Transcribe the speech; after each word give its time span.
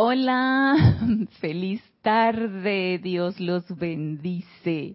Hola, 0.00 0.76
feliz 1.40 1.82
tarde, 2.02 3.00
Dios 3.02 3.40
los 3.40 3.64
bendice. 3.76 4.94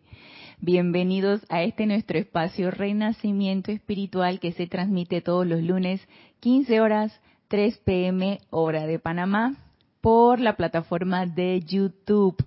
Bienvenidos 0.62 1.42
a 1.50 1.62
este 1.64 1.86
nuestro 1.86 2.18
espacio 2.18 2.72
Renacimiento 2.72 3.74
Espiritual 3.74 4.40
que 4.40 4.54
se 4.54 4.66
transmite 4.66 5.20
todos 5.20 5.46
los 5.46 5.62
lunes 5.62 6.00
15 6.40 6.80
horas 6.80 7.20
3 7.50 7.80
pm 7.80 8.40
hora 8.50 8.88
de 8.88 8.98
Panamá 8.98 9.58
por 10.00 10.40
la 10.40 10.56
plataforma 10.56 11.26
de 11.26 11.60
YouTube. 11.60 12.38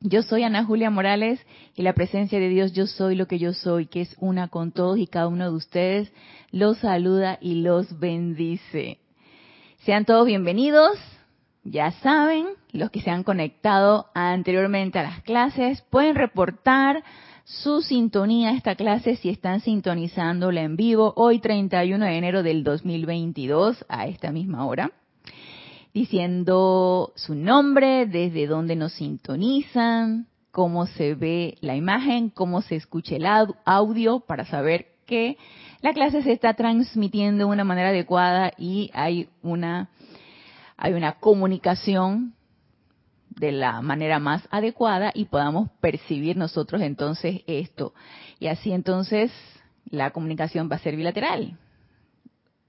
Yo 0.00 0.22
soy 0.22 0.44
Ana 0.44 0.64
Julia 0.64 0.90
Morales 0.90 1.44
y 1.74 1.82
la 1.82 1.94
presencia 1.94 2.38
de 2.38 2.48
Dios, 2.48 2.72
yo 2.74 2.86
soy 2.86 3.16
lo 3.16 3.26
que 3.26 3.40
yo 3.40 3.52
soy, 3.52 3.86
que 3.86 4.02
es 4.02 4.14
una 4.20 4.46
con 4.46 4.70
todos 4.70 4.98
y 4.98 5.08
cada 5.08 5.26
uno 5.26 5.50
de 5.50 5.56
ustedes, 5.56 6.12
los 6.52 6.78
saluda 6.78 7.38
y 7.40 7.56
los 7.56 7.98
bendice. 7.98 8.98
Sean 9.80 10.04
todos 10.04 10.28
bienvenidos 10.28 10.96
ya 11.70 11.90
saben, 12.02 12.46
los 12.72 12.90
que 12.90 13.00
se 13.00 13.10
han 13.10 13.24
conectado 13.24 14.06
anteriormente 14.14 14.98
a 14.98 15.02
las 15.02 15.22
clases 15.22 15.82
pueden 15.90 16.14
reportar 16.14 17.02
su 17.44 17.80
sintonía 17.80 18.50
a 18.50 18.54
esta 18.54 18.74
clase 18.74 19.16
si 19.16 19.30
están 19.30 19.60
sintonizándola 19.60 20.62
en 20.62 20.76
vivo 20.76 21.14
hoy 21.16 21.38
31 21.38 22.04
de 22.04 22.16
enero 22.16 22.42
del 22.42 22.62
2022 22.62 23.86
a 23.88 24.06
esta 24.06 24.32
misma 24.32 24.66
hora, 24.66 24.92
diciendo 25.94 27.12
su 27.16 27.34
nombre, 27.34 28.06
desde 28.06 28.46
dónde 28.46 28.76
nos 28.76 28.92
sintonizan, 28.92 30.26
cómo 30.50 30.86
se 30.86 31.14
ve 31.14 31.56
la 31.60 31.74
imagen, 31.74 32.30
cómo 32.30 32.60
se 32.60 32.76
escucha 32.76 33.16
el 33.16 33.26
audio 33.64 34.20
para 34.20 34.44
saber 34.44 34.88
que 35.06 35.38
la 35.80 35.94
clase 35.94 36.22
se 36.22 36.32
está 36.32 36.54
transmitiendo 36.54 37.46
de 37.46 37.50
una 37.50 37.64
manera 37.64 37.88
adecuada 37.88 38.52
y 38.58 38.90
hay 38.92 39.28
una 39.42 39.88
hay 40.78 40.92
una 40.94 41.14
comunicación 41.14 42.34
de 43.30 43.52
la 43.52 43.82
manera 43.82 44.20
más 44.20 44.48
adecuada 44.50 45.10
y 45.14 45.26
podamos 45.26 45.70
percibir 45.80 46.36
nosotros 46.36 46.80
entonces 46.82 47.42
esto. 47.46 47.92
Y 48.38 48.46
así 48.46 48.72
entonces 48.72 49.32
la 49.90 50.12
comunicación 50.12 50.68
va 50.70 50.76
a 50.76 50.80
ser 50.80 50.96
bilateral, 50.96 51.58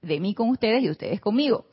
de 0.02 0.20
mí 0.20 0.34
con 0.34 0.50
ustedes 0.50 0.82
y 0.82 0.90
ustedes 0.90 1.20
conmigo. 1.20 1.66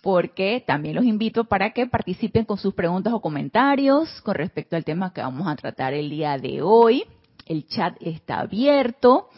Porque 0.00 0.62
también 0.64 0.94
los 0.94 1.04
invito 1.04 1.44
para 1.44 1.70
que 1.70 1.86
participen 1.86 2.44
con 2.44 2.58
sus 2.58 2.74
preguntas 2.74 3.12
o 3.12 3.20
comentarios 3.20 4.20
con 4.20 4.34
respecto 4.34 4.76
al 4.76 4.84
tema 4.84 5.12
que 5.12 5.22
vamos 5.22 5.48
a 5.48 5.56
tratar 5.56 5.92
el 5.94 6.08
día 6.10 6.38
de 6.38 6.62
hoy. 6.62 7.04
El 7.46 7.66
chat 7.66 7.96
está 8.00 8.40
abierto. 8.40 9.28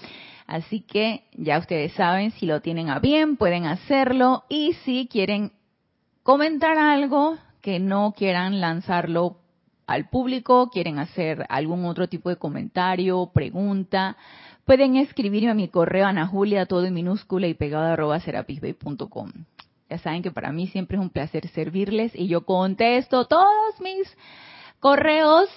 Así 0.46 0.80
que 0.80 1.24
ya 1.32 1.58
ustedes 1.58 1.92
saben, 1.92 2.30
si 2.32 2.46
lo 2.46 2.60
tienen 2.60 2.88
a 2.88 2.98
bien, 2.98 3.36
pueden 3.36 3.64
hacerlo. 3.64 4.44
Y 4.48 4.74
si 4.84 5.06
quieren 5.06 5.52
comentar 6.26 6.76
algo 6.76 7.38
que 7.60 7.78
no 7.78 8.12
quieran 8.16 8.60
lanzarlo 8.60 9.36
al 9.86 10.08
público, 10.08 10.70
quieren 10.70 10.98
hacer 10.98 11.46
algún 11.48 11.84
otro 11.84 12.08
tipo 12.08 12.30
de 12.30 12.36
comentario, 12.36 13.30
pregunta, 13.32 14.16
pueden 14.64 14.96
escribirme 14.96 15.52
a 15.52 15.54
mi 15.54 15.68
correo 15.68 16.04
anajulia, 16.04 16.66
todo 16.66 16.84
en 16.84 16.94
minúscula 16.94 17.46
y 17.46 17.54
pegado 17.54 17.84
arroba 17.84 18.18
serapisbay.com. 18.18 19.30
Ya 19.88 19.98
saben 19.98 20.24
que 20.24 20.32
para 20.32 20.50
mí 20.50 20.66
siempre 20.66 20.96
es 20.96 21.00
un 21.00 21.10
placer 21.10 21.46
servirles 21.46 22.10
y 22.16 22.26
yo 22.26 22.44
contesto 22.44 23.26
todos 23.26 23.80
mis 23.80 24.12
correos, 24.80 25.48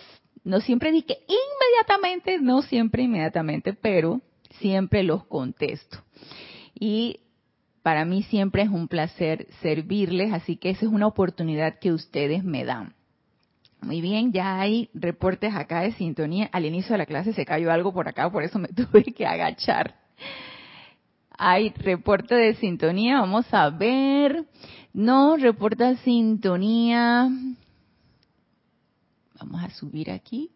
no 0.44 0.62
siempre 0.62 0.92
dije 0.92 1.18
inmediatamente, 1.28 2.38
no 2.38 2.62
siempre 2.62 3.02
inmediatamente, 3.02 3.74
pero 3.74 4.22
siempre 4.60 5.02
los 5.02 5.26
contesto. 5.26 5.98
Y 6.76 7.22
para 7.84 8.06
mí 8.06 8.24
siempre 8.24 8.64
es 8.64 8.70
un 8.70 8.88
placer 8.88 9.48
servirles, 9.62 10.34
así 10.34 10.58
que 10.58 10.72
esa 10.72 10.86
es 10.86 10.92
una 10.92 11.08
oportunidad 11.08 11.80
que 11.80 11.92
ustedes 11.92 12.44
me 12.44 12.66
dan. 12.66 12.94
Muy 13.82 14.02
bien, 14.02 14.34
ya 14.34 14.60
hay 14.60 14.90
reportes 14.94 15.56
acá 15.56 15.82
de 15.82 15.94
sintonía. 15.94 16.50
Al 16.52 16.66
inicio 16.66 16.94
de 16.94 16.98
la 16.98 17.06
clase 17.06 17.34
se 17.34 17.46
cayó 17.46 17.72
algo 17.72 17.94
por 17.94 18.08
acá, 18.08 18.30
por 18.30 18.44
eso 18.44 18.60
me 18.60 18.68
tuve 18.70 19.04
que 19.04 19.26
agachar. 19.26 19.96
Hay 21.38 21.70
reporte 21.70 22.36
de 22.36 22.56
sintonía, 22.56 23.22
vamos 23.22 23.46
a 23.54 23.70
ver. 23.70 24.46
No, 24.92 25.38
reporta 25.38 25.96
sintonía. 25.98 27.30
Vamos 29.40 29.64
a 29.64 29.70
subir 29.70 30.12
aquí. 30.12 30.52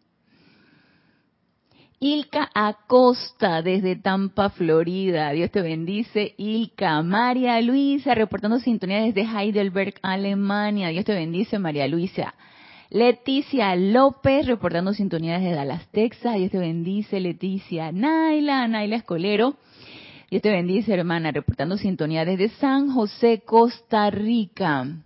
Ilka 2.00 2.50
Acosta 2.54 3.62
desde 3.62 3.96
Tampa, 3.96 4.50
Florida. 4.50 5.30
Dios 5.30 5.50
te 5.50 5.62
bendice. 5.62 6.34
Ilka. 6.36 7.02
María 7.02 7.60
Luisa 7.60 8.14
reportando 8.14 8.58
sintonía 8.58 9.00
desde 9.00 9.22
Heidelberg, 9.22 9.94
Alemania. 10.02 10.88
Dios 10.88 11.04
te 11.04 11.14
bendice, 11.14 11.58
María 11.58 11.88
Luisa. 11.88 12.34
Leticia 12.90 13.74
López 13.74 14.46
reportando 14.46 14.92
sintonía 14.92 15.38
desde 15.38 15.54
Dallas, 15.54 15.88
Texas. 15.90 16.36
Dios 16.36 16.50
te 16.50 16.58
bendice, 16.58 17.20
Leticia. 17.20 17.90
Naila, 17.92 18.68
Naila 18.68 18.96
Escolero. 18.96 19.56
Dios 20.30 20.42
te 20.42 20.50
bendice, 20.50 20.92
hermana, 20.92 21.30
reportando 21.30 21.76
sintonía 21.76 22.24
desde 22.24 22.48
San 22.50 22.90
José, 22.90 23.42
Costa 23.44 24.10
Rica. 24.10 25.03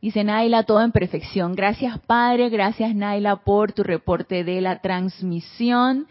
Dice 0.00 0.24
Naila, 0.24 0.64
todo 0.64 0.82
en 0.82 0.92
perfección. 0.92 1.54
Gracias, 1.54 1.98
Padre. 2.00 2.48
Gracias, 2.48 2.94
Naila, 2.94 3.36
por 3.36 3.72
tu 3.72 3.82
reporte 3.82 4.44
de 4.44 4.60
la 4.60 4.80
transmisión. 4.80 6.06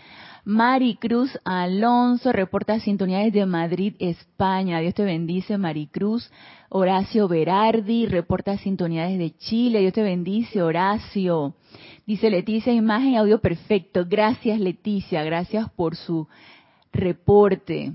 Maricruz 0.48 1.40
Alonso 1.44 2.32
reporta 2.32 2.80
sintonía 2.80 3.20
desde 3.20 3.48
Madrid, 3.48 3.96
España. 3.98 4.80
Dios 4.80 4.94
te 4.94 5.04
bendice, 5.04 5.58
Maricruz. 5.58 6.32
Horacio 6.70 7.28
Berardi 7.28 8.06
reporta 8.06 8.58
sintonía 8.58 9.08
desde 9.08 9.36
Chile. 9.38 9.80
Dios 9.80 9.94
te 9.94 10.04
bendice, 10.04 10.62
Horacio. 10.62 11.56
Dice 12.06 12.30
Leticia, 12.30 12.74
imagen 12.74 13.14
y 13.14 13.18
audio 13.18 13.40
perfecto. 13.40 14.06
Gracias, 14.08 14.60
Leticia. 14.60 15.24
Gracias 15.24 15.68
por 15.72 15.96
su 15.96 16.28
reporte. 16.94 17.94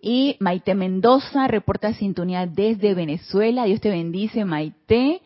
Y 0.00 0.36
Maite 0.40 0.74
Mendoza 0.74 1.48
reporta 1.48 1.94
sintonía 1.94 2.46
desde 2.46 2.94
Venezuela. 2.94 3.64
Dios 3.64 3.80
te 3.80 3.90
bendice, 3.90 4.44
Maite. 4.44 5.22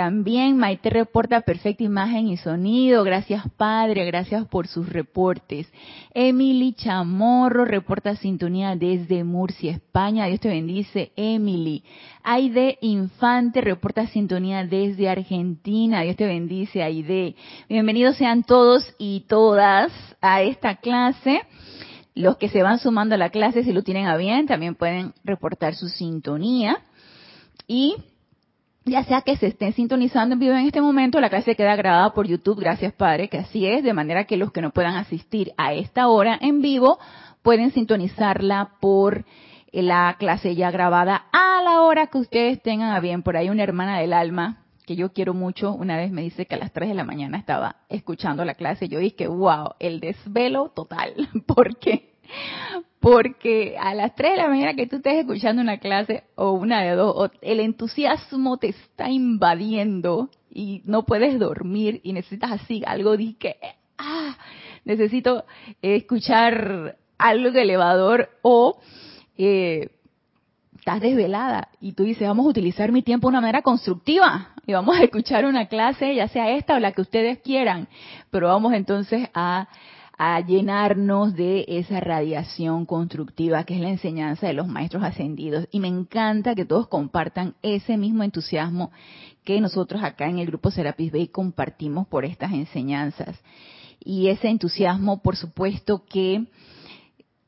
También 0.00 0.56
Maite 0.56 0.88
reporta 0.88 1.42
perfecta 1.42 1.84
imagen 1.84 2.28
y 2.28 2.38
sonido. 2.38 3.04
Gracias 3.04 3.44
Padre, 3.58 4.06
gracias 4.06 4.46
por 4.46 4.66
sus 4.66 4.88
reportes. 4.88 5.70
Emily 6.14 6.72
Chamorro 6.72 7.66
reporta 7.66 8.16
sintonía 8.16 8.76
desde 8.76 9.24
Murcia, 9.24 9.72
España. 9.72 10.24
Dios 10.24 10.40
te 10.40 10.48
bendice, 10.48 11.12
Emily. 11.16 11.84
Aide 12.22 12.78
Infante 12.80 13.60
reporta 13.60 14.06
sintonía 14.06 14.64
desde 14.64 15.10
Argentina. 15.10 16.00
Dios 16.00 16.16
te 16.16 16.24
bendice, 16.24 16.82
Aide. 16.82 17.34
Bienvenidos 17.68 18.16
sean 18.16 18.42
todos 18.42 18.94
y 18.96 19.26
todas 19.28 19.92
a 20.22 20.40
esta 20.40 20.76
clase. 20.76 21.42
Los 22.14 22.36
que 22.36 22.48
se 22.48 22.62
van 22.62 22.78
sumando 22.78 23.14
a 23.14 23.18
la 23.18 23.30
clase, 23.30 23.62
si 23.62 23.72
lo 23.72 23.82
tienen 23.82 24.06
a 24.06 24.16
bien, 24.16 24.46
también 24.46 24.74
pueden 24.74 25.14
reportar 25.24 25.74
su 25.74 25.88
sintonía. 25.88 26.78
Y 27.66 27.96
ya 28.84 29.04
sea 29.04 29.22
que 29.22 29.36
se 29.36 29.48
estén 29.48 29.72
sintonizando 29.74 30.34
en 30.34 30.40
vivo 30.40 30.54
en 30.54 30.66
este 30.66 30.80
momento, 30.80 31.20
la 31.20 31.30
clase 31.30 31.54
queda 31.54 31.76
grabada 31.76 32.12
por 32.12 32.26
YouTube, 32.26 32.60
gracias 32.60 32.92
Padre, 32.94 33.28
que 33.28 33.38
así 33.38 33.66
es, 33.66 33.84
de 33.84 33.92
manera 33.92 34.24
que 34.24 34.36
los 34.36 34.52
que 34.52 34.62
no 34.62 34.70
puedan 34.70 34.96
asistir 34.96 35.52
a 35.56 35.74
esta 35.74 36.08
hora 36.08 36.38
en 36.40 36.62
vivo 36.62 36.98
pueden 37.42 37.70
sintonizarla 37.72 38.72
por 38.80 39.24
la 39.72 40.16
clase 40.18 40.56
ya 40.56 40.70
grabada 40.70 41.26
a 41.32 41.62
la 41.62 41.82
hora 41.82 42.08
que 42.08 42.18
ustedes 42.18 42.62
tengan 42.62 42.92
a 42.92 43.00
bien. 43.00 43.22
Por 43.22 43.36
ahí 43.36 43.50
una 43.50 43.62
hermana 43.62 43.98
del 44.00 44.12
alma 44.12 44.64
que 44.90 44.96
yo 44.96 45.12
quiero 45.12 45.34
mucho, 45.34 45.72
una 45.72 45.96
vez 45.96 46.10
me 46.10 46.22
dice 46.22 46.46
que 46.46 46.56
a 46.56 46.58
las 46.58 46.72
3 46.72 46.88
de 46.88 46.94
la 46.96 47.04
mañana 47.04 47.38
estaba 47.38 47.76
escuchando 47.88 48.44
la 48.44 48.54
clase. 48.54 48.88
Yo 48.88 48.98
dije, 48.98 49.28
wow, 49.28 49.74
el 49.78 50.00
desvelo 50.00 50.70
total. 50.70 51.14
¿Por 51.46 51.78
qué? 51.78 52.14
Porque 52.98 53.76
a 53.78 53.94
las 53.94 54.16
3 54.16 54.32
de 54.32 54.36
la 54.38 54.48
mañana 54.48 54.74
que 54.74 54.88
tú 54.88 54.96
estés 54.96 55.20
escuchando 55.20 55.62
una 55.62 55.78
clase 55.78 56.24
o 56.34 56.50
una 56.50 56.82
de 56.82 56.96
dos, 56.96 57.30
el 57.40 57.60
entusiasmo 57.60 58.56
te 58.56 58.70
está 58.70 59.08
invadiendo 59.08 60.28
y 60.52 60.82
no 60.86 61.04
puedes 61.04 61.38
dormir 61.38 62.00
y 62.02 62.12
necesitas 62.12 62.50
así 62.50 62.82
algo 62.84 63.16
de 63.16 63.36
que, 63.38 63.58
ah, 63.96 64.36
necesito 64.84 65.44
escuchar 65.82 66.96
algo 67.16 67.56
elevador 67.56 68.28
o 68.42 68.80
eh, 69.38 69.88
estás 70.80 71.00
desvelada 71.00 71.68
y 71.80 71.92
tú 71.92 72.02
dices, 72.02 72.26
vamos 72.26 72.46
a 72.46 72.48
utilizar 72.48 72.90
mi 72.90 73.02
tiempo 73.02 73.28
de 73.28 73.34
una 73.34 73.40
manera 73.42 73.62
constructiva 73.62 74.54
y 74.70 74.72
vamos 74.72 74.96
a 74.96 75.02
escuchar 75.02 75.44
una 75.44 75.66
clase, 75.66 76.14
ya 76.14 76.28
sea 76.28 76.50
esta 76.50 76.76
o 76.76 76.78
la 76.78 76.92
que 76.92 77.02
ustedes 77.02 77.38
quieran, 77.40 77.88
pero 78.30 78.46
vamos 78.46 78.72
entonces 78.72 79.28
a 79.34 79.68
a 80.22 80.38
llenarnos 80.40 81.34
de 81.34 81.64
esa 81.66 81.98
radiación 81.98 82.84
constructiva 82.84 83.64
que 83.64 83.76
es 83.76 83.80
la 83.80 83.88
enseñanza 83.88 84.48
de 84.48 84.52
los 84.52 84.68
maestros 84.68 85.02
ascendidos. 85.02 85.66
Y 85.72 85.80
me 85.80 85.88
encanta 85.88 86.54
que 86.54 86.66
todos 86.66 86.88
compartan 86.88 87.54
ese 87.62 87.96
mismo 87.96 88.22
entusiasmo 88.22 88.90
que 89.44 89.62
nosotros 89.62 90.02
acá 90.02 90.26
en 90.28 90.38
el 90.38 90.46
grupo 90.46 90.70
Serapis 90.70 91.10
Bay 91.10 91.28
compartimos 91.28 92.06
por 92.06 92.26
estas 92.26 92.52
enseñanzas. 92.52 93.40
Y 93.98 94.28
ese 94.28 94.48
entusiasmo, 94.48 95.22
por 95.22 95.36
supuesto, 95.36 96.04
que 96.04 96.44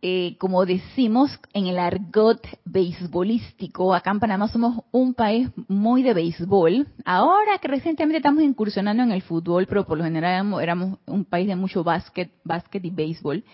eh, 0.04 0.36
como 0.38 0.66
decimos 0.66 1.38
en 1.52 1.68
el 1.68 1.78
argot 1.78 2.44
beisbolístico, 2.64 3.94
acá 3.94 4.10
en 4.10 4.18
Panamá 4.18 4.48
somos 4.48 4.82
un 4.90 5.14
país 5.14 5.48
muy 5.68 6.02
de 6.02 6.12
béisbol. 6.12 6.88
Ahora 7.04 7.58
que 7.58 7.68
recientemente 7.68 8.16
estamos 8.16 8.42
incursionando 8.42 9.04
en 9.04 9.12
el 9.12 9.22
fútbol, 9.22 9.66
pero 9.68 9.86
por 9.86 9.96
lo 9.96 10.02
general 10.02 10.60
éramos, 10.60 10.98
un 11.06 11.24
país 11.24 11.46
de 11.46 11.54
mucho 11.54 11.84
básquet, 11.84 12.32
básquet 12.42 12.84
y 12.84 12.90
béisbol. 12.90 13.44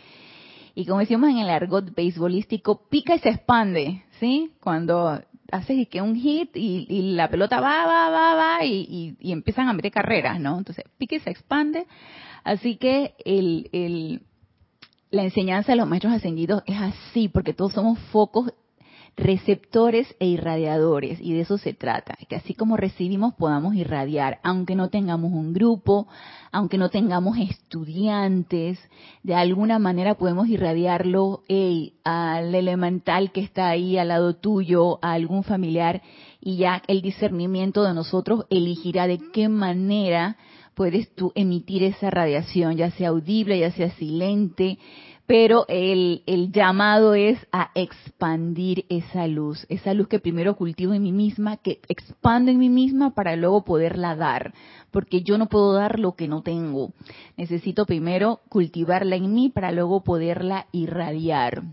Y 0.75 0.87
como 0.87 1.01
decimos 1.01 1.29
en 1.29 1.39
el 1.39 1.51
argot 1.51 1.95
beisbolístico, 1.95 2.89
pica 2.89 3.17
y 3.17 3.19
se 3.19 3.29
expande, 3.29 4.05
¿sí? 4.19 4.53
Cuando 4.61 5.21
haces 5.51 5.87
que 5.89 6.01
un 6.01 6.15
hit 6.15 6.51
y, 6.55 7.13
la 7.15 7.29
pelota 7.29 7.61
va, 7.61 7.85
va, 7.85 8.09
va, 8.09 8.35
va 8.35 8.65
y, 8.65 9.17
y, 9.21 9.33
empiezan 9.33 9.69
a 9.69 9.75
meter 9.75 9.93
carreras, 9.93 10.41
¿no? 10.41 10.57
Entonces, 10.57 10.87
pica 10.97 11.17
y 11.17 11.21
se 11.21 11.31
expande. 11.31 11.87
Así 12.45 12.77
que 12.77 13.15
el, 13.25 13.69
el, 13.73 14.23
la 15.11 15.23
enseñanza 15.25 15.73
de 15.73 15.77
los 15.77 15.89
maestros 15.89 16.13
ascendidos 16.13 16.63
es 16.67 16.77
así, 16.81 17.29
porque 17.29 17.55
todos 17.55 17.73
somos 17.73 17.99
focos 18.11 18.53
receptores 19.17 20.15
e 20.21 20.27
irradiadores, 20.27 21.19
y 21.21 21.33
de 21.33 21.41
eso 21.41 21.59
se 21.59 21.75
trata, 21.75 22.17
que 22.29 22.37
así 22.37 22.55
como 22.55 22.77
recibimos 22.77 23.35
podamos 23.35 23.75
irradiar, 23.75 24.39
aunque 24.45 24.77
no 24.77 24.91
tengamos 24.91 25.33
un 25.33 25.53
grupo, 25.53 26.07
aunque 26.53 26.79
no 26.79 26.89
tengamos 26.89 27.37
estudiantes, 27.37 28.79
de 29.25 29.35
alguna 29.35 29.81
manera 29.81 30.15
podemos 30.15 30.47
irradiarlo 30.47 31.43
al 32.05 32.55
elemental 32.55 33.33
que 33.33 33.41
está 33.41 33.69
ahí 33.69 33.99
al 33.99 34.09
lado 34.09 34.37
tuyo, 34.37 35.01
a 35.03 35.15
algún 35.15 35.43
familiar, 35.43 36.01
y 36.41 36.59
ya 36.59 36.83
el 36.87 37.03
discernimiento 37.03 37.83
de 37.83 37.95
nosotros 37.95 38.47
elegirá 38.51 39.09
de 39.09 39.19
qué 39.33 39.49
manera 39.49 40.37
puedes 40.79 41.13
tú 41.17 41.33
emitir 41.35 41.83
esa 41.83 42.09
radiación, 42.09 42.77
ya 42.77 42.93
sea 42.93 43.09
audible, 43.09 43.59
ya 43.59 43.73
sea 43.73 43.91
silente, 43.97 44.79
pero 45.27 45.65
el, 45.67 46.23
el, 46.27 46.53
llamado 46.53 47.15
es 47.15 47.37
a 47.51 47.73
expandir 47.75 48.85
esa 48.89 49.27
luz, 49.27 49.67
esa 49.71 49.93
luz 49.93 50.07
que 50.07 50.21
primero 50.21 50.55
cultivo 50.55 50.95
en 50.95 51.03
mí 51.03 51.11
misma, 51.11 51.57
que 51.57 51.81
expando 51.89 52.53
en 52.53 52.59
mí 52.59 52.69
misma 52.69 53.13
para 53.13 53.35
luego 53.35 53.65
poderla 53.65 54.15
dar, 54.15 54.55
porque 54.93 55.23
yo 55.23 55.37
no 55.37 55.49
puedo 55.49 55.73
dar 55.73 55.99
lo 55.99 56.15
que 56.15 56.29
no 56.29 56.43
tengo. 56.43 56.93
Necesito 57.37 57.85
primero 57.85 58.39
cultivarla 58.49 59.17
en 59.17 59.35
mí 59.35 59.49
para 59.49 59.73
luego 59.73 60.05
poderla 60.05 60.69
irradiar. 60.71 61.65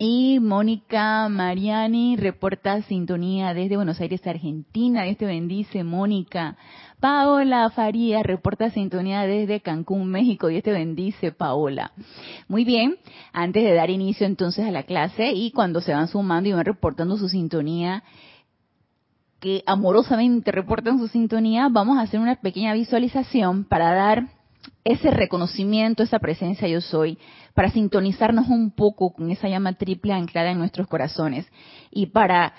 Y 0.00 0.38
Mónica 0.38 1.28
Mariani 1.28 2.16
reporta 2.16 2.82
sintonía 2.82 3.52
desde 3.52 3.74
Buenos 3.74 4.00
Aires, 4.00 4.24
Argentina. 4.28 5.02
Dios 5.02 5.16
te 5.16 5.26
bendice, 5.26 5.82
Mónica. 5.82 6.56
Paola 7.00 7.68
Faría 7.70 8.22
reporta 8.22 8.70
sintonía 8.70 9.22
desde 9.22 9.60
Cancún, 9.60 10.08
México. 10.08 10.46
Dios 10.46 10.62
te 10.62 10.70
bendice, 10.70 11.32
Paola. 11.32 11.90
Muy 12.46 12.64
bien, 12.64 12.98
antes 13.32 13.64
de 13.64 13.74
dar 13.74 13.90
inicio 13.90 14.24
entonces 14.24 14.64
a 14.64 14.70
la 14.70 14.84
clase 14.84 15.32
y 15.32 15.50
cuando 15.50 15.80
se 15.80 15.92
van 15.92 16.06
sumando 16.06 16.48
y 16.48 16.52
van 16.52 16.64
reportando 16.64 17.16
su 17.16 17.28
sintonía, 17.28 18.04
que 19.40 19.64
amorosamente 19.66 20.52
reportan 20.52 21.00
su 21.00 21.08
sintonía, 21.08 21.68
vamos 21.72 21.98
a 21.98 22.02
hacer 22.02 22.20
una 22.20 22.36
pequeña 22.36 22.72
visualización 22.72 23.64
para 23.64 23.92
dar 23.92 24.37
ese 24.88 25.10
reconocimiento, 25.10 26.02
esa 26.02 26.18
presencia 26.18 26.66
yo 26.66 26.80
soy, 26.80 27.18
para 27.52 27.70
sintonizarnos 27.70 28.48
un 28.48 28.70
poco 28.70 29.12
con 29.12 29.30
esa 29.30 29.48
llama 29.48 29.74
triple 29.74 30.14
anclada 30.14 30.50
en 30.50 30.58
nuestros 30.58 30.86
corazones 30.86 31.46
y 31.90 32.06
para 32.06 32.54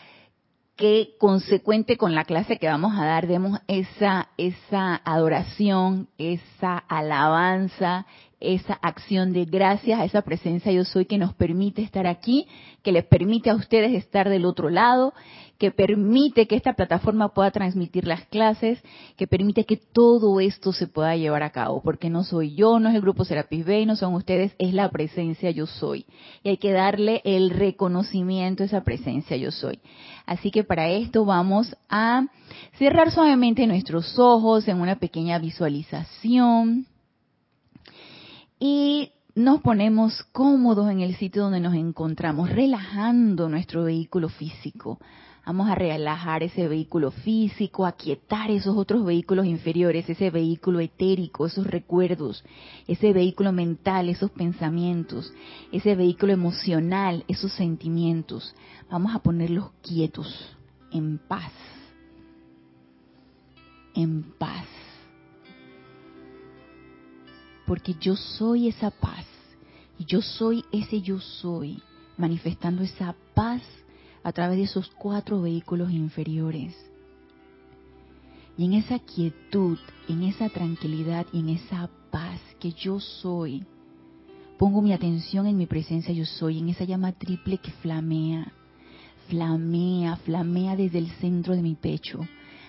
que 0.75 1.15
consecuente 1.19 1.97
con 1.97 2.15
la 2.15 2.23
clase 2.23 2.57
que 2.57 2.67
vamos 2.67 2.93
a 2.97 3.05
dar 3.05 3.27
demos 3.27 3.59
esa 3.67 4.29
esa 4.37 5.01
adoración, 5.03 6.07
esa 6.17 6.77
alabanza, 6.77 8.05
esa 8.39 8.75
acción 8.75 9.33
de 9.33 9.45
gracias 9.45 9.99
a 9.99 10.05
esa 10.05 10.21
presencia 10.21 10.71
yo 10.71 10.85
soy 10.85 11.05
que 11.05 11.17
nos 11.17 11.33
permite 11.33 11.81
estar 11.81 12.07
aquí, 12.07 12.47
que 12.83 12.91
les 12.91 13.05
permite 13.05 13.49
a 13.49 13.55
ustedes 13.55 13.91
estar 13.93 14.29
del 14.29 14.45
otro 14.45 14.69
lado, 14.69 15.13
que 15.59 15.71
permite 15.71 16.47
que 16.47 16.55
esta 16.55 16.73
plataforma 16.73 17.33
pueda 17.33 17.51
transmitir 17.51 18.07
las 18.07 18.25
clases, 18.27 18.81
que 19.17 19.27
permite 19.27 19.65
que 19.65 19.75
todo 19.75 20.39
esto 20.39 20.71
se 20.71 20.87
pueda 20.87 21.17
llevar 21.17 21.43
a 21.43 21.51
cabo, 21.51 21.81
porque 21.83 22.09
no 22.09 22.23
soy 22.23 22.55
yo, 22.55 22.79
no 22.79 22.87
es 22.87 22.95
el 22.95 23.01
grupo 23.01 23.25
Serapis 23.25 23.65
Bay, 23.65 23.85
no 23.85 23.97
son 23.97 24.13
ustedes, 24.15 24.53
es 24.57 24.73
la 24.73 24.89
presencia 24.89 25.51
yo 25.51 25.67
soy. 25.67 26.05
Y 26.43 26.49
hay 26.49 26.57
que 26.57 26.71
darle 26.71 27.21
el 27.25 27.49
reconocimiento 27.49 28.63
a 28.63 28.67
esa 28.67 28.83
presencia 28.85 29.35
yo 29.35 29.51
soy. 29.51 29.79
Así 30.25 30.49
que 30.49 30.63
para 30.63 30.89
esto 30.89 31.25
vamos 31.25 31.75
a 31.89 32.25
cerrar 32.77 33.11
suavemente 33.11 33.67
nuestros 33.67 34.17
ojos 34.17 34.65
en 34.69 34.79
una 34.79 34.95
pequeña 34.95 35.39
visualización 35.39 36.87
y 38.59 39.11
nos 39.35 39.61
ponemos 39.61 40.23
cómodos 40.31 40.89
en 40.89 41.01
el 41.01 41.15
sitio 41.15 41.43
donde 41.43 41.59
nos 41.59 41.73
encontramos, 41.73 42.49
relajando 42.49 43.49
nuestro 43.49 43.83
vehículo 43.83 44.29
físico. 44.29 44.99
Vamos 45.49 45.67
a 45.67 45.73
relajar 45.73 46.43
ese 46.43 46.67
vehículo 46.67 47.09
físico, 47.09 47.87
a 47.87 47.93
quietar 47.93 48.51
esos 48.51 48.77
otros 48.77 49.03
vehículos 49.03 49.47
inferiores, 49.47 50.07
ese 50.07 50.29
vehículo 50.29 50.79
etérico, 50.79 51.47
esos 51.47 51.65
recuerdos, 51.65 52.43
ese 52.87 53.13
vehículo 53.13 53.51
mental, 53.51 54.09
esos 54.09 54.29
pensamientos, 54.29 55.33
ese 55.71 55.95
vehículo 55.95 56.33
emocional, 56.33 57.25
esos 57.27 57.51
sentimientos. 57.53 58.53
Vamos 58.91 59.15
a 59.15 59.23
ponerlos 59.23 59.71
quietos, 59.81 60.55
en 60.91 61.17
paz, 61.17 61.51
en 63.95 64.21
paz 64.37 64.67
porque 67.65 67.95
yo 67.99 68.15
soy 68.15 68.67
esa 68.67 68.91
paz 68.91 69.25
y 69.97 70.05
yo 70.05 70.21
soy 70.21 70.63
ese 70.71 71.01
yo 71.01 71.19
soy, 71.19 71.81
manifestando 72.17 72.83
esa 72.83 73.15
paz 73.33 73.63
a 74.23 74.31
través 74.31 74.57
de 74.57 74.63
esos 74.63 74.89
cuatro 74.89 75.41
vehículos 75.41 75.91
inferiores. 75.91 76.75
Y 78.57 78.65
en 78.65 78.73
esa 78.73 78.99
quietud, 78.99 79.77
en 80.07 80.23
esa 80.23 80.49
tranquilidad 80.49 81.25
y 81.31 81.39
en 81.39 81.49
esa 81.49 81.89
paz 82.11 82.41
que 82.59 82.73
yo 82.73 82.99
soy, 82.99 83.63
pongo 84.57 84.81
mi 84.81 84.91
atención 84.91 85.47
en 85.47 85.57
mi 85.57 85.65
presencia 85.65 86.13
yo 86.13 86.25
soy, 86.25 86.59
en 86.59 86.69
esa 86.69 86.83
llama 86.83 87.13
triple 87.13 87.59
que 87.59 87.71
flamea, 87.71 88.51
flamea, 89.29 90.17
flamea 90.17 90.75
desde 90.75 90.97
el 90.97 91.09
centro 91.21 91.55
de 91.55 91.61
mi 91.61 91.75
pecho, 91.75 92.19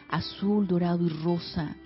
azul, 0.08 0.68
dorado 0.68 1.04
y 1.04 1.08
rosa, 1.08 1.76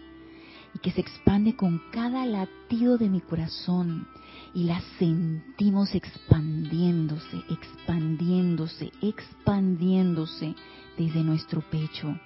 y 0.74 0.78
que 0.80 0.90
se 0.90 1.00
expande 1.00 1.54
con 1.54 1.80
cada 1.92 2.26
latido 2.26 2.98
de 2.98 3.08
mi 3.08 3.20
corazón 3.20 4.08
y 4.52 4.64
la 4.64 4.80
sentimos 4.98 5.94
expandiéndose, 5.94 7.42
expandiéndose, 7.48 8.92
expandiéndose 9.00 10.54
desde 10.98 11.22
nuestro 11.22 11.60
pecho. 11.70 12.18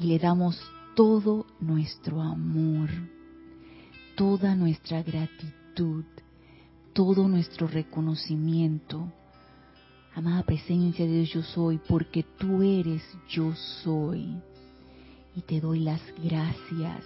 Y 0.00 0.06
le 0.06 0.18
damos 0.18 0.58
todo 0.94 1.46
nuestro 1.60 2.22
amor, 2.22 2.88
toda 4.16 4.54
nuestra 4.54 5.02
gratitud, 5.02 6.04
todo 6.94 7.28
nuestro 7.28 7.66
reconocimiento. 7.66 9.12
Amada 10.14 10.42
presencia 10.44 11.04
de 11.04 11.12
Dios 11.12 11.30
yo 11.30 11.42
soy, 11.42 11.78
porque 11.88 12.22
tú 12.38 12.62
eres 12.62 13.02
yo 13.28 13.54
soy. 13.82 14.36
Y 15.36 15.40
te 15.42 15.60
doy 15.60 15.80
las 15.80 16.00
gracias 16.22 17.04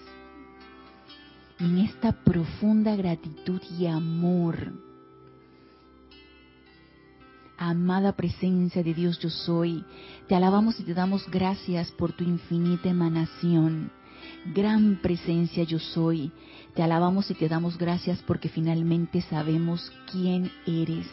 en 1.61 1.79
esta 1.79 2.13
profunda 2.13 2.95
gratitud 2.97 3.61
y 3.79 3.87
amor. 3.87 4.73
Amada 7.57 8.13
presencia 8.13 8.85
de 8.85 8.95
Dios 8.95 9.19
yo 9.19 9.31
soy, 9.31 9.85
te 10.29 10.37
alabamos 10.37 10.79
y 10.79 10.85
te 10.85 10.95
damos 10.95 11.29
gracias 11.29 11.91
por 11.91 12.13
tu 12.13 12.23
infinita 12.23 12.89
emanación. 12.89 13.91
Gran 14.55 15.01
presencia 15.03 15.65
yo 15.65 15.81
soy, 15.81 16.31
te 16.75 16.83
alabamos 16.83 17.31
y 17.31 17.35
te 17.35 17.49
damos 17.49 17.77
gracias 17.77 18.23
porque 18.23 18.49
finalmente 18.49 19.23
sabemos 19.23 19.93
quién 20.13 20.51
eres 20.67 21.09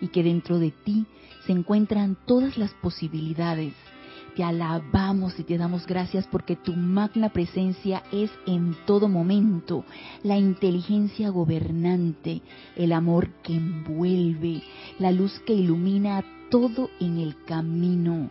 y 0.00 0.08
que 0.08 0.24
dentro 0.24 0.58
de 0.58 0.72
ti 0.72 1.06
se 1.46 1.52
encuentran 1.52 2.16
todas 2.26 2.58
las 2.58 2.72
posibilidades 2.74 3.74
te 4.36 4.44
alabamos 4.44 5.38
y 5.40 5.44
te 5.44 5.56
damos 5.56 5.86
gracias 5.86 6.26
porque 6.26 6.56
tu 6.56 6.74
magna 6.74 7.30
presencia 7.30 8.02
es 8.12 8.30
en 8.46 8.76
todo 8.84 9.08
momento 9.08 9.84
la 10.22 10.36
inteligencia 10.36 11.30
gobernante, 11.30 12.42
el 12.76 12.92
amor 12.92 13.30
que 13.42 13.54
envuelve, 13.54 14.62
la 14.98 15.10
luz 15.10 15.40
que 15.46 15.54
ilumina 15.54 16.22
todo 16.50 16.90
en 17.00 17.16
el 17.16 17.42
camino. 17.44 18.30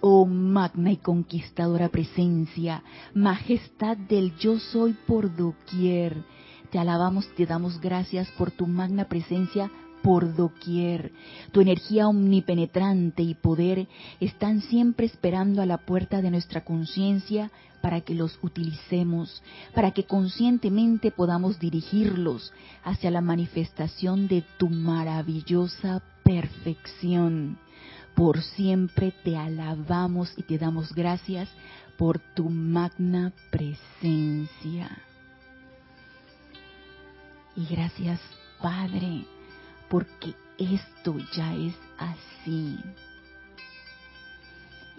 Oh 0.00 0.26
magna 0.26 0.90
y 0.90 0.96
conquistadora 0.96 1.88
presencia, 1.88 2.82
majestad 3.14 3.96
del 3.96 4.36
yo 4.36 4.58
soy 4.58 4.94
por 5.06 5.34
doquier. 5.34 6.24
Te 6.70 6.80
alabamos 6.80 7.26
y 7.32 7.36
te 7.36 7.46
damos 7.46 7.80
gracias 7.80 8.28
por 8.32 8.50
tu 8.50 8.66
magna 8.66 9.04
presencia 9.04 9.70
por 10.04 10.36
doquier. 10.36 11.12
Tu 11.50 11.62
energía 11.62 12.06
omnipenetrante 12.06 13.22
y 13.22 13.34
poder 13.34 13.88
están 14.20 14.60
siempre 14.60 15.06
esperando 15.06 15.62
a 15.62 15.66
la 15.66 15.78
puerta 15.78 16.20
de 16.20 16.30
nuestra 16.30 16.62
conciencia 16.62 17.50
para 17.80 18.02
que 18.02 18.14
los 18.14 18.38
utilicemos, 18.42 19.42
para 19.74 19.92
que 19.92 20.04
conscientemente 20.04 21.10
podamos 21.10 21.58
dirigirlos 21.58 22.52
hacia 22.84 23.10
la 23.10 23.22
manifestación 23.22 24.28
de 24.28 24.44
tu 24.58 24.68
maravillosa 24.68 26.02
perfección. 26.22 27.58
Por 28.14 28.42
siempre 28.42 29.12
te 29.24 29.38
alabamos 29.38 30.34
y 30.36 30.42
te 30.42 30.58
damos 30.58 30.94
gracias 30.94 31.48
por 31.96 32.18
tu 32.18 32.50
magna 32.50 33.32
presencia. 33.50 34.98
Y 37.56 37.66
gracias, 37.66 38.20
Padre, 38.60 39.26
porque 39.88 40.34
esto 40.58 41.16
ya 41.34 41.54
es 41.54 41.74
así. 41.98 42.78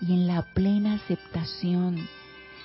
Y 0.02 0.14
en 0.14 0.28
la 0.28 0.42
plena 0.54 0.96
aceptación 0.96 2.08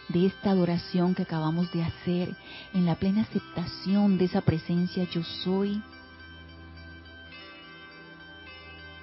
de 0.08 0.26
esta 0.26 0.50
adoración 0.50 1.14
que 1.14 1.22
acabamos 1.22 1.72
de 1.72 1.82
hacer, 1.82 2.34
en 2.74 2.84
la 2.84 2.96
plena 2.96 3.22
aceptación 3.22 4.18
de 4.18 4.24
esa 4.24 4.40
presencia 4.40 5.04
yo 5.04 5.22
soy, 5.22 5.82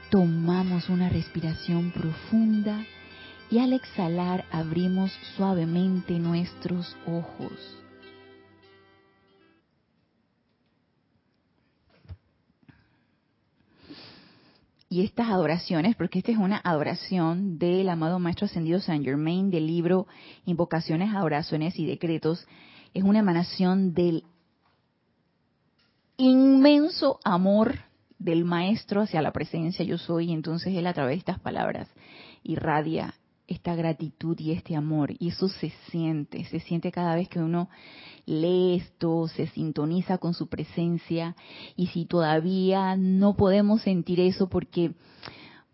tomamos 0.10 0.90
una 0.90 1.10
respiración 1.10 1.92
profunda 1.92 2.86
y 3.50 3.60
al 3.60 3.74
exhalar 3.74 4.46
abrimos 4.52 5.12
suavemente 5.36 6.20
nuestros 6.20 6.96
ojos. 7.06 7.87
Y 14.90 15.04
estas 15.04 15.28
adoraciones, 15.28 15.96
porque 15.96 16.20
esta 16.20 16.32
es 16.32 16.38
una 16.38 16.62
adoración 16.64 17.60
del 17.60 17.90
amado 17.90 18.20
Maestro 18.20 18.46
Ascendido 18.46 18.80
Saint 18.80 19.04
Germain 19.04 19.50
del 19.50 19.68
libro 19.68 20.08
Invocaciones, 20.46 21.14
Adoraciones 21.14 21.78
y 21.78 21.86
Decretos, 21.86 22.48
es 22.94 23.04
una 23.04 23.20
emanación 23.20 23.94
del 23.94 24.24
inmenso 26.16 27.20
amor 27.26 27.80
del 28.18 28.46
Maestro 28.46 29.02
hacia 29.02 29.22
la 29.22 29.34
presencia 29.34 29.84
yo 29.84 29.98
soy, 29.98 30.30
y 30.30 30.34
entonces 30.34 30.74
Él 30.74 30.88
a 30.88 30.94
través 30.94 31.16
de 31.16 31.20
estas 31.20 31.40
palabras 31.40 31.90
irradia 32.44 33.14
esta 33.48 33.76
gratitud 33.76 34.38
y 34.40 34.52
este 34.52 34.76
amor. 34.76 35.12
Y 35.20 35.30
eso 35.30 35.48
se 35.48 35.72
siente, 35.90 36.44
se 36.46 36.60
siente 36.60 36.92
cada 36.92 37.16
vez 37.16 37.30
que 37.30 37.40
uno 37.40 37.70
lee 38.26 38.76
esto, 38.76 39.28
se 39.30 39.48
sintoniza 39.48 40.18
con 40.18 40.34
su 40.34 40.48
presencia. 40.48 41.36
Y 41.76 41.88
si 41.88 42.06
todavía 42.06 42.96
no 42.98 43.36
podemos 43.36 43.82
sentir 43.82 44.20
eso 44.20 44.48
porque, 44.50 44.92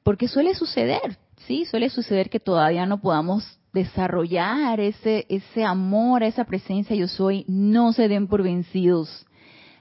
porque 0.04 0.28
suele 0.28 0.54
suceder, 0.54 1.18
¿sí? 1.48 1.66
Suele 1.66 1.90
suceder 1.90 2.30
que 2.30 2.40
todavía 2.40 2.86
no 2.86 3.02
podamos 3.02 3.60
desarrollar 3.74 4.80
ese, 4.80 5.26
ese 5.30 5.64
amor 5.64 6.22
esa 6.22 6.44
presencia 6.44 6.96
yo 6.96 7.08
soy, 7.08 7.44
no 7.48 7.92
se 7.92 8.08
den 8.08 8.28
por 8.28 8.44
vencidos. 8.44 9.26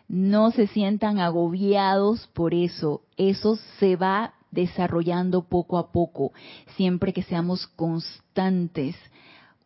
No 0.09 0.51
se 0.51 0.67
sientan 0.67 1.19
agobiados 1.21 2.27
por 2.35 2.53
eso. 2.53 3.03
Eso 3.17 3.57
se 3.79 3.97
va 3.97 4.35
desarrollando 4.53 5.43
poco 5.43 5.79
a 5.79 5.91
poco, 5.91 6.33
siempre 6.77 7.13
que 7.13 7.25
seamos 7.25 7.67
constantes, 7.67 8.95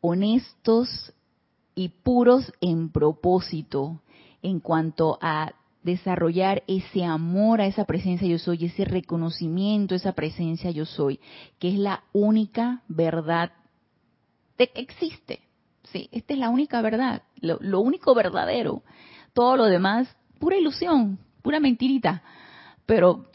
honestos 0.00 1.12
y 1.74 1.90
puros 1.90 2.50
en 2.62 2.88
propósito 2.88 4.00
en 4.42 4.60
cuanto 4.60 5.18
a 5.20 5.52
desarrollar 5.82 6.62
ese 6.66 7.04
amor 7.04 7.60
a 7.60 7.66
esa 7.66 7.84
presencia 7.84 8.26
yo 8.26 8.38
soy, 8.38 8.64
ese 8.64 8.84
reconocimiento 8.84 9.94
a 9.94 9.98
esa 9.98 10.12
presencia 10.12 10.70
yo 10.70 10.84
soy, 10.84 11.20
que 11.58 11.68
es 11.68 11.78
la 11.78 12.02
única 12.12 12.82
verdad 12.88 13.52
que 14.56 14.70
existe. 14.74 15.40
Sí, 15.84 16.08
esta 16.10 16.32
es 16.32 16.40
la 16.40 16.50
única 16.50 16.80
verdad, 16.80 17.22
lo, 17.40 17.58
lo 17.60 17.80
único 17.80 18.14
verdadero. 18.14 18.82
Todo 19.32 19.56
lo 19.56 19.66
demás, 19.66 20.08
pura 20.40 20.56
ilusión, 20.56 21.18
pura 21.42 21.60
mentirita. 21.60 22.22
Pero 22.86 23.26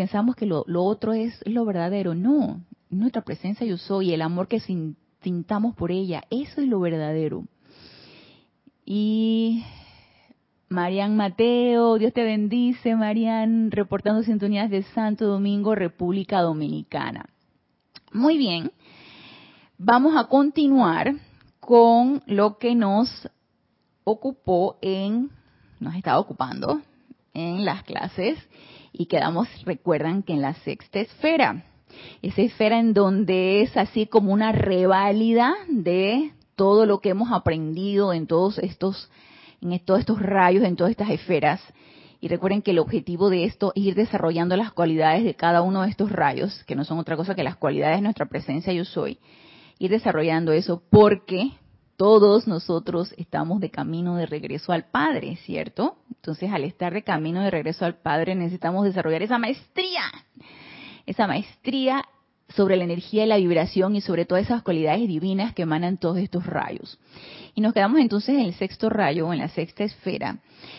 pensamos 0.00 0.34
que 0.34 0.46
lo, 0.46 0.64
otro 0.66 1.12
es 1.12 1.38
lo 1.44 1.66
verdadero. 1.66 2.14
No, 2.14 2.62
nuestra 2.88 3.20
presencia 3.20 3.66
yo 3.66 3.76
soy, 3.76 4.14
el 4.14 4.22
amor 4.22 4.48
que 4.48 4.58
sintamos 4.58 5.74
por 5.74 5.90
ella, 5.90 6.22
eso 6.30 6.62
es 6.62 6.68
lo 6.68 6.80
verdadero. 6.80 7.44
Y 8.86 9.62
Marian 10.70 11.16
Mateo, 11.16 11.98
Dios 11.98 12.14
te 12.14 12.24
bendice, 12.24 12.96
Marian, 12.96 13.70
reportando 13.70 14.22
sintonías 14.22 14.70
de 14.70 14.84
Santo 14.84 15.26
Domingo, 15.26 15.74
República 15.74 16.40
Dominicana. 16.40 17.26
Muy 18.10 18.38
bien, 18.38 18.72
vamos 19.76 20.16
a 20.16 20.28
continuar 20.28 21.12
con 21.60 22.22
lo 22.24 22.56
que 22.56 22.74
nos 22.74 23.28
ocupó 24.04 24.78
en, 24.80 25.30
nos 25.78 25.94
está 25.94 26.18
ocupando 26.18 26.80
en 27.34 27.66
las 27.66 27.82
clases 27.82 28.38
y 28.92 29.06
quedamos, 29.06 29.48
recuerdan 29.64 30.22
que 30.22 30.32
en 30.32 30.42
la 30.42 30.54
sexta 30.54 31.00
esfera, 31.00 31.64
esa 32.22 32.42
esfera 32.42 32.78
en 32.78 32.94
donde 32.94 33.62
es 33.62 33.76
así 33.76 34.06
como 34.06 34.32
una 34.32 34.52
reválida 34.52 35.54
de 35.68 36.32
todo 36.56 36.86
lo 36.86 37.00
que 37.00 37.10
hemos 37.10 37.32
aprendido 37.32 38.12
en 38.12 38.26
todos 38.26 38.58
estos, 38.58 39.10
en 39.60 39.78
todos 39.84 40.00
estos 40.00 40.20
rayos, 40.20 40.64
en 40.64 40.76
todas 40.76 40.90
estas 40.90 41.10
esferas. 41.10 41.60
Y 42.20 42.28
recuerden 42.28 42.60
que 42.60 42.72
el 42.72 42.78
objetivo 42.78 43.30
de 43.30 43.44
esto 43.44 43.72
es 43.74 43.82
ir 43.82 43.94
desarrollando 43.94 44.56
las 44.56 44.72
cualidades 44.72 45.24
de 45.24 45.34
cada 45.34 45.62
uno 45.62 45.82
de 45.82 45.88
estos 45.88 46.12
rayos, 46.12 46.62
que 46.64 46.76
no 46.76 46.84
son 46.84 46.98
otra 46.98 47.16
cosa 47.16 47.34
que 47.34 47.42
las 47.42 47.56
cualidades 47.56 47.96
de 47.96 48.02
nuestra 48.02 48.26
presencia 48.26 48.72
yo 48.72 48.84
soy. 48.84 49.18
Ir 49.78 49.90
desarrollando 49.90 50.52
eso 50.52 50.82
porque 50.90 51.52
todos 52.00 52.46
nosotros 52.46 53.12
estamos 53.18 53.60
de 53.60 53.68
camino 53.68 54.16
de 54.16 54.24
regreso 54.24 54.72
al 54.72 54.84
Padre, 54.84 55.36
¿cierto? 55.44 55.96
Entonces, 56.08 56.50
al 56.50 56.64
estar 56.64 56.94
de 56.94 57.02
camino 57.02 57.42
de 57.42 57.50
regreso 57.50 57.84
al 57.84 57.96
Padre, 57.96 58.34
necesitamos 58.34 58.86
desarrollar 58.86 59.22
esa 59.22 59.36
maestría, 59.36 60.04
esa 61.04 61.26
maestría 61.26 62.06
sobre 62.56 62.78
la 62.78 62.84
energía 62.84 63.24
y 63.24 63.26
la 63.26 63.36
vibración 63.36 63.96
y 63.96 64.00
sobre 64.00 64.24
todas 64.24 64.44
esas 64.44 64.62
cualidades 64.62 65.06
divinas 65.06 65.52
que 65.52 65.60
emanan 65.60 65.98
todos 65.98 66.16
estos 66.16 66.46
rayos. 66.46 66.98
Y 67.54 67.60
nos 67.60 67.74
quedamos 67.74 68.00
entonces 68.00 68.34
en 68.34 68.46
el 68.46 68.54
sexto 68.54 68.88
rayo, 68.88 69.30
en 69.30 69.40
la 69.40 69.48
sexta 69.50 69.84
esfera, 69.84 70.38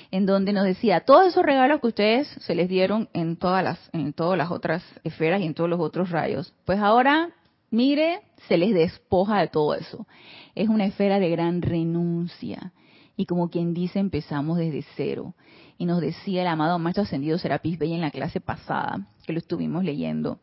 en 0.09 0.25
donde 0.25 0.53
nos 0.53 0.63
decía, 0.63 1.01
todos 1.01 1.27
esos 1.27 1.45
regalos 1.45 1.81
que 1.81 1.87
ustedes 1.87 2.27
se 2.39 2.55
les 2.55 2.67
dieron 2.67 3.09
en 3.13 3.37
todas 3.37 3.63
las, 3.63 3.77
en 3.93 4.13
todas 4.13 4.39
las 4.39 4.49
otras 4.49 4.83
esferas 5.03 5.39
y 5.41 5.45
en 5.45 5.53
todos 5.53 5.69
los 5.69 5.81
otros 5.81 6.09
rayos, 6.09 6.51
pues 6.65 6.79
ahora, 6.79 7.29
mire, 7.69 8.21
se 8.47 8.57
les 8.57 8.73
despoja 8.73 9.39
de 9.39 9.49
todo 9.49 9.75
eso 9.75 10.07
es 10.55 10.69
una 10.69 10.85
esfera 10.85 11.19
de 11.19 11.29
gran 11.29 11.61
renuncia. 11.61 12.73
Y 13.15 13.25
como 13.25 13.49
quien 13.49 13.73
dice, 13.73 13.99
empezamos 13.99 14.57
desde 14.57 14.85
cero. 14.95 15.35
Y 15.77 15.85
nos 15.85 16.01
decía 16.01 16.41
el 16.41 16.47
amado 16.47 16.79
Maestro 16.79 17.03
Ascendido 17.03 17.37
Serapis 17.37 17.77
Bey 17.77 17.93
en 17.93 18.01
la 18.01 18.11
clase 18.11 18.39
pasada, 18.39 19.07
que 19.25 19.33
lo 19.33 19.39
estuvimos 19.39 19.83
leyendo. 19.83 20.39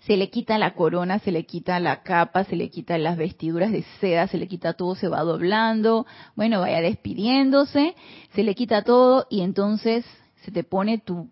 Se 0.00 0.16
le 0.16 0.30
quita 0.30 0.58
la 0.58 0.74
corona, 0.74 1.18
se 1.18 1.32
le 1.32 1.46
quita 1.46 1.80
la 1.80 2.02
capa, 2.02 2.44
se 2.44 2.56
le 2.56 2.70
quita 2.70 2.98
las 2.98 3.16
vestiduras 3.16 3.72
de 3.72 3.82
seda, 4.00 4.28
se 4.28 4.38
le 4.38 4.46
quita 4.46 4.74
todo, 4.74 4.94
se 4.94 5.08
va 5.08 5.20
doblando, 5.20 6.06
bueno, 6.36 6.60
vaya 6.60 6.80
despidiéndose, 6.80 7.94
se 8.34 8.42
le 8.42 8.54
quita 8.54 8.82
todo 8.82 9.26
y 9.30 9.40
entonces 9.40 10.04
se 10.42 10.52
te 10.52 10.62
pone 10.62 10.98
tu, 10.98 11.30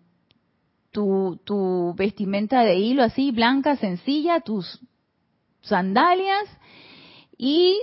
tu, 0.91 1.39
tu 1.43 1.93
vestimenta 1.95 2.63
de 2.63 2.75
hilo 2.75 3.03
así, 3.03 3.31
blanca, 3.31 3.75
sencilla, 3.77 4.39
tus 4.41 4.79
sandalias 5.61 6.45
y 7.45 7.77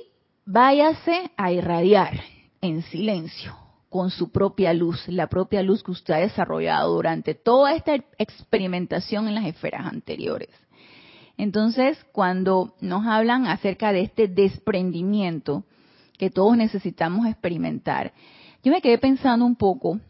váyase 0.46 1.32
a 1.36 1.52
irradiar 1.52 2.18
en 2.62 2.80
silencio 2.84 3.54
con 3.90 4.10
su 4.10 4.32
propia 4.32 4.72
luz, 4.72 5.06
la 5.06 5.26
propia 5.26 5.62
luz 5.62 5.82
que 5.82 5.90
usted 5.90 6.14
ha 6.14 6.20
desarrollado 6.20 6.94
durante 6.94 7.34
toda 7.34 7.74
esta 7.74 7.94
experimentación 8.16 9.28
en 9.28 9.34
las 9.34 9.44
esferas 9.44 9.84
anteriores. 9.84 10.48
Entonces, 11.36 12.02
cuando 12.10 12.74
nos 12.80 13.06
hablan 13.06 13.46
acerca 13.48 13.92
de 13.92 14.00
este 14.00 14.28
desprendimiento 14.28 15.64
que 16.16 16.30
todos 16.30 16.56
necesitamos 16.56 17.26
experimentar, 17.26 18.14
yo 18.64 18.72
me 18.72 18.80
quedé 18.80 18.96
pensando 18.96 19.44
un 19.44 19.56
poco 19.56 20.00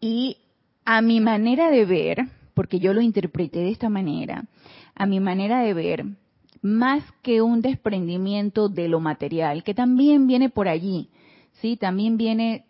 y 0.00 0.36
a 0.84 1.00
mi 1.00 1.20
manera 1.20 1.70
de 1.70 1.84
ver, 1.84 2.26
porque 2.54 2.80
yo 2.80 2.92
lo 2.92 3.02
interpreté 3.02 3.60
de 3.60 3.70
esta 3.70 3.88
manera, 3.88 4.46
a 4.96 5.06
mi 5.06 5.20
manera 5.20 5.60
de 5.60 5.74
ver, 5.74 6.06
más 6.62 7.02
que 7.22 7.42
un 7.42 7.60
desprendimiento 7.60 8.68
de 8.68 8.88
lo 8.88 9.00
material, 9.00 9.64
que 9.64 9.74
también 9.74 10.26
viene 10.26 10.48
por 10.48 10.68
allí, 10.68 11.10
¿sí? 11.60 11.76
También 11.76 12.16
viene 12.16 12.66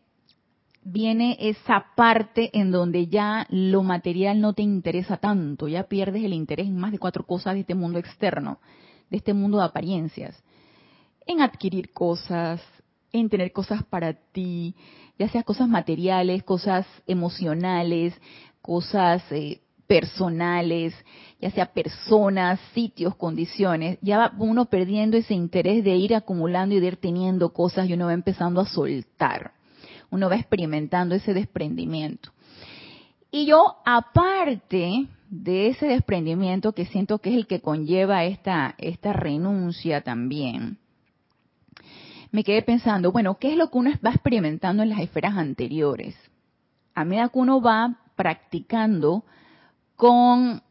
viene 0.85 1.37
esa 1.39 1.87
parte 1.95 2.51
en 2.59 2.73
donde 2.73 3.07
ya 3.07 3.47
lo 3.51 3.83
material 3.83 4.41
no 4.41 4.53
te 4.53 4.63
interesa 4.63 5.17
tanto, 5.17 5.69
ya 5.69 5.85
pierdes 5.85 6.25
el 6.25 6.33
interés 6.33 6.67
en 6.67 6.77
más 6.77 6.91
de 6.91 6.99
cuatro 6.99 7.25
cosas 7.25 7.55
de 7.55 7.61
este 7.61 7.75
mundo 7.75 7.99
externo, 7.99 8.59
de 9.11 9.19
este 9.19 9.33
mundo 9.33 9.59
de 9.59 9.65
apariencias, 9.65 10.43
en 11.27 11.41
adquirir 11.41 11.93
cosas, 11.93 12.61
en 13.13 13.29
tener 13.29 13.53
cosas 13.53 13.85
para 13.85 14.15
ti, 14.15 14.75
ya 15.19 15.29
sea 15.29 15.45
cosas 15.45 15.69
materiales, 15.69 16.43
cosas 16.43 16.85
emocionales, 17.07 18.15
cosas 18.61 19.23
eh, 19.31 19.61
personales, 19.93 20.95
ya 21.39 21.51
sea 21.51 21.67
personas, 21.67 22.59
sitios, 22.73 23.15
condiciones, 23.15 23.99
ya 24.01 24.17
va 24.17 24.33
uno 24.39 24.65
perdiendo 24.65 25.19
ese 25.19 25.35
interés 25.35 25.85
de 25.85 25.95
ir 25.97 26.15
acumulando 26.15 26.75
y 26.75 26.81
de 26.81 26.87
ir 26.87 26.97
teniendo 26.97 27.53
cosas 27.53 27.87
y 27.87 27.93
uno 27.93 28.07
va 28.07 28.15
empezando 28.15 28.63
a 28.63 28.67
soltar. 28.67 29.53
Uno 30.11 30.31
va 30.31 30.37
experimentando 30.37 31.15
ese 31.15 31.35
desprendimiento. 31.35 32.31
Y 33.31 33.45
yo, 33.45 33.77
aparte 33.85 35.09
de 35.29 35.69
ese 35.69 35.89
desprendimiento 35.89 36.73
que 36.73 36.87
siento 36.87 37.19
que 37.19 37.29
es 37.29 37.37
el 37.37 37.47
que 37.47 37.61
conlleva 37.61 38.25
esta, 38.25 38.75
esta 38.79 39.13
renuncia 39.13 40.01
también, 40.01 40.79
me 42.31 42.45
quedé 42.45 42.63
pensando, 42.63 43.13
bueno, 43.13 43.37
¿qué 43.39 43.53
es 43.53 43.59
lo 43.59 43.69
que 43.69 43.77
uno 43.77 43.91
va 44.03 44.13
experimentando 44.13 44.83
en 44.83 44.89
las 44.89 45.01
esferas 45.01 45.37
anteriores? 45.37 46.17
A 46.95 47.05
medida 47.05 47.29
que 47.29 47.39
uno 47.39 47.61
va 47.61 47.99
practicando 48.17 49.25
con 50.03 50.63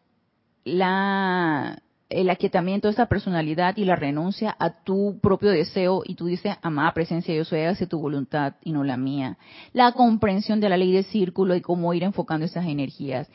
la, 0.65 1.81
el 2.09 2.29
aquietamiento 2.29 2.89
de 2.89 2.91
esa 2.91 3.05
personalidad 3.05 3.77
y 3.77 3.85
la 3.85 3.95
renuncia 3.95 4.53
a 4.59 4.83
tu 4.83 5.19
propio 5.21 5.51
deseo 5.51 6.03
y 6.05 6.15
tú 6.15 6.25
dices, 6.25 6.57
amada 6.61 6.93
presencia, 6.93 7.33
yo 7.33 7.45
soy, 7.45 7.61
hágase 7.61 7.88
tu 7.88 7.97
voluntad 7.97 8.55
y 8.61 8.73
no 8.73 8.83
la 8.83 8.97
mía. 8.97 9.38
La 9.71 9.93
comprensión 9.93 10.59
de 10.59 10.67
la 10.67 10.75
ley 10.75 10.91
del 10.91 11.05
círculo 11.05 11.55
y 11.55 11.61
cómo 11.61 11.93
ir 11.93 12.03
enfocando 12.03 12.45
esas 12.45 12.65
energías. 12.65 13.29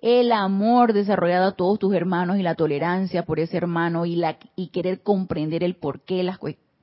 El 0.00 0.32
amor 0.32 0.94
desarrollado 0.94 1.48
a 1.48 1.54
todos 1.54 1.78
tus 1.78 1.94
hermanos 1.94 2.38
y 2.38 2.42
la 2.42 2.54
tolerancia 2.54 3.26
por 3.26 3.38
ese 3.38 3.58
hermano 3.58 4.06
y, 4.06 4.16
la, 4.16 4.38
y 4.56 4.68
querer 4.68 5.02
comprender 5.02 5.62
el 5.62 5.76
por 5.76 6.00
qué 6.00 6.26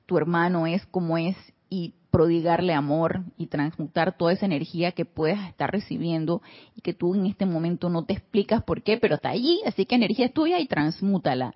tu 0.06 0.16
hermano 0.16 0.68
es 0.68 0.86
como 0.86 1.18
es 1.18 1.34
y 1.70 1.94
prodigarle 2.10 2.74
amor 2.74 3.22
y 3.38 3.46
transmutar 3.46 4.16
toda 4.18 4.32
esa 4.32 4.44
energía 4.44 4.92
que 4.92 5.04
puedes 5.04 5.38
estar 5.48 5.70
recibiendo 5.70 6.42
y 6.76 6.80
que 6.80 6.92
tú 6.92 7.14
en 7.14 7.26
este 7.26 7.46
momento 7.46 7.88
no 7.88 8.04
te 8.04 8.14
explicas 8.14 8.62
por 8.64 8.82
qué, 8.82 8.98
pero 8.98 9.14
está 9.14 9.30
allí, 9.30 9.60
así 9.64 9.86
que 9.86 9.94
energía 9.94 10.26
es 10.26 10.34
tuya 10.34 10.58
y 10.58 10.66
transmútala. 10.66 11.54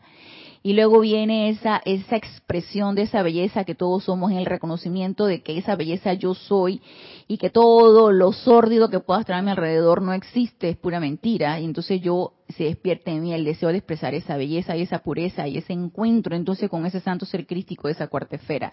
Y 0.66 0.72
luego 0.72 1.00
viene 1.00 1.50
esa, 1.50 1.82
esa 1.84 2.16
expresión 2.16 2.94
de 2.94 3.02
esa 3.02 3.22
belleza 3.22 3.64
que 3.64 3.74
todos 3.74 4.04
somos 4.04 4.32
en 4.32 4.38
el 4.38 4.46
reconocimiento 4.46 5.26
de 5.26 5.42
que 5.42 5.58
esa 5.58 5.76
belleza 5.76 6.14
yo 6.14 6.32
soy 6.32 6.80
y 7.28 7.36
que 7.36 7.50
todo 7.50 8.10
lo 8.12 8.32
sórdido 8.32 8.88
que 8.88 8.98
pueda 8.98 9.20
estar 9.20 9.36
a 9.36 9.42
mi 9.42 9.50
alrededor 9.50 10.00
no 10.00 10.14
existe, 10.14 10.70
es 10.70 10.78
pura 10.78 11.00
mentira. 11.00 11.60
Y 11.60 11.66
entonces 11.66 12.00
yo 12.00 12.32
se 12.48 12.64
despierta 12.64 13.10
en 13.10 13.20
mí 13.20 13.34
el 13.34 13.44
deseo 13.44 13.68
de 13.68 13.76
expresar 13.76 14.14
esa 14.14 14.38
belleza 14.38 14.74
y 14.74 14.80
esa 14.80 15.00
pureza 15.00 15.46
y 15.46 15.58
ese 15.58 15.74
encuentro 15.74 16.34
entonces 16.34 16.70
con 16.70 16.86
ese 16.86 17.00
santo 17.00 17.26
ser 17.26 17.46
crístico 17.46 17.88
de 17.88 17.92
esa 17.92 18.06
cuarta 18.06 18.36
esfera. 18.36 18.72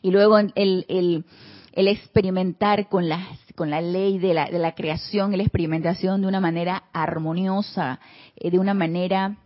Y 0.00 0.12
luego 0.12 0.38
el, 0.38 0.54
el, 0.54 1.26
el 1.74 1.88
experimentar 1.88 2.88
con 2.88 3.10
la, 3.10 3.28
con 3.54 3.68
la 3.68 3.82
ley 3.82 4.18
de 4.18 4.32
la, 4.32 4.46
de 4.46 4.58
la 4.58 4.74
creación, 4.74 5.36
la 5.36 5.42
experimentación 5.42 6.22
de 6.22 6.28
una 6.28 6.40
manera 6.40 6.84
armoniosa, 6.94 8.00
eh, 8.36 8.50
de 8.50 8.58
una 8.58 8.72
manera 8.72 9.36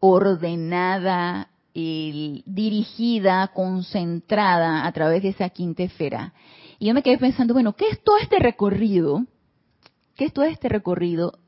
ordenada, 0.00 1.48
dirigida, 1.74 3.48
concentrada 3.48 4.86
a 4.86 4.92
través 4.92 5.22
de 5.22 5.30
esa 5.30 5.48
quinta 5.50 5.82
esfera. 5.82 6.32
Y 6.78 6.86
yo 6.86 6.94
me 6.94 7.02
quedé 7.02 7.18
pensando, 7.18 7.54
bueno, 7.54 7.74
¿qué 7.74 7.88
es 7.88 8.02
todo 8.02 8.16
este 8.18 8.38
recorrido? 8.38 9.24
¿Qué 10.16 10.26
es 10.26 10.32
todo 10.32 10.44
este 10.44 10.68
recorrido 10.68 11.38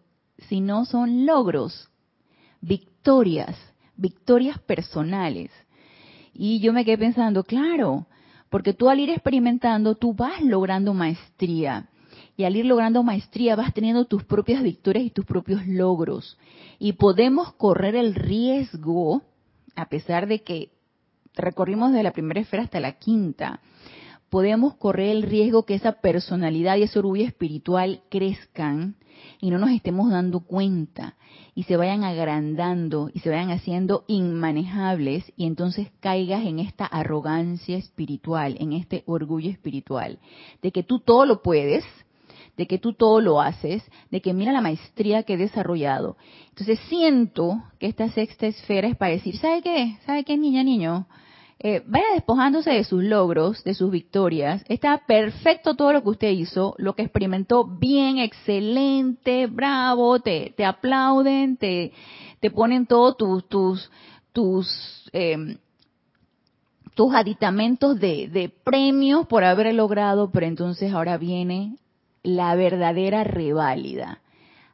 si 0.49 0.61
no 0.61 0.85
son 0.85 1.27
logros, 1.27 1.91
victorias, 2.61 3.57
victorias 3.97 4.59
personales? 4.61 5.51
Y 6.33 6.61
yo 6.61 6.73
me 6.73 6.85
quedé 6.85 6.99
pensando, 6.99 7.45
claro, 7.45 8.07
porque 8.49 8.73
tú 8.73 8.89
al 8.89 9.01
ir 9.01 9.11
experimentando, 9.11 9.95
tú 9.97 10.15
vas 10.15 10.41
logrando 10.43 10.95
maestría. 10.95 11.90
Y 12.41 12.45
al 12.47 12.57
ir 12.57 12.65
logrando 12.65 13.03
maestría 13.03 13.55
vas 13.55 13.75
teniendo 13.75 14.07
tus 14.07 14.25
propias 14.25 14.63
victorias 14.63 15.05
y 15.05 15.11
tus 15.11 15.27
propios 15.27 15.67
logros. 15.67 16.39
Y 16.79 16.95
podemos 16.95 17.53
correr 17.53 17.95
el 17.95 18.15
riesgo, 18.15 19.21
a 19.77 19.91
pesar 19.91 20.27
de 20.27 20.43
que 20.43 20.71
recorrimos 21.35 21.93
de 21.93 22.03
la 22.03 22.13
primera 22.13 22.41
esfera 22.41 22.63
hasta 22.63 22.81
la 22.81 22.93
quinta, 22.93 23.61
podemos 24.31 24.75
correr 24.77 25.11
el 25.11 25.25
riesgo 25.25 25.67
que 25.67 25.75
esa 25.75 26.01
personalidad 26.01 26.79
y 26.79 26.85
ese 26.85 26.99
orgullo 26.99 27.27
espiritual 27.27 28.01
crezcan 28.09 28.97
y 29.39 29.51
no 29.51 29.59
nos 29.59 29.73
estemos 29.73 30.11
dando 30.11 30.41
cuenta 30.41 31.17
y 31.55 31.65
se 31.65 31.77
vayan 31.77 32.05
agrandando 32.05 33.11
y 33.13 33.19
se 33.19 33.29
vayan 33.29 33.51
haciendo 33.51 34.05
inmanejables 34.07 35.31
y 35.37 35.45
entonces 35.45 35.89
caigas 36.01 36.47
en 36.47 36.59
esta 36.59 36.87
arrogancia 36.87 37.77
espiritual, 37.77 38.57
en 38.61 38.73
este 38.73 39.03
orgullo 39.05 39.51
espiritual, 39.51 40.21
de 40.63 40.73
que 40.73 40.83
tú 40.83 41.01
todo 41.01 41.27
lo 41.27 41.43
puedes, 41.43 41.85
de 42.61 42.67
que 42.67 42.77
tú 42.77 42.93
todo 42.93 43.23
lo 43.23 43.41
haces, 43.41 43.83
de 44.11 44.21
que 44.21 44.35
mira 44.35 44.53
la 44.53 44.61
maestría 44.61 45.23
que 45.23 45.33
he 45.33 45.37
desarrollado. 45.39 46.19
Entonces 46.51 46.79
siento 46.91 47.63
que 47.79 47.87
esta 47.87 48.11
sexta 48.11 48.49
esfera 48.49 48.87
es 48.87 48.99
para 48.99 49.13
decir, 49.13 49.39
¿sabe 49.39 49.63
qué? 49.63 49.97
¿Sabe 50.05 50.25
qué, 50.25 50.37
niña, 50.37 50.63
niño? 50.63 51.07
Eh, 51.59 51.83
vaya 51.87 52.05
despojándose 52.13 52.69
de 52.69 52.85
sus 52.85 53.03
logros, 53.03 53.65
de 53.65 53.73
sus 53.73 53.91
victorias. 53.91 54.63
Está 54.69 55.07
perfecto 55.07 55.75
todo 55.75 55.95
lo 55.95 56.03
que 56.03 56.11
usted 56.11 56.31
hizo, 56.33 56.75
lo 56.77 56.95
que 56.95 57.01
experimentó 57.01 57.65
bien, 57.65 58.19
excelente, 58.19 59.47
bravo, 59.47 60.21
te, 60.21 60.53
te 60.55 60.67
aplauden, 60.67 61.57
te, 61.57 61.93
te 62.41 62.51
ponen 62.51 62.85
todos 62.85 63.17
tus, 63.17 63.49
tus, 63.49 63.91
tus, 64.35 65.11
eh, 65.15 65.57
tus 66.95 67.15
aditamentos 67.15 67.99
de, 67.99 68.29
de 68.29 68.51
premios 68.51 69.27
por 69.27 69.45
haber 69.45 69.73
logrado, 69.75 70.31
pero 70.31 70.45
entonces 70.45 70.93
ahora 70.93 71.17
viene 71.17 71.79
la 72.23 72.55
verdadera 72.55 73.25
reválida. 73.25 74.21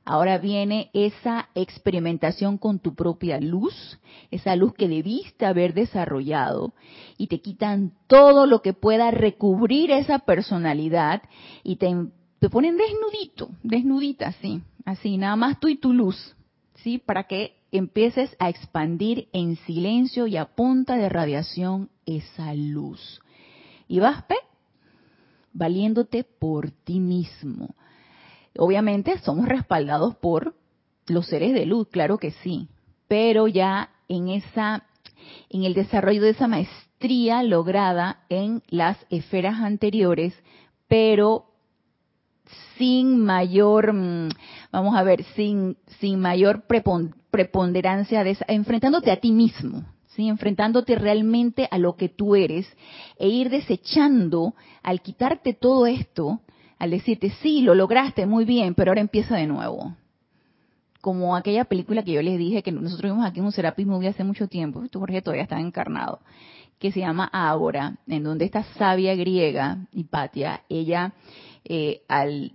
Ahora 0.08 0.38
viene 0.38 0.90
esa 0.92 1.48
experimentación 1.56 2.58
con 2.58 2.78
tu 2.78 2.94
propia 2.94 3.40
luz, 3.40 3.98
esa 4.30 4.54
luz 4.54 4.72
que 4.72 4.86
debiste 4.86 5.44
haber 5.46 5.74
desarrollado, 5.74 6.74
y 7.18 7.26
te 7.26 7.40
quitan 7.40 7.92
todo 8.06 8.46
lo 8.46 8.62
que 8.62 8.72
pueda 8.72 9.10
recubrir 9.10 9.90
esa 9.90 10.20
personalidad 10.20 11.22
y 11.64 11.74
te, 11.76 11.92
te 12.38 12.48
ponen 12.48 12.76
desnudito, 12.76 13.50
desnudita, 13.64 14.28
así, 14.28 14.62
así, 14.84 15.16
nada 15.16 15.34
más 15.34 15.58
tú 15.58 15.66
y 15.66 15.76
tu 15.76 15.92
luz, 15.92 16.36
¿sí? 16.76 16.98
Para 16.98 17.24
que 17.24 17.56
empieces 17.72 18.36
a 18.38 18.48
expandir 18.48 19.28
en 19.32 19.56
silencio 19.56 20.28
y 20.28 20.36
a 20.36 20.44
punta 20.44 20.96
de 20.96 21.08
radiación 21.08 21.90
esa 22.06 22.54
luz. 22.54 23.20
Y 23.88 23.98
vas, 23.98 24.22
pe, 24.22 24.36
valiéndote 25.56 26.24
por 26.24 26.70
ti 26.70 27.00
mismo. 27.00 27.74
Obviamente 28.58 29.18
somos 29.18 29.46
respaldados 29.48 30.16
por 30.16 30.54
los 31.06 31.26
seres 31.26 31.52
de 31.52 31.66
luz, 31.66 31.88
claro 31.88 32.18
que 32.18 32.30
sí, 32.30 32.68
pero 33.08 33.48
ya 33.48 33.90
en 34.08 34.28
esa 34.28 34.84
en 35.50 35.64
el 35.64 35.74
desarrollo 35.74 36.22
de 36.22 36.30
esa 36.30 36.46
maestría 36.46 37.42
lograda 37.42 38.24
en 38.28 38.62
las 38.68 38.96
esferas 39.10 39.60
anteriores, 39.60 40.34
pero 40.88 41.46
sin 42.76 43.24
mayor, 43.24 43.92
mm, 43.92 44.28
vamos 44.70 44.96
a 44.96 45.02
ver, 45.02 45.24
sin, 45.34 45.76
sin 46.00 46.20
mayor 46.20 46.64
preponderancia 47.30 48.22
de 48.24 48.30
esa, 48.30 48.44
enfrentándote 48.48 49.10
a 49.10 49.20
ti 49.20 49.32
mismo, 49.32 49.84
¿sí? 50.16 50.28
enfrentándote 50.28 50.96
realmente 50.96 51.68
a 51.70 51.78
lo 51.78 51.96
que 51.96 52.08
tú 52.08 52.34
eres 52.34 52.66
e 53.18 53.28
ir 53.28 53.50
desechando, 53.50 54.54
al 54.82 55.02
quitarte 55.02 55.52
todo 55.52 55.86
esto, 55.86 56.40
al 56.78 56.90
decirte, 56.90 57.30
sí, 57.42 57.60
lo 57.60 57.74
lograste 57.74 58.26
muy 58.26 58.44
bien, 58.44 58.74
pero 58.74 58.90
ahora 58.90 59.00
empieza 59.00 59.36
de 59.36 59.46
nuevo. 59.46 59.94
Como 61.00 61.36
aquella 61.36 61.64
película 61.64 62.02
que 62.02 62.12
yo 62.12 62.22
les 62.22 62.38
dije 62.38 62.62
que 62.62 62.72
nosotros 62.72 63.12
vimos 63.12 63.26
aquí 63.26 63.38
en 63.38 63.44
un 63.44 63.52
Serapis 63.52 63.86
Movie 63.86 64.08
hace 64.08 64.24
mucho 64.24 64.48
tiempo, 64.48 64.82
esto 64.82 64.98
Jorge 64.98 65.22
todavía 65.22 65.44
está 65.44 65.60
encarnado, 65.60 66.20
que 66.78 66.90
se 66.90 67.00
llama 67.00 67.30
Ágora, 67.32 67.98
en 68.08 68.24
donde 68.24 68.44
esta 68.44 68.64
sabia 68.74 69.14
griega, 69.14 69.86
Hipatia, 69.92 70.62
ella 70.68 71.12
eh, 71.64 72.02
al 72.08 72.52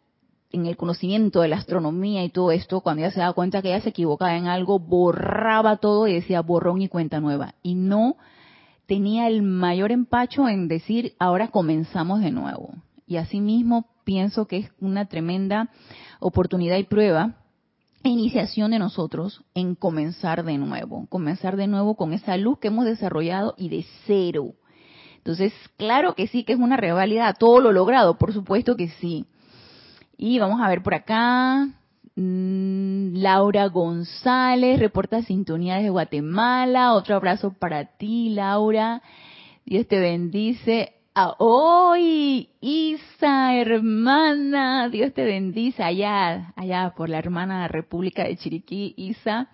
en 0.51 0.65
el 0.65 0.77
conocimiento 0.77 1.41
de 1.41 1.47
la 1.47 1.57
astronomía 1.57 2.23
y 2.23 2.29
todo 2.29 2.51
esto, 2.51 2.81
cuando 2.81 3.01
ella 3.01 3.11
se 3.11 3.19
daba 3.19 3.33
cuenta 3.33 3.61
que 3.61 3.69
ella 3.69 3.81
se 3.81 3.89
equivocaba 3.89 4.35
en 4.35 4.47
algo, 4.47 4.79
borraba 4.79 5.77
todo 5.77 6.07
y 6.07 6.13
decía 6.13 6.41
borrón 6.41 6.81
y 6.81 6.87
cuenta 6.87 7.19
nueva. 7.19 7.55
Y 7.63 7.75
no 7.75 8.17
tenía 8.85 9.27
el 9.27 9.41
mayor 9.41 9.91
empacho 9.91 10.49
en 10.49 10.67
decir, 10.67 11.13
ahora 11.19 11.49
comenzamos 11.49 12.21
de 12.21 12.31
nuevo. 12.31 12.73
Y 13.07 13.17
asimismo 13.17 13.87
pienso 14.03 14.47
que 14.47 14.57
es 14.57 14.71
una 14.79 15.05
tremenda 15.05 15.69
oportunidad 16.19 16.77
y 16.77 16.83
prueba 16.83 17.35
e 18.03 18.09
iniciación 18.09 18.71
de 18.71 18.79
nosotros 18.79 19.43
en 19.53 19.75
comenzar 19.75 20.43
de 20.43 20.57
nuevo, 20.57 21.05
comenzar 21.07 21.55
de 21.55 21.67
nuevo 21.67 21.95
con 21.95 22.13
esa 22.13 22.35
luz 22.37 22.59
que 22.59 22.69
hemos 22.69 22.85
desarrollado 22.85 23.53
y 23.57 23.69
de 23.69 23.85
cero. 24.07 24.53
Entonces, 25.17 25.53
claro 25.77 26.15
que 26.15 26.27
sí, 26.27 26.43
que 26.43 26.53
es 26.53 26.59
una 26.59 26.77
rivalidad, 26.77 27.35
todo 27.37 27.59
lo 27.59 27.71
logrado, 27.71 28.17
por 28.17 28.33
supuesto 28.33 28.75
que 28.75 28.89
sí. 28.89 29.27
Y 30.23 30.38
vamos 30.38 30.62
a 30.62 30.69
ver 30.69 30.84
por 30.84 30.93
acá. 30.93 31.67
Mm, 32.15 33.15
Laura 33.15 33.65
González, 33.69 34.79
reporta 34.79 35.23
sintonía 35.23 35.77
desde 35.77 35.89
Guatemala. 35.89 36.93
Otro 36.93 37.15
abrazo 37.15 37.55
para 37.57 37.86
ti, 37.97 38.29
Laura. 38.29 39.01
Dios 39.65 39.88
te 39.88 39.99
bendice. 39.99 40.93
a 41.15 41.34
hoy. 41.39 42.49
Isa, 42.62 43.55
hermana, 43.55 44.89
Dios 44.89 45.12
te 45.15 45.25
bendice 45.25 45.81
allá, 45.81 46.53
allá 46.55 46.93
por 46.95 47.10
la 47.10 47.17
hermana 47.17 47.67
República 47.67 48.23
de 48.23 48.38
Chiriquí, 48.38 48.93
Isa, 48.97 49.49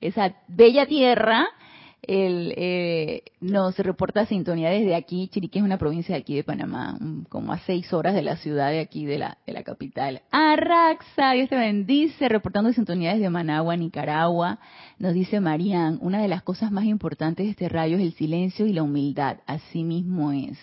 esa 0.00 0.36
bella 0.46 0.86
tierra 0.86 1.48
él 2.02 2.54
eh, 2.56 3.22
nos 3.40 3.76
reporta 3.78 4.26
sintonía 4.26 4.70
desde 4.70 4.94
aquí. 4.94 5.28
Chiriquí 5.28 5.58
es 5.58 5.64
una 5.64 5.78
provincia 5.78 6.14
de 6.14 6.20
aquí 6.20 6.34
de 6.34 6.44
Panamá, 6.44 6.98
como 7.28 7.52
a 7.52 7.58
seis 7.58 7.92
horas 7.92 8.14
de 8.14 8.22
la 8.22 8.36
ciudad 8.36 8.70
de 8.70 8.80
aquí 8.80 9.04
de 9.04 9.18
la, 9.18 9.38
de 9.46 9.52
la 9.52 9.62
capital. 9.62 10.22
Arraxa, 10.30 11.32
Dios 11.32 11.48
te 11.48 11.56
bendice, 11.56 12.28
reportando 12.28 12.72
sintonía 12.72 13.14
desde 13.14 13.30
Managua, 13.30 13.76
Nicaragua. 13.76 14.58
Nos 14.98 15.14
dice 15.14 15.40
Marían, 15.40 15.98
una 16.00 16.22
de 16.22 16.28
las 16.28 16.42
cosas 16.42 16.70
más 16.70 16.84
importantes 16.84 17.46
de 17.46 17.50
este 17.50 17.68
rayo 17.68 17.96
es 17.96 18.02
el 18.02 18.14
silencio 18.14 18.66
y 18.66 18.72
la 18.72 18.82
humildad. 18.82 19.38
Así 19.46 19.84
mismo 19.84 20.32
es. 20.32 20.58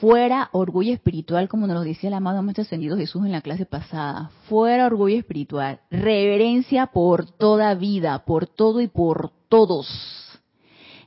Fuera 0.00 0.48
orgullo 0.52 0.92
espiritual, 0.92 1.48
como 1.48 1.66
nos 1.66 1.74
lo 1.74 1.82
decía 1.82 2.08
el 2.08 2.14
amado 2.14 2.40
Maestro 2.42 2.62
Ascendido 2.62 2.96
Jesús 2.96 3.24
en 3.24 3.32
la 3.32 3.40
clase 3.40 3.66
pasada. 3.66 4.30
Fuera 4.48 4.86
orgullo 4.86 5.18
espiritual. 5.18 5.80
Reverencia 5.90 6.86
por 6.86 7.28
toda 7.28 7.74
vida, 7.74 8.24
por 8.24 8.46
todo 8.46 8.80
y 8.80 8.86
por 8.86 9.32
todos. 9.48 9.88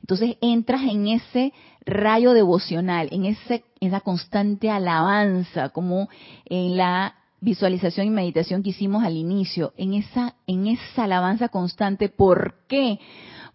Entonces 0.02 0.38
entras 0.42 0.82
en 0.84 1.08
ese 1.08 1.54
rayo 1.86 2.34
devocional, 2.34 3.10
en 3.12 3.26
esa 3.26 4.02
constante 4.02 4.70
alabanza, 4.70 5.70
como 5.70 6.10
en 6.46 6.78
la 6.78 7.16
visualización 7.40 8.08
y 8.08 8.12
meditación 8.12 8.62
que 8.62 8.70
hicimos 8.70 9.04
al 9.04 9.18
inicio, 9.18 9.74
en 9.78 9.96
esa, 9.96 10.36
en 10.48 10.68
esa 10.68 11.06
alabanza 11.06 11.50
constante. 11.50 12.10
¿Por 12.10 12.66
qué? 12.68 13.00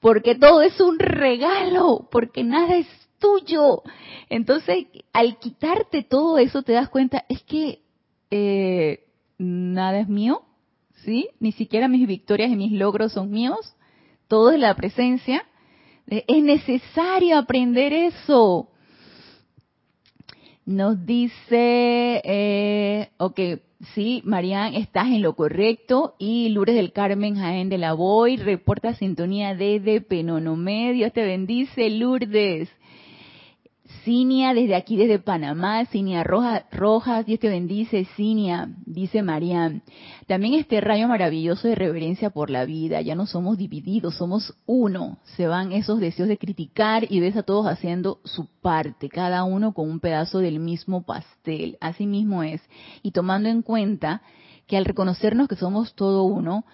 Porque 0.01 0.35
todo 0.35 0.63
es 0.63 0.81
un 0.81 0.99
regalo, 0.99 2.09
porque 2.11 2.43
nada 2.43 2.77
es 2.77 2.87
tuyo. 3.19 3.83
Entonces, 4.29 4.87
al 5.13 5.39
quitarte 5.39 6.03
todo 6.03 6.39
eso, 6.39 6.63
te 6.63 6.73
das 6.73 6.89
cuenta, 6.89 7.25
es 7.29 7.43
que 7.43 7.81
eh, 8.31 9.05
nada 9.39 10.01
es 10.01 10.09
mío, 10.09 10.43
¿sí? 11.05 11.29
Ni 11.39 11.53
siquiera 11.53 11.89
mis 11.89 12.07
victorias 12.07 12.51
y 12.51 12.57
mis 12.57 12.73
logros 12.73 13.13
son 13.13 13.31
míos, 13.31 13.76
todo 14.29 14.51
es 14.51 14.61
la 14.61 14.75
presencia. 14.75 15.45
Es 16.07 16.43
necesario 16.43 17.39
aprender 17.39 17.93
eso. 17.93 18.69
Nos 20.65 21.05
dice, 21.07 22.21
eh, 22.25 23.09
ok, 23.19 23.41
sí, 23.95 24.23
Marian, 24.25 24.75
estás 24.75 25.07
en 25.07 25.23
lo 25.23 25.35
correcto. 25.35 26.15
Y 26.19 26.49
Lourdes 26.49 26.77
del 26.77 26.93
Carmen 26.93 27.37
Jaén 27.37 27.69
de 27.69 27.79
la 27.79 27.93
Boy 27.93 28.37
reporta 28.37 28.95
sintonía 28.95 29.55
desde 29.55 30.01
Penonomé. 30.01 30.93
Dios 30.93 31.13
te 31.13 31.25
bendice, 31.25 31.91
Lourdes. 31.91 32.69
Cinia, 34.07 34.55
desde 34.55 34.77
aquí, 34.77 34.97
desde 34.97 35.19
Panamá, 35.19 35.85
Cinia 35.87 36.23
Rojas, 36.23 36.63
Rojas, 36.71 37.27
Dios 37.27 37.41
te 37.41 37.49
bendice, 37.49 38.05
Cinia, 38.15 38.69
dice 38.87 39.21
María. 39.21 39.83
También 40.29 40.55
este 40.55 40.81
rayo 40.81 41.09
maravilloso 41.09 41.67
de 41.67 41.75
reverencia 41.75 42.31
por 42.31 42.49
la 42.49 42.65
vida, 42.65 43.01
ya 43.01 43.17
no 43.17 43.27
somos 43.27 43.59
divididos, 43.59 44.15
somos 44.15 44.55
uno. 44.65 45.19
Se 45.37 45.49
van 45.49 45.73
esos 45.73 45.99
deseos 45.99 46.29
de 46.29 46.39
criticar 46.39 47.05
y 47.11 47.19
ves 47.19 47.37
a 47.37 47.43
todos 47.43 47.67
haciendo 47.67 48.21
su 48.23 48.47
parte, 48.63 49.09
cada 49.09 49.43
uno 49.43 49.75
con 49.75 49.91
un 49.91 49.99
pedazo 49.99 50.39
del 50.39 50.61
mismo 50.61 51.03
pastel. 51.03 51.77
Así 51.81 52.07
mismo 52.07 52.45
es. 52.45 52.63
Y 53.03 53.11
tomando 53.11 53.49
en 53.49 53.63
cuenta 53.63 54.23
que 54.69 54.77
al 54.77 54.85
reconocernos 54.85 55.49
que 55.49 55.57
somos 55.57 55.97
todo 55.97 56.23
uno, 56.23 56.65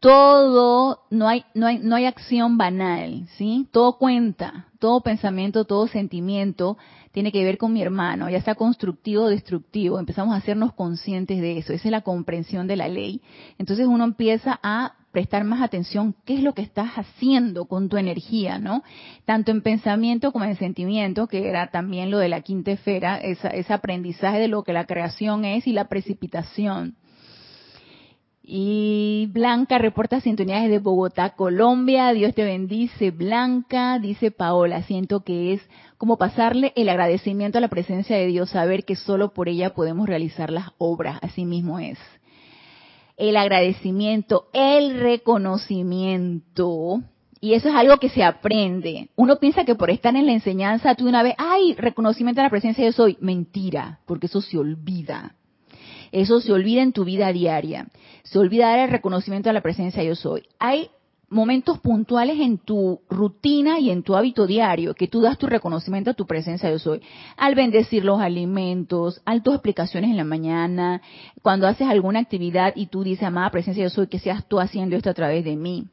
todo, 0.00 1.00
no 1.10 1.28
hay, 1.28 1.44
no 1.54 1.66
hay, 1.66 1.78
no 1.78 1.96
hay 1.96 2.04
acción 2.04 2.58
banal, 2.58 3.26
¿sí? 3.36 3.66
Todo 3.72 3.98
cuenta, 3.98 4.66
todo 4.78 5.00
pensamiento, 5.00 5.64
todo 5.64 5.88
sentimiento 5.88 6.76
tiene 7.12 7.32
que 7.32 7.44
ver 7.44 7.56
con 7.56 7.72
mi 7.72 7.80
hermano, 7.80 8.28
ya 8.28 8.42
sea 8.42 8.54
constructivo 8.54 9.24
o 9.24 9.28
destructivo. 9.28 9.98
Empezamos 9.98 10.34
a 10.34 10.38
hacernos 10.38 10.74
conscientes 10.74 11.40
de 11.40 11.56
eso. 11.56 11.72
Esa 11.72 11.88
es 11.88 11.92
la 11.92 12.02
comprensión 12.02 12.66
de 12.66 12.76
la 12.76 12.88
ley. 12.88 13.22
Entonces 13.58 13.86
uno 13.86 14.04
empieza 14.04 14.60
a 14.62 14.96
prestar 15.12 15.44
más 15.44 15.62
atención 15.62 16.14
qué 16.26 16.34
es 16.34 16.42
lo 16.42 16.52
que 16.52 16.60
estás 16.60 16.90
haciendo 16.96 17.64
con 17.64 17.88
tu 17.88 17.96
energía, 17.96 18.58
¿no? 18.58 18.82
Tanto 19.24 19.50
en 19.50 19.62
pensamiento 19.62 20.30
como 20.30 20.44
en 20.44 20.56
sentimiento, 20.56 21.26
que 21.26 21.48
era 21.48 21.70
también 21.70 22.10
lo 22.10 22.18
de 22.18 22.28
la 22.28 22.42
quinta 22.42 22.72
esfera, 22.72 23.16
ese 23.16 23.72
aprendizaje 23.72 24.38
de 24.38 24.48
lo 24.48 24.62
que 24.62 24.74
la 24.74 24.84
creación 24.84 25.46
es 25.46 25.66
y 25.66 25.72
la 25.72 25.88
precipitación. 25.88 26.96
Y 28.48 29.28
Blanca 29.32 29.76
reporta 29.76 30.20
sintonía 30.20 30.60
desde 30.60 30.78
Bogotá, 30.78 31.30
Colombia. 31.30 32.12
Dios 32.12 32.32
te 32.32 32.44
bendice, 32.44 33.10
Blanca. 33.10 33.98
Dice 33.98 34.30
Paola, 34.30 34.84
siento 34.84 35.24
que 35.24 35.54
es 35.54 35.68
como 35.98 36.16
pasarle 36.16 36.72
el 36.76 36.88
agradecimiento 36.88 37.58
a 37.58 37.60
la 37.60 37.66
presencia 37.66 38.16
de 38.16 38.26
Dios, 38.26 38.50
saber 38.50 38.84
que 38.84 38.94
solo 38.94 39.34
por 39.34 39.48
ella 39.48 39.74
podemos 39.74 40.08
realizar 40.08 40.52
las 40.52 40.68
obras. 40.78 41.18
Así 41.22 41.44
mismo 41.44 41.80
es. 41.80 41.98
El 43.16 43.36
agradecimiento, 43.36 44.46
el 44.52 45.00
reconocimiento. 45.00 47.00
Y 47.40 47.54
eso 47.54 47.68
es 47.68 47.74
algo 47.74 47.96
que 47.96 48.10
se 48.10 48.22
aprende. 48.22 49.08
Uno 49.16 49.40
piensa 49.40 49.64
que 49.64 49.74
por 49.74 49.90
estar 49.90 50.14
en 50.14 50.26
la 50.26 50.32
enseñanza, 50.32 50.94
tú 50.94 51.08
una 51.08 51.24
vez, 51.24 51.34
ay, 51.36 51.74
reconocimiento 51.74 52.42
a 52.42 52.44
la 52.44 52.50
presencia 52.50 52.84
de 52.84 52.90
Dios 52.90 52.94
soy. 52.94 53.18
Mentira, 53.20 53.98
porque 54.06 54.26
eso 54.26 54.40
se 54.40 54.56
olvida. 54.56 55.34
Eso 56.12 56.40
se 56.40 56.52
olvida 56.52 56.82
en 56.82 56.92
tu 56.92 57.04
vida 57.04 57.32
diaria. 57.32 57.88
Se 58.22 58.38
olvida 58.38 58.68
dar 58.68 58.80
el 58.80 58.90
reconocimiento 58.90 59.50
a 59.50 59.52
la 59.52 59.62
presencia 59.62 60.02
yo 60.02 60.14
soy. 60.14 60.42
Hay 60.58 60.90
momentos 61.28 61.80
puntuales 61.80 62.38
en 62.38 62.58
tu 62.58 63.00
rutina 63.10 63.80
y 63.80 63.90
en 63.90 64.02
tu 64.04 64.14
hábito 64.14 64.46
diario 64.46 64.94
que 64.94 65.08
tú 65.08 65.20
das 65.20 65.38
tu 65.38 65.46
reconocimiento 65.46 66.10
a 66.10 66.14
tu 66.14 66.26
presencia 66.26 66.70
yo 66.70 66.78
soy. 66.78 67.00
Al 67.36 67.54
bendecir 67.54 68.04
los 68.04 68.20
alimentos, 68.20 69.20
al 69.24 69.42
tus 69.42 69.54
explicaciones 69.54 70.10
en 70.10 70.16
la 70.16 70.24
mañana, 70.24 71.02
cuando 71.42 71.66
haces 71.66 71.88
alguna 71.88 72.20
actividad 72.20 72.72
y 72.76 72.86
tú 72.86 73.02
dices, 73.02 73.24
amada 73.24 73.50
presencia 73.50 73.82
yo 73.82 73.90
soy, 73.90 74.06
que 74.06 74.18
seas 74.18 74.46
tú 74.46 74.60
haciendo 74.60 74.96
esto 74.96 75.10
a 75.10 75.14
través 75.14 75.44
de 75.44 75.56
mí. 75.56 75.86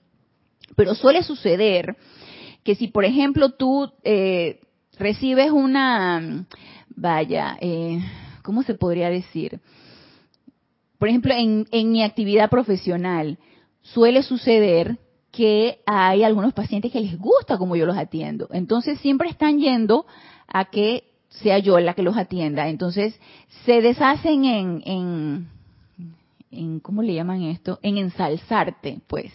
Pero 0.76 0.96
suele 0.96 1.24
suceder 1.24 1.96
que 2.64 2.76
si, 2.76 2.88
por 2.88 3.06
ejemplo, 3.06 3.50
tú 3.50 3.92
eh, 4.04 4.62
recibes 4.98 5.52
una, 5.52 6.46
vaya, 6.96 7.58
eh, 7.60 8.00
¿cómo 8.44 8.64
se 8.64 8.76
podría 8.76 9.10
decir? 9.10 9.60
Por 11.04 11.10
ejemplo, 11.10 11.34
en, 11.36 11.92
mi 11.92 12.02
actividad 12.02 12.50
profesional 12.50 13.38
suele 13.82 14.24
suceder 14.24 14.98
que 15.34 15.80
hay 15.86 16.24
algunos 16.24 16.54
pacientes 16.54 16.94
que 16.94 17.02
les 17.02 17.20
gusta 17.20 17.58
como 17.58 17.76
yo 17.76 17.86
los 17.86 17.98
atiendo. 17.98 18.48
Entonces 18.54 19.02
siempre 19.02 19.28
están 19.28 19.60
yendo 19.60 20.06
a 20.48 20.64
que 20.64 21.04
sea 21.28 21.60
yo 21.60 21.78
la 21.82 21.94
que 21.94 22.04
los 22.04 22.16
atienda. 22.16 22.70
Entonces 22.70 23.20
se 23.66 23.82
deshacen 23.82 24.46
en, 24.46 24.82
en, 24.86 25.48
en 26.52 26.80
¿cómo 26.80 27.02
le 27.02 27.16
llaman 27.16 27.42
esto? 27.42 27.80
En 27.82 27.98
ensalzarte, 27.98 29.02
pues. 29.06 29.34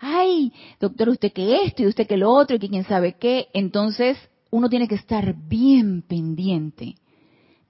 Ay, 0.00 0.52
doctor, 0.80 1.10
usted 1.10 1.32
que 1.32 1.62
esto 1.62 1.84
y 1.84 1.86
usted 1.86 2.08
que 2.08 2.16
lo 2.16 2.32
otro 2.32 2.56
y 2.56 2.58
que 2.58 2.70
quién 2.70 2.82
sabe 2.82 3.12
qué. 3.20 3.46
Entonces 3.52 4.18
uno 4.50 4.68
tiene 4.68 4.88
que 4.88 4.96
estar 4.96 5.36
bien 5.36 6.02
pendiente 6.02 6.96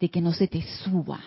de 0.01 0.09
que 0.09 0.23
no 0.23 0.33
se 0.33 0.49
te 0.49 0.63
suba 0.63 1.21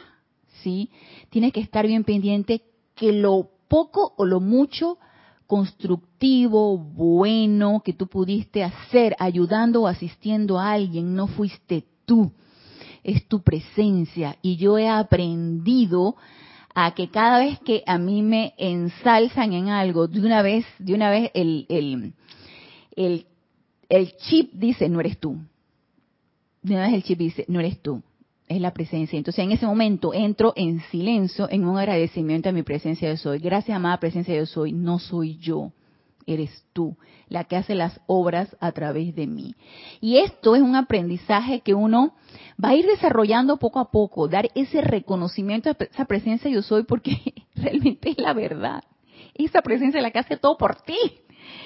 ¿sí? 0.63 0.89
Tienes 1.29 1.53
que 1.53 1.59
estar 1.59 1.85
bien 1.85 2.03
pendiente 2.03 2.61
que 2.95 3.11
lo 3.11 3.49
poco 3.67 4.13
o 4.17 4.25
lo 4.25 4.39
mucho 4.39 4.97
constructivo, 5.47 6.77
bueno 6.77 7.81
que 7.83 7.93
tú 7.93 8.07
pudiste 8.07 8.63
hacer 8.63 9.15
ayudando 9.19 9.81
o 9.81 9.87
asistiendo 9.87 10.57
a 10.57 10.71
alguien, 10.71 11.13
no 11.13 11.27
fuiste 11.27 11.83
tú, 12.05 12.31
es 13.03 13.27
tu 13.27 13.41
presencia. 13.41 14.37
Y 14.41 14.55
yo 14.55 14.77
he 14.77 14.87
aprendido 14.87 16.15
a 16.73 16.93
que 16.93 17.09
cada 17.09 17.39
vez 17.39 17.59
que 17.59 17.83
a 17.85 17.97
mí 17.97 18.21
me 18.21 18.53
ensalzan 18.57 19.53
en 19.53 19.67
algo, 19.69 20.07
de 20.07 20.21
una 20.21 20.41
vez, 20.41 20.65
de 20.79 20.93
una 20.93 21.09
vez 21.09 21.31
el, 21.33 21.65
el, 21.67 22.13
el, 22.95 23.25
el 23.89 24.15
chip 24.17 24.53
dice, 24.53 24.87
no 24.87 25.01
eres 25.01 25.19
tú. 25.19 25.37
De 26.61 26.75
una 26.75 26.85
vez 26.85 26.93
el 26.93 27.03
chip 27.03 27.19
dice, 27.19 27.45
no 27.49 27.59
eres 27.59 27.81
tú 27.81 28.01
es 28.51 28.61
la 28.61 28.73
presencia. 28.73 29.17
Entonces 29.17 29.43
en 29.43 29.51
ese 29.51 29.65
momento 29.65 30.13
entro 30.13 30.53
en 30.55 30.81
silencio, 30.91 31.49
en 31.49 31.65
un 31.65 31.77
agradecimiento 31.77 32.49
a 32.49 32.51
mi 32.51 32.63
presencia 32.63 33.09
de 33.09 33.17
soy. 33.17 33.39
Gracias, 33.39 33.75
amada 33.75 33.99
presencia 33.99 34.35
de 34.35 34.45
soy. 34.45 34.71
No 34.71 34.99
soy 34.99 35.37
yo, 35.37 35.71
eres 36.25 36.65
tú, 36.73 36.97
la 37.27 37.45
que 37.45 37.55
hace 37.55 37.75
las 37.75 37.99
obras 38.07 38.55
a 38.59 38.71
través 38.71 39.15
de 39.15 39.27
mí. 39.27 39.55
Y 39.99 40.17
esto 40.17 40.55
es 40.55 40.61
un 40.61 40.75
aprendizaje 40.75 41.61
que 41.61 41.73
uno 41.73 42.13
va 42.63 42.69
a 42.69 42.75
ir 42.75 42.85
desarrollando 42.85 43.57
poco 43.57 43.79
a 43.79 43.91
poco, 43.91 44.27
dar 44.27 44.49
ese 44.55 44.81
reconocimiento 44.81 45.69
a 45.69 45.77
esa 45.79 46.05
presencia 46.05 46.49
yo 46.49 46.61
soy, 46.61 46.83
porque 46.83 47.17
realmente 47.55 48.11
es 48.11 48.17
la 48.17 48.33
verdad. 48.33 48.83
Esa 49.33 49.61
presencia 49.61 49.99
es 49.99 50.03
la 50.03 50.11
que 50.11 50.19
hace 50.19 50.37
todo 50.37 50.57
por 50.57 50.81
ti. 50.81 50.97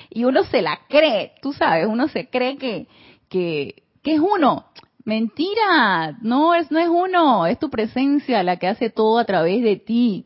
Y 0.09 0.23
uno 0.23 0.43
se 0.45 0.61
la 0.61 0.79
cree, 0.87 1.33
tú 1.41 1.53
sabes, 1.53 1.87
uno 1.87 2.07
se 2.07 2.29
cree 2.29 2.57
que, 2.57 2.87
que, 3.29 3.83
que 4.01 4.15
es 4.15 4.19
uno. 4.19 4.65
Mentira, 5.05 6.17
no 6.21 6.55
es, 6.55 6.71
no 6.71 6.79
es 6.79 6.89
uno, 6.89 7.45
es 7.45 7.59
tu 7.59 7.69
presencia 7.69 8.41
la 8.41 8.57
que 8.57 8.67
hace 8.67 8.89
todo 8.89 9.19
a 9.19 9.25
través 9.25 9.61
de 9.61 9.75
ti. 9.75 10.25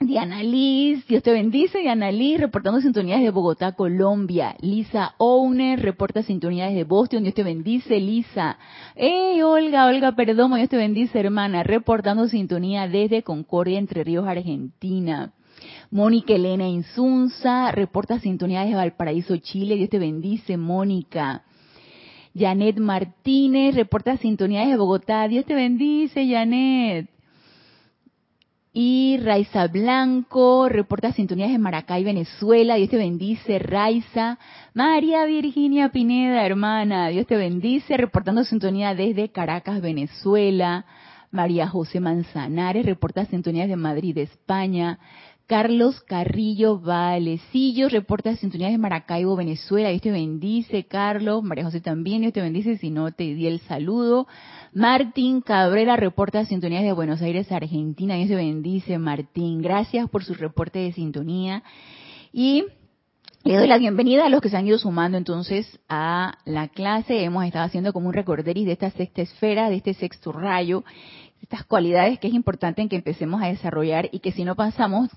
Diana 0.00 0.44
Liz, 0.44 1.04
Dios 1.08 1.24
te 1.24 1.32
bendice. 1.32 1.80
Diana 1.80 2.12
Liz, 2.12 2.38
reportando 2.38 2.80
sintonías 2.80 3.20
de 3.20 3.30
Bogotá, 3.30 3.72
Colombia. 3.72 4.54
Lisa 4.60 5.16
Owner, 5.18 5.80
reporta 5.80 6.22
sintonías 6.22 6.72
de 6.72 6.84
Boston. 6.84 7.24
Dios 7.24 7.34
te 7.34 7.42
bendice, 7.42 7.98
Lisa. 7.98 8.58
Hey, 8.94 9.42
Olga, 9.42 9.86
Olga 9.86 10.12
Perdomo, 10.12 10.54
Dios 10.54 10.68
te 10.68 10.76
bendice, 10.76 11.18
hermana. 11.18 11.64
Reportando 11.64 12.28
sintonía 12.28 12.86
desde 12.86 13.24
Concordia, 13.24 13.80
Entre 13.80 14.04
Ríos, 14.04 14.28
Argentina. 14.28 15.32
Mónica 15.90 16.32
Elena 16.32 16.68
Insunza, 16.68 17.72
reporta 17.72 18.20
sintonía 18.20 18.60
desde 18.60 18.76
Valparaíso, 18.76 19.36
Chile. 19.38 19.74
Dios 19.74 19.90
te 19.90 19.98
bendice, 19.98 20.56
Mónica. 20.56 21.42
Janet 22.34 22.78
Martínez, 22.78 23.74
reporta 23.74 24.16
sintonía 24.16 24.60
desde 24.60 24.76
Bogotá. 24.76 25.26
Dios 25.28 25.44
te 25.44 25.54
bendice, 25.54 26.28
Janet. 26.28 27.08
Y 28.72 29.18
Raiza 29.22 29.66
Blanco, 29.66 30.68
reporta 30.68 31.12
sintonías 31.12 31.50
de 31.50 31.58
Maracay, 31.58 32.04
Venezuela. 32.04 32.76
Dios 32.76 32.90
te 32.90 32.96
bendice, 32.96 33.58
Raiza. 33.58 34.38
María 34.74 35.24
Virginia 35.24 35.88
Pineda, 35.88 36.44
hermana. 36.44 37.08
Dios 37.08 37.26
te 37.26 37.36
bendice, 37.36 37.96
reportando 37.96 38.44
sintonía 38.44 38.94
desde 38.94 39.30
Caracas, 39.30 39.80
Venezuela. 39.80 40.84
María 41.30 41.68
José 41.68 42.00
Manzanares, 42.00 42.86
reporta 42.86 43.24
sintonías 43.26 43.68
de 43.68 43.76
Madrid, 43.76 44.16
España. 44.18 44.98
Carlos 45.48 46.02
Carrillo 46.02 46.78
Valecillo, 46.78 47.88
reporta 47.88 48.36
sintonías 48.36 48.70
de 48.70 48.76
Maracaibo, 48.76 49.34
Venezuela. 49.34 49.88
Dios 49.88 50.02
te 50.02 50.10
bendice, 50.10 50.84
Carlos. 50.84 51.42
María 51.42 51.64
José 51.64 51.80
también, 51.80 52.20
Dios 52.20 52.34
te 52.34 52.42
bendice, 52.42 52.76
si 52.76 52.90
no 52.90 53.12
te 53.12 53.34
di 53.34 53.46
el 53.46 53.60
saludo. 53.60 54.26
Martín 54.74 55.40
Cabrera, 55.40 55.96
reporta 55.96 56.44
sintonías 56.44 56.82
de 56.82 56.92
Buenos 56.92 57.22
Aires, 57.22 57.50
Argentina. 57.50 58.16
Dios 58.16 58.28
te 58.28 58.34
bendice, 58.34 58.98
Martín. 58.98 59.62
Gracias 59.62 60.10
por 60.10 60.22
su 60.22 60.34
reporte 60.34 60.80
de 60.80 60.92
sintonía. 60.92 61.62
Y 62.30 62.64
le 63.42 63.56
doy 63.56 63.68
la 63.68 63.78
bienvenida 63.78 64.26
a 64.26 64.28
los 64.28 64.42
que 64.42 64.50
se 64.50 64.58
han 64.58 64.66
ido 64.66 64.76
sumando 64.76 65.16
entonces 65.16 65.80
a 65.88 66.36
la 66.44 66.68
clase. 66.68 67.24
Hemos 67.24 67.46
estado 67.46 67.64
haciendo 67.64 67.94
como 67.94 68.08
un 68.08 68.12
recorderis 68.12 68.66
de 68.66 68.72
esta 68.72 68.90
sexta 68.90 69.22
esfera, 69.22 69.70
de 69.70 69.76
este 69.76 69.94
sexto 69.94 70.30
rayo, 70.30 70.84
estas 71.40 71.64
cualidades 71.64 72.18
que 72.18 72.28
es 72.28 72.34
importante 72.34 72.82
en 72.82 72.90
que 72.90 72.96
empecemos 72.96 73.40
a 73.42 73.46
desarrollar 73.46 74.10
y 74.12 74.18
que 74.18 74.32
si 74.32 74.44
no 74.44 74.54
pasamos 74.54 75.08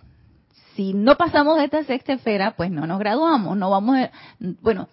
si 0.76 0.94
no 0.94 1.18
pasamos 1.18 1.58
de 1.58 1.66
esta 1.66 1.84
sexta 1.84 2.14
esfera, 2.14 2.56
pues 2.56 2.72
no 2.72 2.88
nos 2.88 3.00
graduamos, 3.00 3.58
no 3.58 3.70
vamos, 3.70 3.98
a, 3.98 4.12
bueno, 4.62 4.88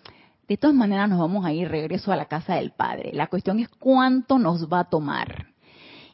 de 0.48 0.56
todas 0.56 0.74
maneras 0.74 1.08
nos 1.08 1.18
vamos 1.18 1.44
a 1.44 1.52
ir 1.52 1.68
regreso 1.68 2.10
a 2.10 2.16
la 2.16 2.24
casa 2.26 2.54
del 2.54 2.72
Padre. 2.72 3.12
La 3.12 3.26
cuestión 3.26 3.58
es 3.60 3.68
cuánto 3.68 4.38
nos 4.38 4.66
va 4.72 4.80
a 4.80 4.88
tomar. 4.88 5.48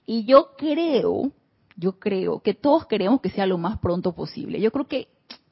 Y 0.07 0.25
yo 0.25 0.51
creo, 0.59 1.33
yo 1.77 1.99
creo 1.99 2.41
que 2.41 2.53
todos 2.53 2.87
queremos 2.87 3.21
que 3.21 3.31
sea 3.31 3.47
lo 3.47 3.59
más 3.59 3.79
pronto 3.79 4.13
posible. 4.13 4.61
Yo 4.61 4.71
creo 4.71 4.87
que 4.87 5.09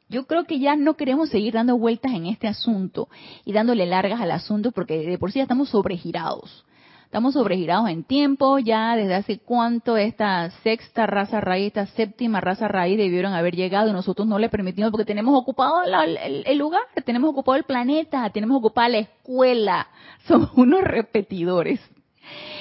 yo 0.08 0.26
creo 0.26 0.44
que 0.44 0.58
ya 0.58 0.76
no 0.76 0.94
queremos 0.94 1.30
seguir 1.30 1.54
dando 1.54 1.78
vueltas 1.78 2.12
en 2.12 2.26
este 2.26 2.46
asunto 2.46 3.08
y 3.46 3.54
dándole 3.54 3.86
largas 3.86 4.20
al 4.20 4.30
asunto 4.30 4.70
porque 4.70 4.98
de 4.98 5.16
por 5.16 5.32
sí 5.32 5.38
ya 5.38 5.44
estamos 5.44 5.70
sobregirados. 5.70 6.66
Estamos 7.12 7.34
sobregirados 7.34 7.90
en 7.90 8.04
tiempo, 8.04 8.58
ya 8.58 8.96
desde 8.96 9.14
hace 9.14 9.38
cuánto 9.38 9.98
esta 9.98 10.48
sexta 10.62 11.06
raza 11.06 11.42
raíz, 11.42 11.66
esta 11.66 11.84
séptima 11.84 12.40
raza 12.40 12.68
raíz 12.68 12.96
debieron 12.96 13.34
haber 13.34 13.54
llegado 13.54 13.90
y 13.90 13.92
nosotros 13.92 14.26
no 14.26 14.38
le 14.38 14.48
permitimos 14.48 14.90
porque 14.90 15.04
tenemos 15.04 15.38
ocupado 15.38 15.82
el, 15.82 16.56
lugar, 16.56 16.80
tenemos 17.04 17.28
ocupado 17.28 17.56
el 17.56 17.64
planeta, 17.64 18.30
tenemos 18.30 18.56
ocupada 18.56 18.88
la 18.88 18.98
escuela, 19.00 19.88
somos 20.26 20.52
unos 20.56 20.80
repetidores. 20.84 21.80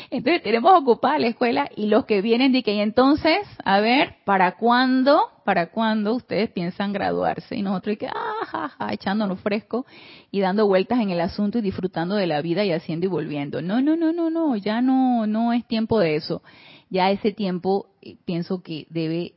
Entonces 0.10 0.44
tenemos 0.44 0.74
ocupada 0.78 1.18
la 1.18 1.28
escuela 1.28 1.70
y 1.74 1.86
los 1.86 2.04
que 2.04 2.22
vienen 2.22 2.52
de 2.52 2.62
que 2.62 2.82
entonces, 2.82 3.48
a 3.64 3.80
ver, 3.80 4.18
¿para 4.26 4.58
cuándo? 4.58 5.30
¿Para 5.52 5.70
cuándo 5.70 6.16
ustedes 6.16 6.50
piensan 6.50 6.94
graduarse? 6.94 7.58
Y 7.58 7.62
nosotros 7.62 7.98
que, 7.98 8.08
ah, 8.08 8.88
echándonos 8.90 9.42
fresco 9.42 9.86
y 10.32 10.40
dando 10.40 10.66
vueltas 10.66 11.02
en 11.02 11.10
el 11.10 11.20
asunto 11.20 11.58
y 11.58 11.62
disfrutando 11.62 12.16
de 12.16 12.26
la 12.26 12.42
vida 12.42 12.64
y 12.64 12.72
haciendo 12.72 13.08
y 13.08 13.10
volviendo. 13.10 13.62
No, 13.62 13.82
no, 13.82 13.98
no, 13.98 14.14
no, 14.14 14.30
no, 14.30 14.56
ya 14.56 14.80
no, 14.80 15.28
no 15.28 15.52
es 15.52 15.68
tiempo 15.68 16.00
de 16.00 16.16
eso. 16.16 16.42
Ya 16.90 17.12
ese 17.12 17.34
tiempo 17.34 17.90
eh, 18.02 18.16
pienso 18.24 18.64
que 18.64 18.88
debe 18.92 19.34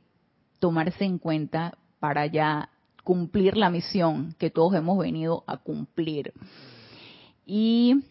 tomarse 0.61 1.05
en 1.05 1.18
cuenta 1.18 1.77
para 1.98 2.27
ya 2.27 2.68
cumplir 3.03 3.57
la 3.57 3.68
misión 3.68 4.37
que 4.38 4.50
todos 4.50 4.72
hemos 4.74 4.96
venido 4.96 5.42
a 5.48 5.57
cumplir. 5.57 6.33
Y 7.44 8.05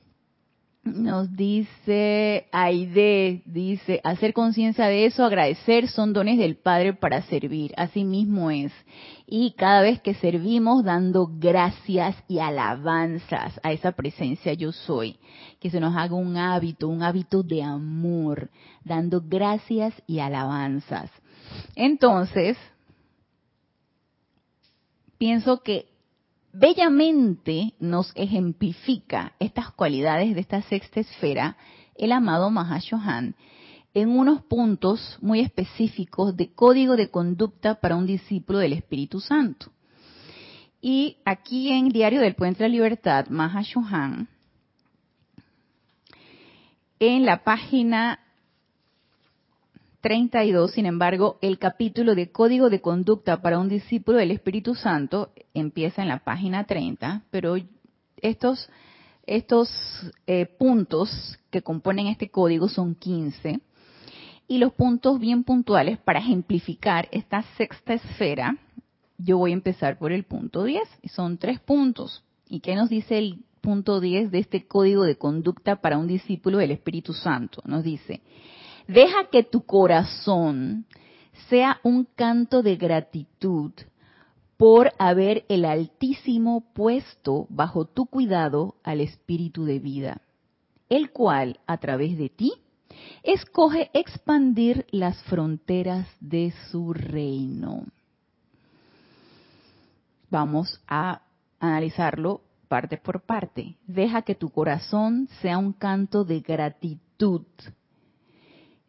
nos 0.84 1.34
dice 1.34 2.48
Aide, 2.52 3.41
dice, 3.46 4.02
hacer 4.04 4.34
conciencia 4.34 4.88
de 4.88 5.06
eso, 5.06 5.24
agradecer, 5.24 5.88
son 5.88 6.12
dones 6.12 6.38
del 6.38 6.58
Padre 6.58 6.93
para 6.93 7.22
servir. 7.24 7.74
Así 7.78 8.04
mismo 8.04 8.52
es. 8.52 8.74
Y 9.26 9.54
cada 9.54 9.82
vez 9.82 10.02
que 10.02 10.13
servimos, 10.15 10.84
dando 10.84 11.30
gracias 11.32 12.15
y 12.28 12.39
alabanzas 12.39 13.60
a 13.63 13.72
esa 13.72 13.93
presencia 13.93 14.54
yo 14.54 14.74
soy. 14.74 15.17
Que 15.62 15.69
se 15.69 15.80
nos 15.80 15.96
haga 15.96 16.15
un 16.15 16.36
hábito, 16.36 16.89
un 16.89 17.02
hábito 17.02 17.43
de 17.43 17.63
amor, 17.63 18.50
dando 18.84 19.22
gracias 19.26 19.93
y 20.06 20.19
alabanzas. 20.19 21.10
Entonces, 21.76 22.58
pienso 25.17 25.62
que 25.63 25.92
bellamente 26.54 27.74
nos 27.80 28.12
ejemplifica 28.16 29.34
estas 29.39 29.72
cualidades 29.72 30.36
de 30.36 30.42
esta 30.42 30.62
sexta 30.62 31.00
esfera 31.00 31.58
el 31.96 32.12
amado 32.12 32.50
Mahashohan 32.52 33.36
en 33.96 34.10
unos 34.10 34.44
puntos 34.44 35.18
muy 35.22 35.39
específicos 35.39 36.36
de 36.38 36.54
código 36.54 36.96
de 36.96 37.10
conducta 37.10 37.76
para 37.76 37.96
un 37.96 38.06
discípulo 38.06 38.60
del 38.60 38.74
Espíritu 38.74 39.20
Santo. 39.20 39.72
Y 40.82 41.18
aquí 41.26 41.72
en 41.72 41.89
Diario 41.89 42.22
del 42.22 42.36
Puente 42.36 42.63
de 42.63 42.70
la 42.70 42.74
Libertad, 42.74 43.28
Mahashohan, 43.30 44.28
en 47.00 47.26
la 47.26 47.44
página 47.44 48.20
32, 50.04 50.72
sin 50.72 50.86
embargo, 50.86 51.38
el 51.42 51.58
capítulo 51.58 52.13
de 52.13 52.30
Código 52.30 52.70
de 52.70 52.82
Conducta 52.82 53.42
para 53.42 53.58
un 53.58 53.70
discípulo 53.70 54.18
del 54.18 54.32
Espíritu 54.32 54.76
Santo 54.76 55.32
empieza 55.54 56.02
en 56.02 56.10
la 56.10 56.26
página 56.26 56.66
30, 56.66 57.24
pero 57.32 57.56
estos, 58.18 58.70
estos 59.26 59.72
eh, 60.28 60.46
puntos 60.46 61.39
que 61.50 61.62
componen 61.62 62.08
este 62.08 62.30
código 62.30 62.68
son 62.68 62.96
15 62.96 63.62
y 64.50 64.58
los 64.58 64.74
puntos 64.74 65.22
bien 65.22 65.46
puntuales 65.46 65.98
para 66.00 66.20
ejemplificar 66.20 67.08
esta 67.13 67.44
sexta 67.56 67.94
esfera, 67.94 68.58
yo 69.18 69.38
voy 69.38 69.52
a 69.52 69.54
empezar 69.54 69.98
por 69.98 70.12
el 70.12 70.26
punto 70.26 70.66
10, 70.66 70.84
y 71.02 71.08
son 71.08 71.38
tres 71.38 71.62
puntos. 71.62 72.26
¿Y 72.50 72.60
qué 72.60 72.76
nos 72.76 72.89
dice 72.89 73.20
el 73.20 73.46
punto 73.62 74.02
10 74.02 74.32
de 74.32 74.39
este 74.39 74.68
código 74.68 75.04
de 75.04 75.16
conducta 75.16 75.78
para 75.78 75.98
un 75.98 76.08
discípulo 76.08 76.58
del 76.58 76.72
Espíritu 76.72 77.13
Santo? 77.13 77.62
Nos 77.66 77.86
dice, 77.86 78.22
Deja 78.88 79.30
que 79.32 79.43
tu 79.43 79.65
corazón 79.65 80.86
sea 81.50 81.80
un 81.84 82.06
canto 82.15 82.62
de 82.62 82.76
gratitud 82.76 83.72
por 84.58 84.93
haber 84.98 85.46
el 85.50 85.65
Altísimo 85.65 86.63
puesto 86.74 87.48
bajo 87.50 87.86
tu 87.86 88.06
cuidado 88.06 88.76
al 88.84 89.02
Espíritu 89.02 89.65
de 89.65 89.80
vida, 89.80 90.22
el 90.89 91.12
cual, 91.12 91.60
a 91.65 91.78
través 91.78 92.17
de 92.17 92.30
ti, 92.30 92.54
escoge 93.24 93.89
expandir 93.93 94.86
las 94.91 95.22
fronteras 95.24 96.08
de 96.19 96.54
su 96.69 96.93
reino. 96.93 97.86
Vamos 100.30 100.82
a 100.88 101.22
analizarlo 101.60 102.41
parte 102.67 102.98
por 102.98 103.22
parte. 103.22 103.76
Deja 103.86 104.24
que 104.24 104.36
tu 104.36 104.50
corazón 104.50 105.30
sea 105.41 105.58
un 105.58 105.74
canto 105.74 106.26
de 106.26 106.39
gratitud 106.39 107.43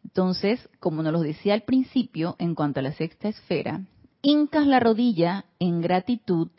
entonces, 0.05 0.69
como 0.79 1.01
nos 1.01 1.13
lo 1.13 1.21
decía 1.21 1.55
al 1.55 1.63
principio, 1.63 2.35
en 2.37 2.53
cuanto 2.53 2.79
a 2.79 2.83
la 2.83 2.93
sexta 2.93 3.27
esfera, 3.27 3.81
hincas 4.21 4.67
la 4.67 4.79
rodilla 4.79 5.45
en 5.57 5.81
gratitud 5.81 6.49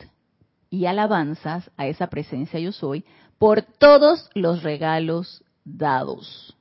y 0.69 0.85
alabanzas 0.85 1.71
a 1.77 1.87
esa 1.87 2.07
presencia 2.07 2.59
yo 2.59 2.73
soy 2.73 3.05
por 3.37 3.61
todos 3.61 4.29
los 4.35 4.63
regalos 4.63 5.45
dados. 5.63 6.57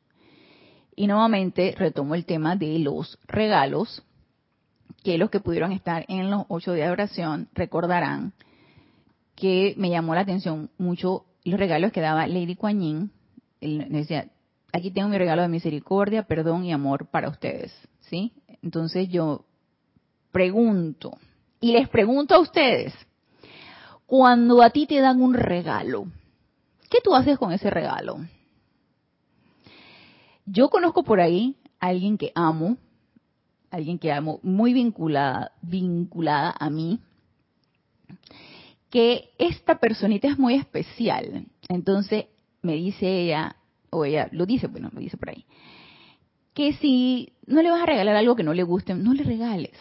Y 0.94 1.08
nuevamente 1.08 1.74
retomo 1.76 2.14
el 2.14 2.24
tema 2.24 2.54
de 2.54 2.78
los 2.78 3.18
regalos, 3.26 4.04
que 5.02 5.18
los 5.18 5.28
que 5.28 5.40
pudieron 5.40 5.72
estar 5.72 6.04
en 6.06 6.30
los 6.30 6.44
ocho 6.48 6.72
días 6.72 6.86
de 6.86 6.92
oración 6.92 7.48
recordarán 7.52 8.32
que 9.34 9.74
me 9.76 9.90
llamó 9.90 10.14
la 10.14 10.20
atención 10.20 10.70
mucho 10.78 11.24
los 11.44 11.58
regalos 11.58 11.90
que 11.90 12.00
daba 12.00 12.28
Lady 12.28 12.54
Kuan 12.54 12.80
Yin. 12.80 13.10
decía, 13.60 14.28
aquí 14.76 14.90
tengo 14.90 15.08
mi 15.08 15.18
regalo 15.18 15.42
de 15.42 15.48
misericordia, 15.48 16.24
perdón 16.24 16.64
y 16.64 16.72
amor 16.72 17.06
para 17.06 17.28
ustedes, 17.28 17.72
¿sí? 18.00 18.32
Entonces 18.62 19.08
yo 19.08 19.44
pregunto, 20.32 21.18
y 21.60 21.72
les 21.72 21.88
pregunto 21.88 22.34
a 22.34 22.40
ustedes, 22.40 22.94
cuando 24.06 24.62
a 24.62 24.70
ti 24.70 24.86
te 24.86 25.00
dan 25.00 25.22
un 25.22 25.34
regalo, 25.34 26.06
¿qué 26.90 26.98
tú 27.02 27.14
haces 27.14 27.38
con 27.38 27.52
ese 27.52 27.70
regalo? 27.70 28.18
Yo 30.44 30.68
conozco 30.68 31.02
por 31.02 31.20
ahí 31.20 31.56
a 31.80 31.88
alguien 31.88 32.18
que 32.18 32.32
amo 32.34 32.76
alguien 33.70 33.98
que 33.98 34.12
amo, 34.12 34.40
muy 34.42 34.72
vinculada, 34.72 35.52
vinculada 35.62 36.54
a 36.58 36.70
mí, 36.70 37.00
que 38.90 39.30
esta 39.38 39.78
personita 39.78 40.28
es 40.28 40.38
muy 40.38 40.54
especial. 40.54 41.46
Entonces 41.68 42.26
me 42.62 42.74
dice 42.74 43.06
ella, 43.06 43.56
o 43.98 44.04
ella 44.04 44.28
lo 44.32 44.46
dice, 44.46 44.66
bueno, 44.66 44.90
lo 44.92 45.00
dice 45.00 45.16
por 45.16 45.30
ahí, 45.30 45.44
que 46.54 46.72
si 46.74 47.32
no 47.46 47.62
le 47.62 47.70
vas 47.70 47.82
a 47.82 47.86
regalar 47.86 48.16
algo 48.16 48.36
que 48.36 48.42
no 48.42 48.54
le 48.54 48.62
guste, 48.62 48.94
no 48.94 49.12
le 49.14 49.24
regales, 49.24 49.76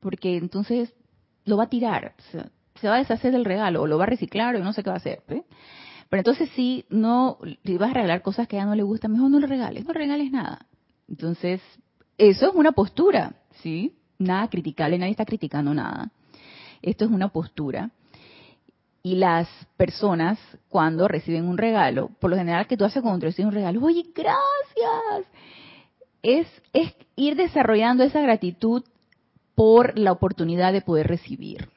porque 0.00 0.36
entonces 0.36 0.94
lo 1.44 1.56
va 1.56 1.64
a 1.64 1.68
tirar, 1.68 2.14
se, 2.30 2.88
va 2.88 2.96
a 2.96 2.98
deshacer 2.98 3.32
del 3.32 3.44
regalo, 3.44 3.82
o 3.82 3.86
lo 3.86 3.98
va 3.98 4.04
a 4.04 4.08
reciclar, 4.08 4.56
o 4.56 4.64
no 4.64 4.72
sé 4.72 4.82
qué 4.82 4.90
va 4.90 4.96
a 4.96 4.98
hacer. 4.98 5.22
Pero 5.26 6.20
entonces 6.20 6.50
si 6.54 6.84
no 6.90 7.38
le 7.62 7.78
vas 7.78 7.90
a 7.90 7.94
regalar 7.94 8.22
cosas 8.22 8.46
que 8.46 8.56
a 8.56 8.60
ella 8.60 8.68
no 8.68 8.74
le 8.74 8.82
gustan, 8.82 9.12
mejor 9.12 9.30
no 9.30 9.40
le 9.40 9.46
regales, 9.46 9.84
no 9.84 9.92
regales 9.92 10.30
nada. 10.30 10.66
Entonces, 11.08 11.60
eso 12.18 12.48
es 12.48 12.54
una 12.54 12.72
postura, 12.72 13.36
¿sí? 13.62 13.96
Nada 14.18 14.48
criticable, 14.48 14.98
nadie 14.98 15.12
está 15.12 15.24
criticando 15.24 15.74
nada. 15.74 16.10
Esto 16.82 17.04
es 17.04 17.10
una 17.10 17.28
postura 17.28 17.90
y 19.06 19.14
las 19.14 19.46
personas 19.76 20.36
cuando 20.68 21.06
reciben 21.06 21.44
un 21.44 21.58
regalo, 21.58 22.10
por 22.18 22.28
lo 22.28 22.36
general 22.36 22.66
que 22.66 22.76
tú 22.76 22.84
haces 22.84 23.04
cuando 23.04 23.24
recibes 23.24 23.46
un 23.46 23.54
regalo, 23.54 23.80
oye, 23.84 24.04
gracias, 24.12 25.32
es, 26.22 26.48
es 26.72 26.92
ir 27.14 27.36
desarrollando 27.36 28.02
esa 28.02 28.20
gratitud 28.20 28.82
por 29.54 29.96
la 29.96 30.10
oportunidad 30.10 30.72
de 30.72 30.80
poder 30.80 31.06
recibir. 31.06 31.68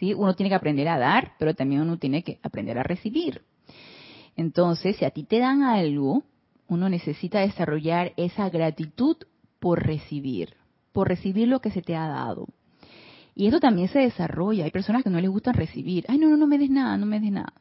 ¿Sí? 0.00 0.14
Uno 0.14 0.34
tiene 0.34 0.50
que 0.50 0.56
aprender 0.56 0.88
a 0.88 0.98
dar, 0.98 1.34
pero 1.38 1.54
también 1.54 1.82
uno 1.82 1.96
tiene 1.96 2.24
que 2.24 2.40
aprender 2.42 2.76
a 2.76 2.82
recibir. 2.82 3.42
Entonces, 4.34 4.96
si 4.96 5.04
a 5.04 5.10
ti 5.10 5.22
te 5.22 5.38
dan 5.38 5.62
algo, 5.62 6.24
uno 6.66 6.88
necesita 6.88 7.38
desarrollar 7.38 8.14
esa 8.16 8.50
gratitud 8.50 9.16
por 9.60 9.86
recibir, 9.86 10.56
por 10.90 11.06
recibir 11.06 11.46
lo 11.46 11.60
que 11.60 11.70
se 11.70 11.82
te 11.82 11.94
ha 11.94 12.08
dado. 12.08 12.48
Y 13.38 13.46
eso 13.46 13.60
también 13.60 13.86
se 13.86 14.00
desarrolla. 14.00 14.64
Hay 14.64 14.72
personas 14.72 15.04
que 15.04 15.10
no 15.10 15.20
les 15.20 15.30
gustan 15.30 15.54
recibir. 15.54 16.04
Ay, 16.08 16.18
no, 16.18 16.28
no, 16.28 16.36
no 16.36 16.48
me 16.48 16.58
des 16.58 16.70
nada, 16.70 16.98
no 16.98 17.06
me 17.06 17.20
des 17.20 17.30
nada. 17.30 17.52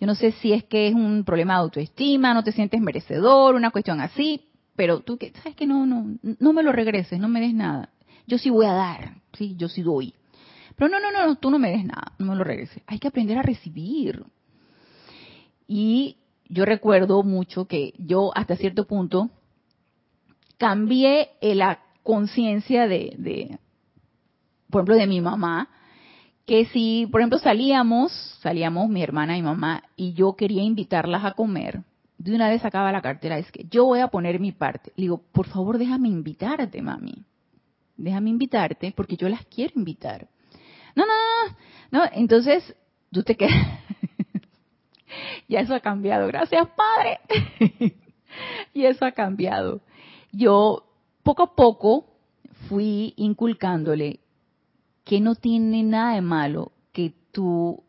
Yo 0.00 0.06
no 0.06 0.14
sé 0.14 0.30
si 0.30 0.52
es 0.52 0.62
que 0.62 0.86
es 0.86 0.94
un 0.94 1.24
problema 1.24 1.54
de 1.54 1.58
autoestima, 1.58 2.32
no 2.34 2.44
te 2.44 2.52
sientes 2.52 2.80
merecedor, 2.80 3.56
una 3.56 3.72
cuestión 3.72 4.00
así, 4.00 4.42
pero 4.76 5.00
tú 5.00 5.18
que 5.18 5.32
sabes 5.32 5.56
que 5.56 5.66
no, 5.66 5.86
no, 5.86 6.06
no 6.22 6.52
me 6.52 6.62
lo 6.62 6.70
regreses, 6.70 7.18
no 7.18 7.28
me 7.28 7.40
des 7.40 7.52
nada. 7.52 7.90
Yo 8.28 8.38
sí 8.38 8.48
voy 8.48 8.66
a 8.66 8.72
dar, 8.74 9.14
sí, 9.36 9.56
yo 9.56 9.68
sí 9.68 9.82
doy. 9.82 10.14
Pero 10.76 10.88
no, 10.88 11.00
no, 11.00 11.10
no, 11.10 11.34
tú 11.34 11.50
no 11.50 11.58
me 11.58 11.72
des 11.72 11.84
nada, 11.84 12.12
no 12.20 12.26
me 12.26 12.36
lo 12.36 12.44
regreses. 12.44 12.80
Hay 12.86 13.00
que 13.00 13.08
aprender 13.08 13.38
a 13.38 13.42
recibir. 13.42 14.24
Y 15.66 16.18
yo 16.48 16.64
recuerdo 16.64 17.24
mucho 17.24 17.64
que 17.64 17.92
yo 17.98 18.30
hasta 18.36 18.54
cierto 18.54 18.86
punto 18.86 19.30
cambié 20.58 21.30
la 21.42 21.80
conciencia 22.04 22.86
de, 22.86 23.58
por 24.70 24.80
ejemplo, 24.80 24.96
de 24.96 25.06
mi 25.06 25.20
mamá, 25.20 25.68
que 26.46 26.66
si, 26.66 27.06
por 27.10 27.20
ejemplo, 27.20 27.38
salíamos, 27.38 28.12
salíamos 28.40 28.88
mi 28.88 29.02
hermana 29.02 29.36
y 29.36 29.42
mamá, 29.42 29.84
y 29.96 30.14
yo 30.14 30.34
quería 30.34 30.62
invitarlas 30.62 31.24
a 31.24 31.32
comer, 31.32 31.82
de 32.18 32.34
una 32.34 32.48
vez 32.48 32.62
sacaba 32.62 32.90
la 32.90 33.02
cartera, 33.02 33.38
es 33.38 33.50
que 33.52 33.66
yo 33.70 33.84
voy 33.84 34.00
a 34.00 34.08
poner 34.08 34.40
mi 34.40 34.52
parte. 34.52 34.92
Le 34.96 35.02
digo, 35.02 35.22
por 35.32 35.46
favor, 35.46 35.78
déjame 35.78 36.08
invitarte, 36.08 36.82
mami. 36.82 37.24
Déjame 37.96 38.30
invitarte 38.30 38.92
porque 38.96 39.16
yo 39.16 39.28
las 39.28 39.44
quiero 39.46 39.74
invitar. 39.76 40.26
No, 40.94 41.04
no, 41.06 41.12
no, 41.12 41.98
no. 41.98 42.10
Entonces, 42.12 42.74
tú 43.12 43.22
te 43.22 43.36
quedas. 43.36 43.54
ya 45.48 45.60
eso 45.60 45.74
ha 45.74 45.80
cambiado. 45.80 46.26
Gracias, 46.26 46.66
Padre. 46.68 47.20
y 48.74 48.84
eso 48.84 49.04
ha 49.04 49.12
cambiado. 49.12 49.80
Yo, 50.32 50.84
poco 51.22 51.42
a 51.44 51.54
poco, 51.54 52.06
fui 52.68 53.14
inculcándole 53.16 54.20
que 55.08 55.20
no 55.20 55.36
tiene 55.36 55.82
nada 55.82 56.16
de 56.16 56.20
malo 56.20 56.72
que 56.92 57.14
tú 57.32 57.82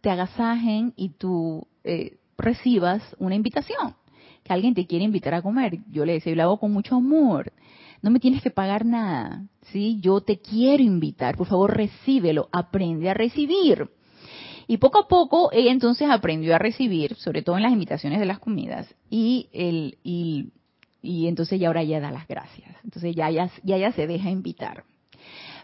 te 0.00 0.08
agasajen 0.08 0.94
y 0.96 1.10
tú 1.10 1.66
eh, 1.84 2.16
recibas 2.38 3.02
una 3.18 3.34
invitación, 3.34 3.94
que 4.42 4.54
alguien 4.54 4.72
te 4.72 4.86
quiere 4.86 5.04
invitar 5.04 5.34
a 5.34 5.42
comer. 5.42 5.80
Yo 5.90 6.06
le 6.06 6.14
decía, 6.14 6.32
yo 6.32 6.36
lo 6.36 6.42
hago 6.44 6.58
con 6.58 6.72
mucho 6.72 6.96
amor. 6.96 7.52
No 8.00 8.10
me 8.10 8.18
tienes 8.18 8.42
que 8.42 8.50
pagar 8.50 8.86
nada, 8.86 9.44
¿sí? 9.72 9.98
Yo 10.00 10.22
te 10.22 10.38
quiero 10.38 10.82
invitar, 10.82 11.36
por 11.36 11.48
favor 11.48 11.76
recíbelo, 11.76 12.48
aprende 12.50 13.10
a 13.10 13.14
recibir. 13.14 13.90
Y 14.66 14.78
poco 14.78 15.00
a 15.00 15.08
poco 15.08 15.50
ella 15.52 15.70
entonces 15.70 16.08
aprendió 16.08 16.54
a 16.54 16.58
recibir, 16.58 17.14
sobre 17.16 17.42
todo 17.42 17.58
en 17.58 17.62
las 17.62 17.72
invitaciones 17.72 18.20
de 18.20 18.26
las 18.26 18.38
comidas, 18.38 18.88
y 19.10 19.50
el 19.52 19.98
y, 20.02 20.50
entonces 21.02 21.60
ya 21.60 21.66
ahora 21.66 21.84
ya 21.84 22.00
da 22.00 22.10
las 22.10 22.26
gracias. 22.26 22.74
Entonces 22.84 23.14
ya 23.14 23.30
ya, 23.30 23.50
ya, 23.64 23.76
ya 23.76 23.92
se 23.92 24.06
deja 24.06 24.30
invitar. 24.30 24.84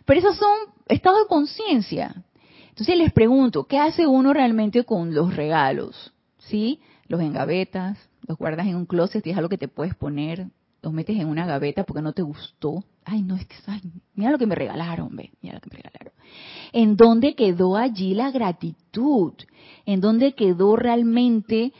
Pero 0.04 0.20
esos 0.20 0.36
son 0.36 0.56
estados 0.88 1.20
de 1.20 1.28
conciencia. 1.28 2.24
Entonces 2.68 2.96
les 2.96 3.12
pregunto, 3.12 3.64
¿qué 3.64 3.78
hace 3.78 4.06
uno 4.06 4.32
realmente 4.32 4.84
con 4.84 5.14
los 5.14 5.36
regalos? 5.36 6.12
¿Sí? 6.38 6.80
Los 7.06 7.20
engavetas, 7.20 7.98
los 8.26 8.38
guardas 8.38 8.66
en 8.66 8.76
un 8.76 8.86
closet 8.86 9.26
es 9.26 9.36
algo 9.36 9.48
que 9.48 9.58
te 9.58 9.68
puedes 9.68 9.94
poner, 9.94 10.46
los 10.82 10.92
metes 10.92 11.16
en 11.16 11.28
una 11.28 11.46
gaveta 11.46 11.84
porque 11.84 12.02
no 12.02 12.12
te 12.12 12.22
gustó. 12.22 12.82
Ay, 13.04 13.22
no, 13.22 13.36
es 13.36 13.46
que, 13.46 13.56
mira 14.14 14.30
lo 14.30 14.38
que 14.38 14.46
me 14.46 14.54
regalaron, 14.54 15.14
ve, 15.14 15.30
mira 15.40 15.54
lo 15.54 15.60
que 15.60 15.70
me 15.70 15.76
regalaron. 15.76 16.12
¿En 16.72 16.96
dónde 16.96 17.34
quedó 17.34 17.76
allí 17.76 18.14
la 18.14 18.30
gratitud? 18.30 19.34
¿En 19.86 20.00
dónde 20.00 20.32
quedó 20.32 20.76
realmente 20.76 21.72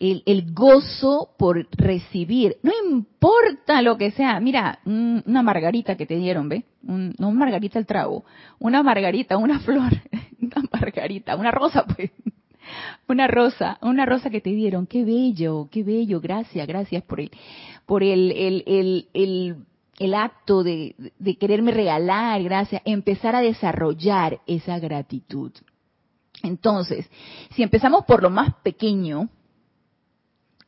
el, 0.00 0.54
gozo 0.54 1.30
por 1.38 1.68
recibir. 1.72 2.56
No 2.62 2.72
importa 2.88 3.82
lo 3.82 3.98
que 3.98 4.10
sea. 4.12 4.40
Mira, 4.40 4.80
una 4.84 5.42
margarita 5.42 5.96
que 5.96 6.06
te 6.06 6.16
dieron, 6.16 6.48
¿ve? 6.48 6.64
Un, 6.86 7.14
no 7.18 7.28
una 7.28 7.40
margarita 7.40 7.78
el 7.78 7.86
trago. 7.86 8.24
Una 8.58 8.82
margarita, 8.82 9.36
una 9.36 9.60
flor. 9.60 9.92
Una 10.42 10.62
margarita, 10.72 11.36
una 11.36 11.50
rosa, 11.50 11.84
pues. 11.84 12.10
Una 13.06 13.26
rosa, 13.26 13.78
una 13.82 14.06
rosa 14.06 14.30
que 14.30 14.40
te 14.40 14.50
dieron. 14.50 14.86
Qué 14.86 15.04
bello, 15.04 15.68
qué 15.70 15.82
bello. 15.82 16.18
Gracias, 16.18 16.66
gracias 16.66 17.02
por 17.02 17.20
el, 17.20 17.30
por 17.84 18.02
el, 18.02 18.32
el, 18.32 18.64
el, 18.66 19.08
el, 19.12 19.56
el 19.98 20.14
acto 20.14 20.62
de, 20.64 20.94
de 21.18 21.36
quererme 21.36 21.72
regalar. 21.72 22.42
Gracias. 22.42 22.80
Empezar 22.86 23.36
a 23.36 23.42
desarrollar 23.42 24.40
esa 24.46 24.78
gratitud. 24.78 25.52
Entonces, 26.42 27.08
si 27.50 27.62
empezamos 27.62 28.06
por 28.06 28.22
lo 28.22 28.30
más 28.30 28.54
pequeño, 28.62 29.28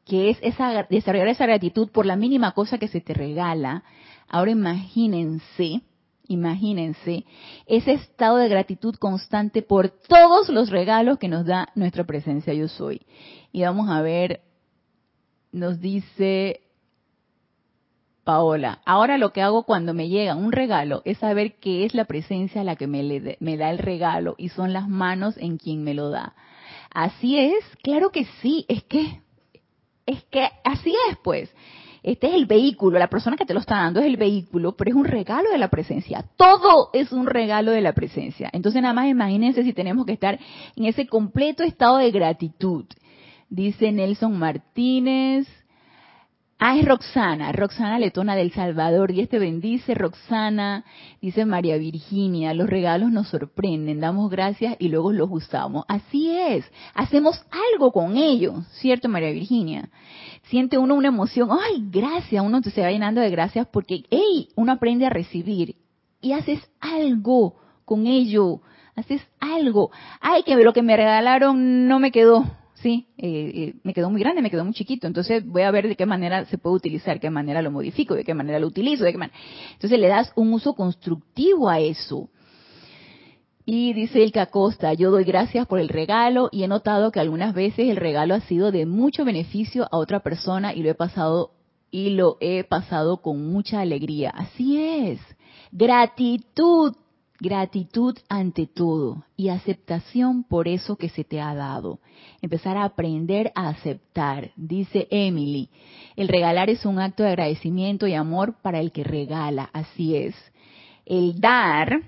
que 0.05 0.31
es 0.31 0.39
esa, 0.43 0.87
desarrollar 0.89 1.29
esa 1.29 1.47
gratitud 1.47 1.91
por 1.91 2.07
la 2.07 2.17
mínima 2.17 2.53
cosa 2.53 2.79
que 2.79 2.89
se 2.89 3.01
te 3.01 3.15
regala. 3.15 3.85
Ahora 4.29 4.51
imagínense, 4.51 5.83
imagínense 6.27 7.25
ese 7.67 7.93
estado 7.93 8.37
de 8.37 8.49
gratitud 8.49 8.97
constante 8.97 9.63
por 9.63 9.91
todos 9.91 10.49
los 10.49 10.71
regalos 10.71 11.19
que 11.19 11.29
nos 11.29 11.47
da 11.47 11.69
nuestra 11.75 12.05
presencia 12.05 12.53
yo 12.55 12.69
soy. 12.69 13.03
Y 13.53 13.63
vamos 13.63 13.91
a 13.91 14.03
ver, 14.03 14.41
nos 15.53 15.81
dice 15.81 16.61
Paola, 18.25 18.81
ahora 18.85 19.19
lo 19.19 19.33
que 19.33 19.43
hago 19.43 19.65
cuando 19.65 19.95
me 19.95 20.09
llega 20.09 20.37
un 20.37 20.53
regalo 20.53 21.03
es 21.05 21.19
saber 21.19 21.57
qué 21.61 21.85
es 21.85 21.95
la 21.95 22.05
presencia 22.05 22.65
la 22.65 22.77
que 22.77 22.87
me 22.87 23.57
da 23.57 23.71
el 23.71 23.79
regalo 23.79 24.35
y 24.39 24.49
son 24.49 24.73
las 24.73 24.89
manos 24.89 25.37
en 25.39 25.59
quien 25.59 25.83
me 25.85 25.95
lo 25.95 26.11
da. 26.11 26.35
Así 26.91 27.39
es, 27.39 27.65
claro 27.83 28.11
que 28.11 28.27
sí, 28.41 28.65
es 28.69 28.85
que 28.85 29.22
es 30.07 30.23
que 30.25 30.49
así 30.65 30.95
es, 31.11 31.17
pues. 31.23 31.55
Este 32.03 32.27
es 32.27 32.35
el 32.35 32.47
vehículo, 32.47 32.99
la 32.99 33.09
persona 33.09 33.37
que 33.37 33.47
te 33.47 33.55
lo 33.55 33.61
está 33.61 33.77
dando 33.77 34.01
es 34.01 34.07
el 34.07 34.17
vehículo, 34.17 34.77
pero 34.77 34.91
es 34.91 34.97
un 34.97 35.05
regalo 35.05 35.51
de 35.51 35.59
la 35.59 35.69
presencia. 35.69 36.25
Todo 36.37 36.91
es 36.93 37.13
un 37.13 37.27
regalo 37.27 37.71
de 37.71 37.81
la 37.81 37.93
presencia. 37.93 38.51
Entonces 38.53 38.83
nada 38.83 38.95
más 38.95 39.07
imagínense 39.09 39.63
si 39.63 39.73
tenemos 39.73 40.05
que 40.05 40.13
estar 40.13 40.39
en 40.75 40.85
ese 40.85 41.07
completo 41.07 41.63
estado 41.63 41.99
de 41.99 42.11
gratitud. 42.11 42.87
Dice 43.49 43.93
Nelson 43.93 44.37
Martínez, 44.37 45.47
Ah, 46.65 46.77
es 46.77 46.85
Roxana, 46.85 47.51
Roxana 47.51 47.99
Letona 47.99 48.37
del 48.37 48.53
Salvador. 48.53 49.13
Dios 49.13 49.29
te 49.29 49.41
bendice, 49.41 49.95
Roxana. 49.95 50.85
Dice 51.21 51.45
María 51.45 51.77
Virginia, 51.77 52.55
los 52.55 52.71
regalos 52.71 53.11
nos 53.11 53.27
sorprenden, 53.31 53.99
damos 53.99 54.31
gracias 54.31 54.77
y 54.79 54.87
luego 54.87 55.11
los 55.11 55.29
usamos. 55.29 55.85
Así 55.89 56.31
es, 56.31 56.65
hacemos 56.95 57.45
algo 57.73 57.91
con 57.91 58.17
ellos, 58.17 58.65
¿cierto, 58.75 59.09
María 59.09 59.33
Virginia? 59.33 59.89
Siente 60.45 60.79
uno 60.79 60.95
una 60.95 61.09
emoción, 61.09 61.49
ay, 61.51 61.85
gracias, 61.91 62.45
uno 62.45 62.63
se 62.63 62.81
va 62.81 62.93
llenando 62.93 63.21
de 63.21 63.31
gracias 63.31 63.67
porque, 63.67 64.05
hey, 64.09 64.49
uno 64.55 64.71
aprende 64.71 65.05
a 65.05 65.11
recibir 65.11 65.75
y 66.21 66.31
haces 66.31 66.61
algo 66.79 67.57
con 67.85 68.07
ello, 68.07 68.61
haces 68.95 69.21
algo. 69.41 69.91
Ay, 70.21 70.45
que 70.45 70.55
lo 70.55 70.73
que 70.73 70.83
me 70.83 70.97
regalaron 70.97 71.89
no 71.89 71.99
me 71.99 72.13
quedó, 72.13 72.45
sí, 72.83 73.09
eh, 73.17 73.53
eh, 73.55 73.75
me 73.83 73.95
quedó 73.95 74.11
muy 74.11 74.21
grande, 74.21 74.43
me 74.43 74.51
quedó 74.51 74.65
muy 74.65 74.75
chiquito, 74.75 75.07
entonces 75.07 75.47
voy 75.47 75.63
a 75.63 75.71
ver 75.71 75.89
de 75.89 75.97
qué 75.97 76.07
manera 76.07 76.45
se 76.47 76.59
puede 76.59 76.77
utilizar, 76.77 77.21
qué 77.21 77.31
manera 77.31 77.63
lo 77.63 77.71
modifico, 77.71 78.15
de 78.15 78.25
qué 78.25 78.35
manera 78.35 78.59
lo 78.59 78.67
utilizo, 78.67 79.05
de 79.05 79.13
qué 79.13 79.19
manera. 79.19 79.39
Entonces 79.73 79.99
le 79.99 80.09
das 80.09 80.33
un 80.37 80.53
uso 80.53 80.75
constructivo 80.75 81.69
a 81.69 81.81
eso. 81.81 82.29
Y 83.65 83.93
dice 83.93 84.25
el 84.25 84.37
Acosta, 84.39 84.93
yo 84.93 85.13
doy 85.13 85.25
gracias 85.25 85.67
por 85.69 85.79
el 85.79 85.89
regalo 85.89 86.49
y 86.51 86.65
he 86.65 86.69
notado 86.69 87.13
que 87.13 87.21
algunas 87.21 87.55
veces 87.55 87.89
el 87.89 87.97
regalo 87.97 88.35
ha 88.35 88.41
sido 88.41 88.73
de 88.73 88.87
mucho 88.87 89.25
beneficio 89.25 89.85
a 89.85 89.99
otra 89.99 90.21
persona 90.21 90.75
y 90.75 90.83
lo 90.83 90.91
he 90.91 90.95
pasado 90.95 91.53
y 91.93 92.11
lo 92.11 92.39
he 92.41 92.65
pasado 92.65 93.19
con 93.19 93.53
mucha 93.53 93.81
alegría. 93.81 94.31
Así 94.31 94.83
es. 94.83 95.21
Gratitud, 95.71 96.95
gratitud 97.43 98.17
ante 98.29 98.69
todo 98.69 99.25
y 99.37 99.49
aceptación 99.49 100.45
por 100.45 100.69
eso 100.69 100.95
que 100.95 101.09
se 101.09 101.25
te 101.25 101.41
ha 101.41 101.55
dado. 101.57 101.99
Empezar 102.41 102.77
a 102.77 102.85
aprender 102.85 103.51
a 103.57 103.69
aceptar, 103.69 104.53
dice 104.55 105.09
Emily. 105.11 105.69
El 106.15 106.29
regalar 106.29 106.71
es 106.71 106.87
un 106.87 107.01
acto 107.01 107.25
de 107.25 107.31
agradecimiento 107.31 108.07
y 108.07 108.15
amor 108.15 108.55
para 108.63 108.79
el 108.79 108.93
que 108.93 109.03
regala, 109.03 109.71
así 109.73 110.15
es. 110.15 110.37
El 111.05 111.41
dar, 111.41 112.03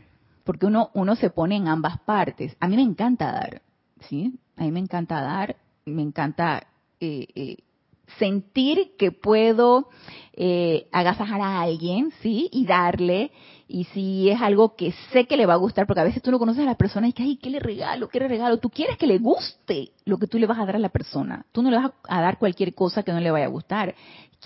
porque 0.45 0.67
uno, 0.67 0.91
uno 0.95 1.17
se 1.17 1.31
pone 1.31 1.57
en 1.57 1.67
ambas 1.67 1.99
partes. 2.03 2.57
A 2.61 2.69
mí 2.69 2.77
me 2.77 2.83
encanta 2.83 3.33
dar, 3.33 3.63
¿sí? 4.09 4.39
A 4.57 4.63
mí 4.63 4.71
me 4.71 4.79
encanta 4.79 5.21
dar, 5.21 5.57
me 5.85 6.03
encanta 6.03 6.69
eh, 7.01 7.27
eh, 7.35 7.57
sentir 8.21 8.93
que 8.97 9.11
puedo 9.11 9.89
eh, 10.37 10.89
agasajar 10.91 11.41
a 11.41 11.61
alguien, 11.61 12.13
¿sí? 12.21 12.49
Y 12.51 12.67
darle, 12.67 13.31
y 13.69 13.85
si 13.85 14.31
es 14.31 14.41
algo 14.41 14.75
que 14.75 14.93
sé 15.13 15.27
que 15.27 15.37
le 15.37 15.47
va 15.47 15.55
a 15.55 15.59
gustar, 15.59 15.87
porque 15.87 16.01
a 16.01 16.05
veces 16.05 16.23
tú 16.23 16.33
no 16.33 16.41
conoces 16.41 16.63
a 16.63 16.67
la 16.67 16.75
persona 16.75 17.07
y 17.07 17.13
que, 17.13 17.23
ay, 17.23 17.37
¿qué 17.37 17.51
le 17.51 17.61
regalo? 17.61 18.09
¿Qué 18.09 18.19
le 18.19 18.27
regalo? 18.27 18.59
Tú 18.59 18.69
quieres 18.69 18.99
que 18.99 19.07
le 19.07 19.19
guste 19.19 19.93
lo 20.05 20.19
que 20.19 20.27
tú 20.27 20.39
le 20.39 20.47
vas 20.47 20.59
a 20.59 20.67
dar 20.67 20.75
a 20.75 20.81
la 20.81 20.89
persona. 20.89 21.47
Tú 21.53 21.63
no 21.63 21.71
le 21.71 21.77
vas 21.77 21.93
a 22.09 22.21
dar 22.21 22.39
cualquier 22.39 22.75
cosa 22.75 23.05
que 23.05 23.13
no 23.13 23.21
le 23.21 23.31
vaya 23.31 23.47
a 23.47 23.49
gustar. 23.49 23.95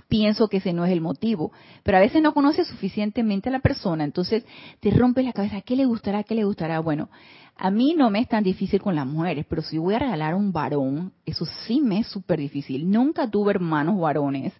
Pienso 0.08 0.48
que 0.48 0.58
ese 0.58 0.74
no 0.74 0.84
es 0.84 0.92
el 0.92 1.00
motivo. 1.00 1.52
Pero 1.82 1.96
a 1.96 2.00
veces 2.00 2.20
no 2.20 2.34
conoces 2.34 2.68
suficientemente 2.68 3.48
a 3.48 3.52
la 3.52 3.60
persona, 3.60 4.04
entonces 4.04 4.44
te 4.80 4.90
rompes 4.90 5.24
la 5.24 5.32
cabeza, 5.32 5.62
¿qué 5.62 5.74
le 5.74 5.86
gustará? 5.86 6.22
¿Qué 6.22 6.34
le 6.34 6.44
gustará? 6.44 6.80
Bueno, 6.80 7.08
a 7.56 7.70
mí 7.70 7.94
no 7.96 8.10
me 8.10 8.20
es 8.20 8.28
tan 8.28 8.44
difícil 8.44 8.80
con 8.80 8.94
las 8.94 9.06
mujeres, 9.06 9.46
pero 9.48 9.62
si 9.62 9.78
voy 9.78 9.94
a 9.94 9.98
regalar 9.98 10.34
a 10.34 10.36
un 10.36 10.52
varón, 10.52 11.12
eso 11.26 11.46
sí 11.66 11.80
me 11.80 12.00
es 12.00 12.06
súper 12.06 12.38
difícil. 12.38 12.88
Nunca 12.88 13.28
tuve 13.28 13.52
hermanos 13.52 13.98
varones. 13.98 14.52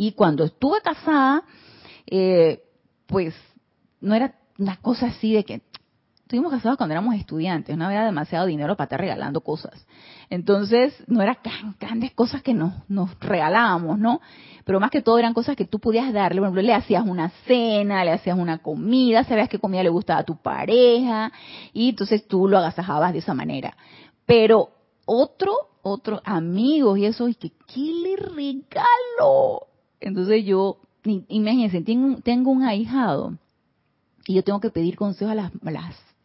Y 0.00 0.12
cuando 0.12 0.44
estuve 0.44 0.80
casada, 0.80 1.42
eh, 2.06 2.62
pues 3.08 3.34
no 4.00 4.14
era 4.14 4.32
una 4.56 4.76
cosa 4.76 5.06
así 5.06 5.32
de 5.32 5.42
que 5.44 5.60
estuvimos 6.18 6.52
casados 6.52 6.78
cuando 6.78 6.92
éramos 6.92 7.16
estudiantes, 7.16 7.76
no 7.76 7.86
había 7.86 8.04
demasiado 8.04 8.46
dinero 8.46 8.76
para 8.76 8.84
estar 8.84 9.00
regalando 9.00 9.40
cosas. 9.40 9.84
Entonces, 10.30 10.94
no 11.08 11.20
eran 11.20 11.38
grandes 11.80 12.12
cosas 12.12 12.42
que 12.42 12.54
nos, 12.54 12.74
nos 12.88 13.18
regalábamos, 13.18 13.98
¿no? 13.98 14.20
Pero 14.64 14.78
más 14.78 14.92
que 14.92 15.02
todo 15.02 15.18
eran 15.18 15.34
cosas 15.34 15.56
que 15.56 15.64
tú 15.64 15.80
podías 15.80 16.12
darle. 16.12 16.40
Por 16.42 16.46
ejemplo, 16.46 16.62
le 16.62 16.74
hacías 16.74 17.04
una 17.04 17.30
cena, 17.48 18.04
le 18.04 18.12
hacías 18.12 18.38
una 18.38 18.58
comida, 18.58 19.24
sabías 19.24 19.48
qué 19.48 19.58
comida 19.58 19.82
le 19.82 19.88
gustaba 19.88 20.20
a 20.20 20.24
tu 20.24 20.36
pareja, 20.36 21.32
y 21.72 21.88
entonces 21.88 22.28
tú 22.28 22.46
lo 22.46 22.58
agasajabas 22.58 23.12
de 23.12 23.18
esa 23.18 23.34
manera. 23.34 23.76
Pero 24.26 24.68
otro, 25.06 25.54
otro, 25.82 26.22
amigos 26.24 26.98
y 26.98 27.06
eso, 27.06 27.26
y 27.26 27.34
que, 27.34 27.50
¿qué 27.66 27.80
le 27.80 28.14
regalo? 28.14 29.67
Entonces 30.00 30.44
yo, 30.44 30.78
imagínense, 31.04 31.80
tengo, 31.82 32.20
tengo 32.20 32.50
un 32.50 32.62
ahijado 32.62 33.36
y 34.26 34.34
yo 34.34 34.44
tengo 34.44 34.60
que 34.60 34.70
pedir 34.70 34.96
consejo 34.96 35.30
a 35.30 35.34
las, 35.34 35.52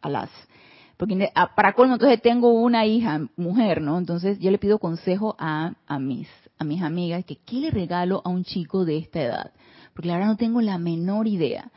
a 0.02 0.10
las, 0.10 0.30
porque 0.98 1.32
para 1.56 1.74
colmo 1.74 1.94
entonces 1.94 2.22
tengo 2.22 2.52
una 2.54 2.86
hija 2.86 3.28
mujer, 3.36 3.82
¿no? 3.82 3.98
Entonces 3.98 4.40
yo 4.40 4.52
le 4.52 4.58
pido 4.58 4.80
consejo 4.80 5.36
a, 5.40 5.74
a 5.88 6.00
mis 6.00 6.28
a 6.58 6.64
mis 6.64 6.82
amigas 6.82 7.26
que 7.26 7.38
qué 7.38 7.58
le 7.58 7.72
regalo 7.72 8.22
a 8.24 8.30
un 8.30 8.44
chico 8.44 8.86
de 8.86 8.98
esta 8.98 9.22
edad, 9.22 9.52
porque 9.94 10.08
la 10.08 10.16
verdad 10.16 10.30
no 10.30 10.38
tengo 10.38 10.62
la 10.62 10.78
menor 10.78 11.28
idea. 11.28 11.72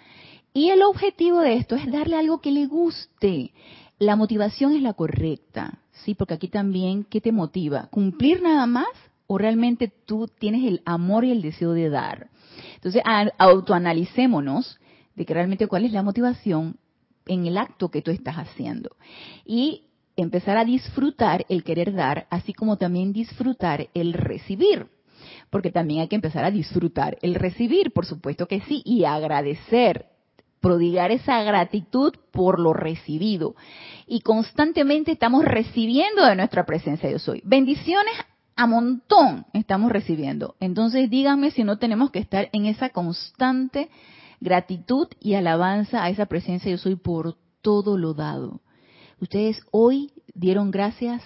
Y 0.52 0.70
el 0.70 0.82
objetivo 0.82 1.40
de 1.40 1.54
esto 1.54 1.76
es 1.76 1.90
darle 1.90 2.16
algo 2.16 2.40
que 2.40 2.50
le 2.50 2.66
guste. 2.66 3.52
La 3.98 4.16
motivación 4.16 4.74
es 4.74 4.82
la 4.82 4.94
correcta, 4.94 5.80
sí, 6.04 6.14
porque 6.14 6.34
aquí 6.34 6.48
también 6.48 7.04
qué 7.04 7.20
te 7.20 7.32
motiva, 7.32 7.88
cumplir 7.90 8.42
nada 8.42 8.66
más 8.66 8.88
o 9.26 9.38
realmente 9.38 9.92
tú 10.06 10.28
tienes 10.38 10.64
el 10.64 10.82
amor 10.84 11.24
y 11.24 11.30
el 11.30 11.42
deseo 11.42 11.72
de 11.72 11.90
dar. 11.90 12.28
Entonces 12.74 13.02
autoanalicémonos 13.38 14.78
de 15.14 15.24
que 15.24 15.34
realmente 15.34 15.66
cuál 15.66 15.84
es 15.84 15.92
la 15.92 16.02
motivación 16.02 16.76
en 17.26 17.46
el 17.46 17.58
acto 17.58 17.90
que 17.90 18.02
tú 18.02 18.10
estás 18.10 18.36
haciendo. 18.36 18.96
Y 19.44 19.84
empezar 20.16 20.56
a 20.56 20.64
disfrutar 20.64 21.44
el 21.48 21.64
querer 21.64 21.94
dar, 21.94 22.26
así 22.30 22.52
como 22.52 22.76
también 22.78 23.12
disfrutar 23.12 23.88
el 23.94 24.12
recibir. 24.12 24.86
Porque 25.50 25.70
también 25.70 26.00
hay 26.00 26.08
que 26.08 26.16
empezar 26.16 26.44
a 26.44 26.50
disfrutar 26.50 27.18
el 27.22 27.34
recibir, 27.34 27.92
por 27.92 28.06
supuesto 28.06 28.46
que 28.46 28.60
sí, 28.60 28.82
y 28.84 29.04
agradecer, 29.04 30.06
prodigar 30.60 31.10
esa 31.10 31.42
gratitud 31.42 32.14
por 32.30 32.58
lo 32.58 32.72
recibido. 32.72 33.56
Y 34.06 34.20
constantemente 34.20 35.12
estamos 35.12 35.44
recibiendo 35.44 36.24
de 36.24 36.36
nuestra 36.36 36.64
presencia 36.64 37.10
yo 37.10 37.18
soy. 37.18 37.42
Bendiciones 37.44 38.14
a 38.56 38.66
montón 38.66 39.44
estamos 39.52 39.92
recibiendo. 39.92 40.56
Entonces 40.60 41.10
díganme 41.10 41.50
si 41.50 41.62
no 41.62 41.78
tenemos 41.78 42.10
que 42.10 42.18
estar 42.18 42.48
en 42.52 42.64
esa 42.64 42.88
constante 42.88 43.90
gratitud 44.40 45.08
y 45.20 45.34
alabanza 45.34 46.02
a 46.02 46.08
esa 46.08 46.26
presencia 46.26 46.70
yo 46.70 46.78
soy 46.78 46.96
por 46.96 47.36
todo 47.60 47.98
lo 47.98 48.14
dado. 48.14 48.60
Ustedes 49.20 49.60
hoy 49.70 50.12
dieron 50.34 50.70
gracias 50.70 51.22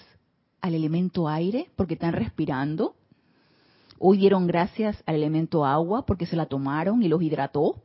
al 0.60 0.74
elemento 0.74 1.28
aire 1.28 1.70
porque 1.76 1.94
están 1.94 2.12
respirando. 2.12 2.94
Hoy 3.98 4.18
dieron 4.18 4.46
gracias 4.46 5.02
al 5.06 5.16
elemento 5.16 5.64
agua 5.64 6.06
porque 6.06 6.26
se 6.26 6.36
la 6.36 6.46
tomaron 6.46 7.02
y 7.02 7.08
los 7.08 7.22
hidrató. 7.22 7.82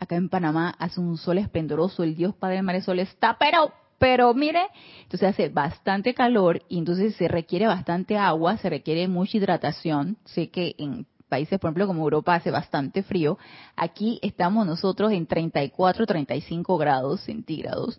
Acá 0.00 0.16
en 0.16 0.28
Panamá 0.28 0.74
hace 0.78 1.00
un 1.00 1.16
sol 1.16 1.38
esplendoroso, 1.38 2.02
el 2.02 2.16
Dios 2.16 2.34
Padre 2.34 2.62
Maresol 2.62 2.98
está, 2.98 3.36
pero, 3.38 3.72
pero 4.04 4.34
mire, 4.34 4.66
entonces 5.04 5.30
hace 5.30 5.48
bastante 5.48 6.12
calor 6.12 6.60
y 6.68 6.76
entonces 6.76 7.16
se 7.16 7.26
requiere 7.26 7.66
bastante 7.66 8.18
agua, 8.18 8.58
se 8.58 8.68
requiere 8.68 9.08
mucha 9.08 9.38
hidratación. 9.38 10.18
Sé 10.26 10.50
que 10.50 10.74
en 10.76 11.06
países, 11.30 11.58
por 11.58 11.68
ejemplo, 11.68 11.86
como 11.86 12.02
Europa 12.02 12.34
hace 12.34 12.50
bastante 12.50 13.02
frío. 13.02 13.38
Aquí 13.76 14.18
estamos 14.20 14.66
nosotros 14.66 15.10
en 15.10 15.24
34, 15.24 16.04
35 16.04 16.76
grados 16.76 17.22
centígrados. 17.22 17.98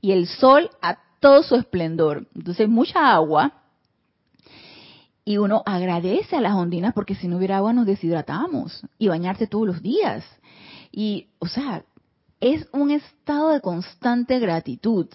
Y 0.00 0.12
el 0.12 0.26
sol 0.26 0.70
a 0.80 0.96
todo 1.20 1.42
su 1.42 1.54
esplendor. 1.56 2.26
Entonces, 2.34 2.66
mucha 2.66 3.12
agua. 3.12 3.52
Y 5.22 5.36
uno 5.36 5.62
agradece 5.66 6.36
a 6.36 6.40
las 6.40 6.54
ondinas 6.54 6.94
porque 6.94 7.14
si 7.14 7.28
no 7.28 7.36
hubiera 7.36 7.58
agua 7.58 7.74
nos 7.74 7.84
deshidratamos. 7.84 8.86
Y 8.98 9.08
bañarse 9.08 9.46
todos 9.46 9.66
los 9.66 9.82
días. 9.82 10.24
Y, 10.90 11.26
o 11.40 11.46
sea, 11.46 11.84
es 12.40 12.68
un 12.72 12.90
estado 12.90 13.50
de 13.50 13.60
constante 13.60 14.38
gratitud. 14.38 15.06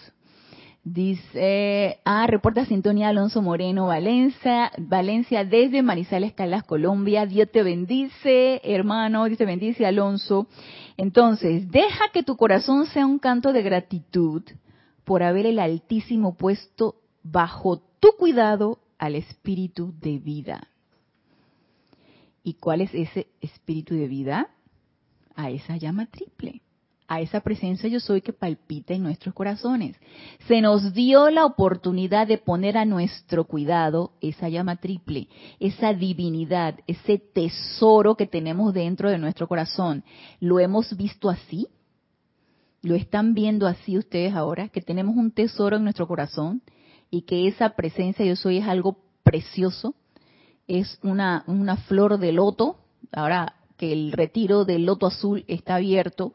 Dice, 0.84 2.00
ah, 2.04 2.26
reporta 2.26 2.66
sintonía 2.66 3.08
Alonso 3.08 3.40
Moreno, 3.40 3.86
Valencia, 3.86 4.72
Valencia 4.78 5.44
desde 5.44 5.80
Manizales, 5.80 6.32
Calas, 6.32 6.64
Colombia. 6.64 7.24
Dios 7.24 7.48
te 7.52 7.62
bendice, 7.62 8.60
hermano, 8.64 9.26
Dios 9.26 9.38
te 9.38 9.46
bendice, 9.46 9.86
Alonso. 9.86 10.48
Entonces, 10.96 11.70
deja 11.70 12.10
que 12.12 12.24
tu 12.24 12.36
corazón 12.36 12.86
sea 12.86 13.06
un 13.06 13.20
canto 13.20 13.52
de 13.52 13.62
gratitud 13.62 14.42
por 15.04 15.22
haber 15.22 15.46
el 15.46 15.60
Altísimo 15.60 16.34
puesto 16.34 16.96
bajo 17.22 17.78
tu 18.00 18.08
cuidado 18.18 18.80
al 18.98 19.14
espíritu 19.14 19.94
de 20.00 20.18
vida. 20.18 20.66
¿Y 22.42 22.54
cuál 22.54 22.80
es 22.80 22.92
ese 22.92 23.28
espíritu 23.40 23.94
de 23.94 24.08
vida? 24.08 24.48
A 25.36 25.50
esa 25.50 25.76
llama 25.76 26.06
triple 26.06 26.60
a 27.12 27.20
esa 27.20 27.40
presencia 27.40 27.90
yo 27.90 28.00
soy 28.00 28.22
que 28.22 28.32
palpita 28.32 28.94
en 28.94 29.02
nuestros 29.02 29.34
corazones. 29.34 29.96
Se 30.48 30.62
nos 30.62 30.94
dio 30.94 31.28
la 31.28 31.44
oportunidad 31.44 32.26
de 32.26 32.38
poner 32.38 32.78
a 32.78 32.86
nuestro 32.86 33.44
cuidado 33.44 34.12
esa 34.22 34.48
llama 34.48 34.76
triple, 34.76 35.28
esa 35.60 35.92
divinidad, 35.92 36.76
ese 36.86 37.18
tesoro 37.18 38.14
que 38.14 38.26
tenemos 38.26 38.72
dentro 38.72 39.10
de 39.10 39.18
nuestro 39.18 39.46
corazón. 39.46 40.04
¿Lo 40.40 40.58
hemos 40.58 40.96
visto 40.96 41.28
así? 41.28 41.66
¿Lo 42.80 42.94
están 42.94 43.34
viendo 43.34 43.66
así 43.66 43.98
ustedes 43.98 44.32
ahora? 44.32 44.68
Que 44.68 44.80
tenemos 44.80 45.14
un 45.14 45.32
tesoro 45.32 45.76
en 45.76 45.84
nuestro 45.84 46.08
corazón 46.08 46.62
y 47.10 47.22
que 47.22 47.46
esa 47.46 47.76
presencia 47.76 48.24
yo 48.24 48.36
soy 48.36 48.56
es 48.56 48.66
algo 48.66 48.96
precioso, 49.22 49.94
es 50.66 50.98
una, 51.02 51.44
una 51.46 51.76
flor 51.76 52.18
de 52.18 52.32
loto, 52.32 52.78
ahora 53.12 53.56
que 53.76 53.92
el 53.92 54.12
retiro 54.12 54.64
del 54.64 54.86
loto 54.86 55.06
azul 55.06 55.44
está 55.46 55.74
abierto 55.74 56.32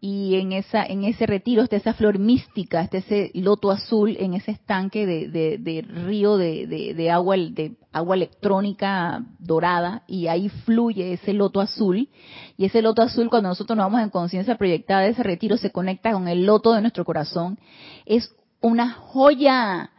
y 0.00 0.36
en 0.36 0.52
esa 0.52 0.84
en 0.84 1.04
ese 1.04 1.26
retiro 1.26 1.62
está 1.62 1.76
esa 1.76 1.92
flor 1.92 2.18
mística, 2.18 2.80
está 2.80 2.98
ese 2.98 3.30
loto 3.34 3.70
azul 3.70 4.16
en 4.18 4.34
ese 4.34 4.52
estanque 4.52 5.06
de, 5.06 5.28
de, 5.28 5.82
río 5.82 6.36
de, 6.38 6.66
de, 6.66 7.10
agua 7.10 7.36
de 7.36 7.76
agua 7.92 8.16
electrónica 8.16 9.24
dorada 9.38 10.02
y 10.06 10.28
ahí 10.28 10.48
fluye 10.48 11.12
ese 11.12 11.34
loto 11.34 11.60
azul 11.60 12.08
y 12.56 12.64
ese 12.64 12.80
loto 12.80 13.02
azul 13.02 13.28
cuando 13.28 13.50
nosotros 13.50 13.76
nos 13.76 13.86
vamos 13.86 14.00
en 14.00 14.10
conciencia 14.10 14.56
proyectada 14.56 15.02
de 15.02 15.10
ese 15.10 15.22
retiro 15.22 15.56
se 15.58 15.70
conecta 15.70 16.12
con 16.12 16.28
el 16.28 16.46
loto 16.46 16.72
de 16.72 16.80
nuestro 16.80 17.04
corazón 17.04 17.58
es 18.06 18.34
una 18.60 18.90
joya 18.90 19.90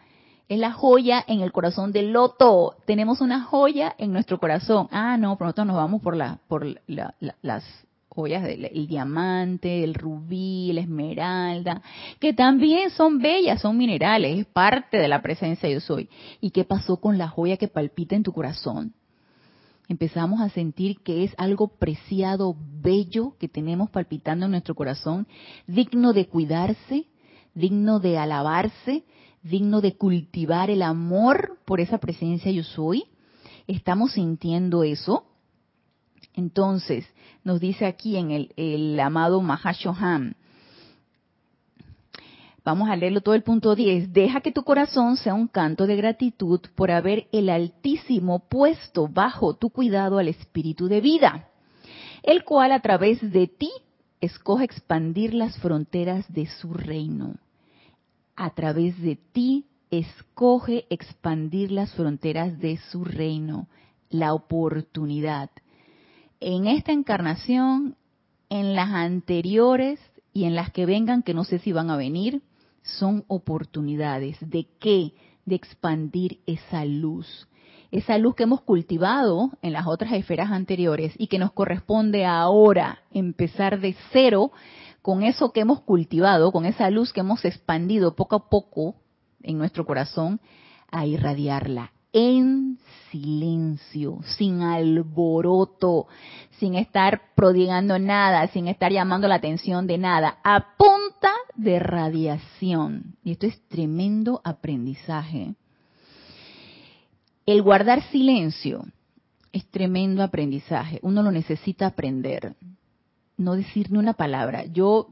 es 0.47 0.59
la 0.59 0.73
joya 0.73 1.23
en 1.27 1.39
el 1.39 1.53
corazón 1.53 1.93
del 1.93 2.11
loto. 2.11 2.75
Tenemos 2.85 3.21
una 3.21 3.41
joya 3.41 3.95
en 3.97 4.11
nuestro 4.11 4.37
corazón. 4.37 4.89
Ah, 4.91 5.15
no, 5.15 5.37
pero 5.37 5.45
nosotros 5.45 5.67
nos 5.67 5.77
vamos 5.77 6.01
por, 6.01 6.17
la, 6.17 6.39
por 6.49 6.65
la, 6.87 7.15
las 7.41 7.63
joyas, 8.13 8.43
del, 8.43 8.65
el 8.65 8.87
diamante, 8.87 9.83
el 9.83 9.93
rubí, 9.93 10.71
la 10.73 10.81
esmeralda, 10.81 11.81
que 12.19 12.33
también 12.33 12.89
son 12.89 13.19
bellas, 13.19 13.61
son 13.61 13.77
minerales, 13.77 14.39
es 14.39 14.45
parte 14.45 14.97
de 14.97 15.07
la 15.07 15.21
presencia 15.21 15.69
yo 15.69 15.79
soy. 15.79 16.09
¿Y 16.41 16.51
qué 16.51 16.63
pasó 16.63 16.97
con 16.97 17.17
la 17.17 17.27
joya 17.27 17.57
que 17.57 17.67
palpita 17.67 18.15
en 18.15 18.23
tu 18.23 18.33
corazón? 18.33 18.93
empezamos 19.91 20.39
a 20.39 20.49
sentir 20.49 21.01
que 21.01 21.25
es 21.25 21.33
algo 21.37 21.67
preciado, 21.67 22.55
bello 22.81 23.35
que 23.37 23.49
tenemos 23.49 23.89
palpitando 23.89 24.45
en 24.45 24.51
nuestro 24.51 24.73
corazón, 24.73 25.27
digno 25.67 26.13
de 26.13 26.27
cuidarse, 26.27 27.07
digno 27.53 27.99
de 27.99 28.17
alabarse, 28.17 29.03
digno 29.43 29.81
de 29.81 29.97
cultivar 29.97 30.69
el 30.69 30.81
amor 30.81 31.59
por 31.65 31.81
esa 31.81 31.97
presencia 31.97 32.51
yo 32.51 32.63
soy. 32.63 33.03
¿Estamos 33.67 34.13
sintiendo 34.13 34.83
eso? 34.83 35.25
Entonces, 36.33 37.05
nos 37.43 37.59
dice 37.59 37.85
aquí 37.85 38.17
en 38.17 38.49
el, 38.55 38.99
amado 38.99 39.41
Mahashohan, 39.41 40.35
Vamos 42.63 42.89
a 42.89 42.95
leerlo 42.95 43.21
todo 43.21 43.33
el 43.33 43.41
punto 43.41 43.73
10. 43.73 44.13
Deja 44.13 44.41
que 44.41 44.51
tu 44.51 44.63
corazón 44.63 45.17
sea 45.17 45.33
un 45.33 45.47
canto 45.47 45.87
de 45.87 45.95
gratitud 45.95 46.61
por 46.75 46.91
haber 46.91 47.27
el 47.31 47.49
Altísimo 47.49 48.47
puesto 48.47 49.07
bajo 49.07 49.55
tu 49.55 49.71
cuidado 49.71 50.19
al 50.19 50.27
Espíritu 50.27 50.87
de 50.87 51.01
vida, 51.01 51.47
el 52.21 52.43
cual 52.43 52.71
a 52.71 52.79
través 52.79 53.19
de 53.31 53.47
ti 53.47 53.71
escoge 54.21 54.65
expandir 54.65 55.33
las 55.33 55.57
fronteras 55.57 56.31
de 56.31 56.45
su 56.45 56.71
reino. 56.71 57.33
A 58.35 58.51
través 58.51 59.01
de 59.01 59.15
ti 59.15 59.65
escoge 59.89 60.85
expandir 60.91 61.71
las 61.71 61.91
fronteras 61.93 62.59
de 62.59 62.77
su 62.91 63.03
reino, 63.03 63.67
la 64.09 64.35
oportunidad. 64.35 65.49
En 66.43 66.65
esta 66.65 66.91
encarnación, 66.91 67.95
en 68.49 68.75
las 68.75 68.89
anteriores 68.89 69.99
y 70.33 70.45
en 70.45 70.55
las 70.55 70.71
que 70.71 70.87
vengan, 70.87 71.21
que 71.21 71.35
no 71.35 71.43
sé 71.43 71.59
si 71.59 71.71
van 71.71 71.91
a 71.91 71.97
venir, 71.97 72.41
son 72.81 73.23
oportunidades. 73.27 74.37
¿De 74.41 74.67
qué? 74.79 75.13
De 75.45 75.53
expandir 75.53 76.39
esa 76.47 76.83
luz. 76.83 77.47
Esa 77.91 78.17
luz 78.17 78.33
que 78.33 78.43
hemos 78.43 78.61
cultivado 78.61 79.51
en 79.61 79.73
las 79.73 79.85
otras 79.85 80.13
esferas 80.13 80.49
anteriores 80.49 81.13
y 81.15 81.27
que 81.27 81.37
nos 81.37 81.51
corresponde 81.51 82.25
ahora 82.25 83.03
empezar 83.11 83.79
de 83.79 83.95
cero 84.11 84.51
con 85.03 85.21
eso 85.21 85.51
que 85.51 85.59
hemos 85.59 85.81
cultivado, 85.81 86.51
con 86.51 86.65
esa 86.65 86.89
luz 86.89 87.13
que 87.13 87.19
hemos 87.19 87.45
expandido 87.45 88.15
poco 88.15 88.35
a 88.35 88.49
poco 88.49 88.95
en 89.43 89.59
nuestro 89.59 89.85
corazón, 89.85 90.39
a 90.89 91.05
irradiarla 91.05 91.91
en 92.13 92.77
silencio, 93.09 94.19
sin 94.37 94.61
alboroto, 94.61 96.07
sin 96.59 96.75
estar 96.75 97.33
prodigando 97.35 97.99
nada, 97.99 98.47
sin 98.47 98.67
estar 98.67 98.91
llamando 98.91 99.27
la 99.27 99.35
atención 99.35 99.87
de 99.87 99.97
nada, 99.97 100.37
a 100.43 100.75
punta 100.77 101.31
de 101.55 101.79
radiación. 101.79 103.15
Y 103.23 103.31
esto 103.31 103.47
es 103.47 103.59
tremendo 103.67 104.41
aprendizaje. 104.43 105.55
El 107.45 107.61
guardar 107.61 108.01
silencio 108.11 108.85
es 109.51 109.65
tremendo 109.67 110.23
aprendizaje. 110.23 110.99
Uno 111.01 111.23
lo 111.23 111.31
necesita 111.31 111.87
aprender. 111.87 112.55
No 113.37 113.55
decir 113.55 113.91
ni 113.91 113.97
una 113.97 114.13
palabra. 114.13 114.65
Yo 114.65 115.09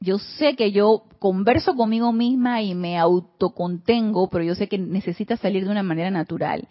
yo 0.00 0.18
sé 0.18 0.56
que 0.56 0.72
yo 0.72 1.04
converso 1.18 1.74
conmigo 1.74 2.12
misma 2.12 2.62
y 2.62 2.74
me 2.74 2.98
autocontengo, 2.98 4.28
pero 4.28 4.44
yo 4.44 4.54
sé 4.54 4.68
que 4.68 4.78
necesita 4.78 5.36
salir 5.36 5.64
de 5.64 5.70
una 5.70 5.82
manera 5.82 6.10
natural. 6.10 6.68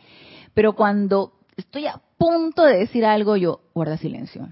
Pero 0.54 0.74
cuando 0.74 1.34
estoy 1.58 1.88
a 1.88 2.02
punto 2.18 2.64
de 2.64 2.78
decir 2.78 3.06
algo, 3.06 3.36
yo 3.36 3.62
guarda 3.74 3.98
silencio. 3.98 4.50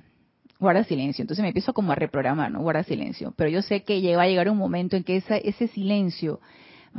Guarda 0.59 0.83
silencio. 0.83 1.23
Entonces 1.23 1.43
me 1.43 1.49
empiezo 1.49 1.73
como 1.73 1.91
a 1.91 1.95
reprogramar, 1.95 2.51
¿no? 2.51 2.61
Guarda 2.61 2.83
silencio. 2.83 3.33
Pero 3.37 3.49
yo 3.49 3.61
sé 3.61 3.83
que 3.83 4.15
va 4.15 4.23
a 4.23 4.27
llegar 4.27 4.49
un 4.49 4.57
momento 4.57 4.95
en 4.95 5.03
que 5.03 5.17
ese 5.17 5.67
silencio 5.67 6.39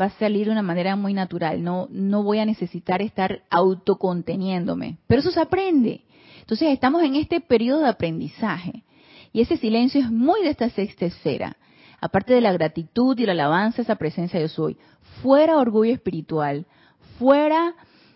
va 0.00 0.06
a 0.06 0.10
salir 0.10 0.46
de 0.46 0.52
una 0.52 0.62
manera 0.62 0.96
muy 0.96 1.14
natural. 1.14 1.62
No, 1.62 1.88
no 1.90 2.22
voy 2.22 2.38
a 2.38 2.46
necesitar 2.46 3.02
estar 3.02 3.42
autoconteniéndome. 3.50 4.98
Pero 5.06 5.20
eso 5.20 5.30
se 5.30 5.40
aprende. 5.40 6.04
Entonces 6.40 6.68
estamos 6.72 7.02
en 7.02 7.16
este 7.16 7.40
periodo 7.40 7.80
de 7.80 7.88
aprendizaje. 7.88 8.83
Y 9.34 9.42
ese 9.42 9.58
silencio 9.58 10.00
es 10.00 10.10
muy 10.10 10.42
de 10.42 10.48
esta 10.48 10.70
sexta 10.70 11.04
esfera 11.04 11.58
aparte 12.04 12.34
de 12.34 12.42
la 12.42 12.52
gratitud 12.52 13.18
y 13.18 13.24
la 13.24 13.32
alabanza 13.32 13.80
a 13.80 13.84
esa 13.84 13.96
presencia 13.96 14.38
yo 14.38 14.48
soy, 14.48 14.76
fuera 15.22 15.56
orgullo 15.56 15.94
espiritual, 15.94 16.66
fuera 17.18 17.74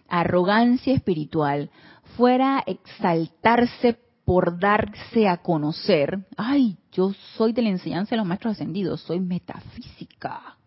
arrogancia 0.08 0.92
espiritual, 0.92 1.70
fuera 2.14 2.62
exaltarse 2.66 3.98
por 4.26 4.58
darse 4.58 5.26
a 5.26 5.38
conocer, 5.38 6.26
ay, 6.36 6.76
yo 6.92 7.14
soy 7.34 7.54
de 7.54 7.62
la 7.62 7.70
enseñanza 7.70 8.10
de 8.10 8.18
los 8.18 8.26
maestros 8.26 8.52
ascendidos, 8.52 9.00
soy 9.00 9.20
metafísica, 9.20 10.57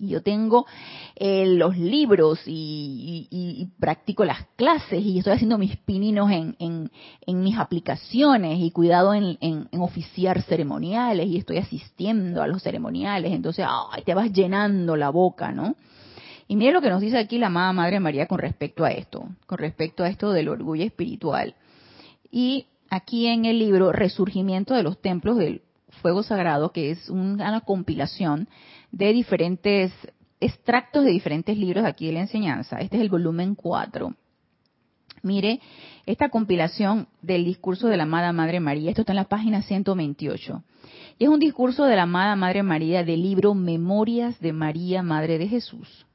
y 0.00 0.08
yo 0.08 0.22
tengo 0.22 0.66
eh, 1.14 1.44
los 1.46 1.76
libros 1.76 2.40
y, 2.46 3.68
practico 3.78 4.24
las 4.24 4.46
clases 4.56 5.04
y 5.04 5.18
estoy 5.18 5.34
haciendo 5.34 5.58
mis 5.58 5.76
pininos 5.76 6.30
en, 6.30 6.56
en, 6.58 7.40
mis 7.40 7.58
aplicaciones 7.58 8.58
y 8.58 8.70
cuidado 8.70 9.14
en, 9.14 9.68
oficiar 9.78 10.42
ceremoniales 10.42 11.26
y 11.26 11.36
estoy 11.36 11.58
asistiendo 11.58 12.42
a 12.42 12.46
los 12.46 12.62
ceremoniales, 12.62 13.32
entonces 13.32 13.66
ay, 13.68 14.02
te 14.02 14.14
vas 14.14 14.32
llenando 14.32 14.96
la 14.96 15.10
boca, 15.10 15.52
¿no? 15.52 15.76
Y 16.48 16.56
mire 16.56 16.72
lo 16.72 16.80
que 16.80 16.90
nos 16.90 17.00
dice 17.00 17.18
aquí 17.18 17.38
la 17.38 17.46
amada 17.46 17.72
Madre 17.72 18.00
María 18.00 18.26
con 18.26 18.38
respecto 18.38 18.84
a 18.84 18.90
esto, 18.90 19.28
con 19.46 19.58
respecto 19.58 20.02
a 20.02 20.08
esto 20.08 20.32
del 20.32 20.48
orgullo 20.48 20.84
espiritual. 20.84 21.54
Y 22.30 22.66
aquí 22.88 23.26
en 23.26 23.44
el 23.44 23.58
libro 23.58 23.92
Resurgimiento 23.92 24.74
de 24.74 24.82
los 24.82 25.00
Templos 25.00 25.36
del 25.38 25.62
Fuego 26.02 26.22
Sagrado, 26.22 26.72
que 26.72 26.90
es 26.90 27.08
una 27.08 27.60
compilación 27.60 28.48
de 28.92 29.12
diferentes 29.12 29.92
extractos 30.40 31.04
de 31.04 31.10
diferentes 31.10 31.56
libros 31.56 31.84
aquí 31.84 32.06
de 32.06 32.12
la 32.12 32.20
enseñanza. 32.20 32.78
Este 32.78 32.96
es 32.96 33.02
el 33.02 33.10
volumen 33.10 33.54
4. 33.54 34.14
Mire, 35.22 35.60
esta 36.06 36.30
compilación 36.30 37.08
del 37.20 37.44
discurso 37.44 37.88
de 37.88 37.98
la 37.98 38.04
amada 38.04 38.32
Madre 38.32 38.58
María, 38.58 38.90
esto 38.90 39.02
está 39.02 39.12
en 39.12 39.16
la 39.16 39.28
página 39.28 39.62
128. 39.62 40.62
Y 41.18 41.24
es 41.24 41.30
un 41.30 41.40
discurso 41.40 41.84
de 41.84 41.96
la 41.96 42.02
amada 42.02 42.36
Madre 42.36 42.62
María 42.62 43.04
del 43.04 43.22
libro 43.22 43.54
Memorias 43.54 44.40
de 44.40 44.54
María, 44.54 45.02
Madre 45.02 45.38
de 45.38 45.46
Jesús. 45.46 46.06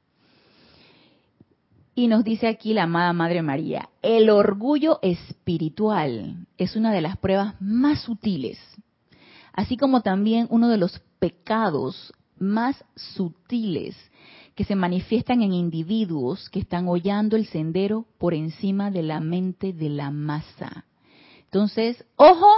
Y 1.94 2.08
nos 2.08 2.24
dice 2.24 2.48
aquí 2.48 2.74
la 2.74 2.82
amada 2.82 3.12
Madre 3.12 3.42
María, 3.42 3.88
el 4.02 4.28
orgullo 4.28 4.98
espiritual 5.02 6.46
es 6.58 6.76
una 6.76 6.92
de 6.92 7.00
las 7.00 7.16
pruebas 7.16 7.54
más 7.60 8.02
sutiles, 8.02 8.58
así 9.52 9.76
como 9.76 10.02
también 10.02 10.46
uno 10.50 10.68
de 10.68 10.76
los 10.76 11.00
pecados 11.20 12.12
más 12.38 12.84
sutiles 12.94 13.96
que 14.54 14.64
se 14.64 14.74
manifiestan 14.74 15.42
en 15.42 15.52
individuos 15.52 16.48
que 16.50 16.60
están 16.60 16.88
hollando 16.88 17.36
el 17.36 17.46
sendero 17.46 18.06
por 18.18 18.34
encima 18.34 18.90
de 18.90 19.02
la 19.02 19.20
mente 19.20 19.72
de 19.72 19.90
la 19.90 20.10
masa. 20.10 20.86
Entonces, 21.44 22.04
ojo, 22.16 22.48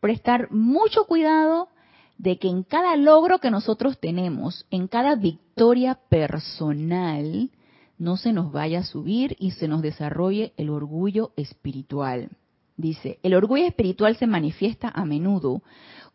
prestar 0.00 0.50
mucho 0.50 1.04
cuidado 1.04 1.68
de 2.16 2.38
que 2.38 2.48
en 2.48 2.62
cada 2.62 2.96
logro 2.96 3.38
que 3.38 3.50
nosotros 3.50 3.98
tenemos, 4.00 4.66
en 4.70 4.88
cada 4.88 5.14
victoria 5.14 5.98
personal, 6.08 7.50
no 7.98 8.16
se 8.16 8.32
nos 8.32 8.50
vaya 8.52 8.80
a 8.80 8.84
subir 8.84 9.36
y 9.38 9.52
se 9.52 9.68
nos 9.68 9.82
desarrolle 9.82 10.52
el 10.56 10.70
orgullo 10.70 11.32
espiritual. 11.36 12.30
Dice, 12.76 13.18
el 13.22 13.34
orgullo 13.34 13.66
espiritual 13.66 14.16
se 14.16 14.26
manifiesta 14.26 14.88
a 14.88 15.04
menudo 15.04 15.62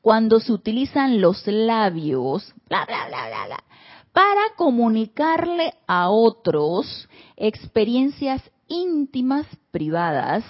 cuando 0.03 0.41
se 0.41 0.51
utilizan 0.51 1.21
los 1.21 1.47
labios, 1.47 2.53
bla, 2.67 2.85
bla, 2.85 3.07
bla, 3.07 3.27
bla, 3.29 3.45
bla, 3.45 3.63
para 4.11 4.41
comunicarle 4.57 5.75
a 5.87 6.09
otros 6.09 7.07
experiencias 7.37 8.41
íntimas 8.67 9.47
privadas 9.71 10.43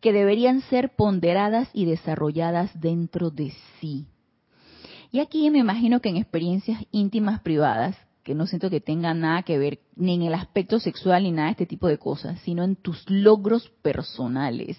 que 0.00 0.14
deberían 0.14 0.62
ser 0.62 0.96
ponderadas 0.96 1.68
y 1.74 1.84
desarrolladas 1.84 2.70
dentro 2.80 3.28
de 3.28 3.52
sí. 3.78 4.06
Y 5.12 5.20
aquí 5.20 5.50
me 5.50 5.58
imagino 5.58 6.00
que 6.00 6.08
en 6.08 6.16
experiencias 6.16 6.80
íntimas 6.90 7.42
privadas 7.42 7.98
que 8.24 8.34
no 8.34 8.46
siento 8.46 8.70
que 8.70 8.80
tenga 8.80 9.12
nada 9.12 9.42
que 9.42 9.58
ver 9.58 9.80
ni 9.96 10.14
en 10.14 10.22
el 10.22 10.34
aspecto 10.34 10.80
sexual 10.80 11.22
ni 11.22 11.30
nada 11.30 11.48
de 11.48 11.52
este 11.52 11.66
tipo 11.66 11.86
de 11.86 11.98
cosas, 11.98 12.40
sino 12.40 12.64
en 12.64 12.74
tus 12.74 13.08
logros 13.08 13.70
personales, 13.82 14.78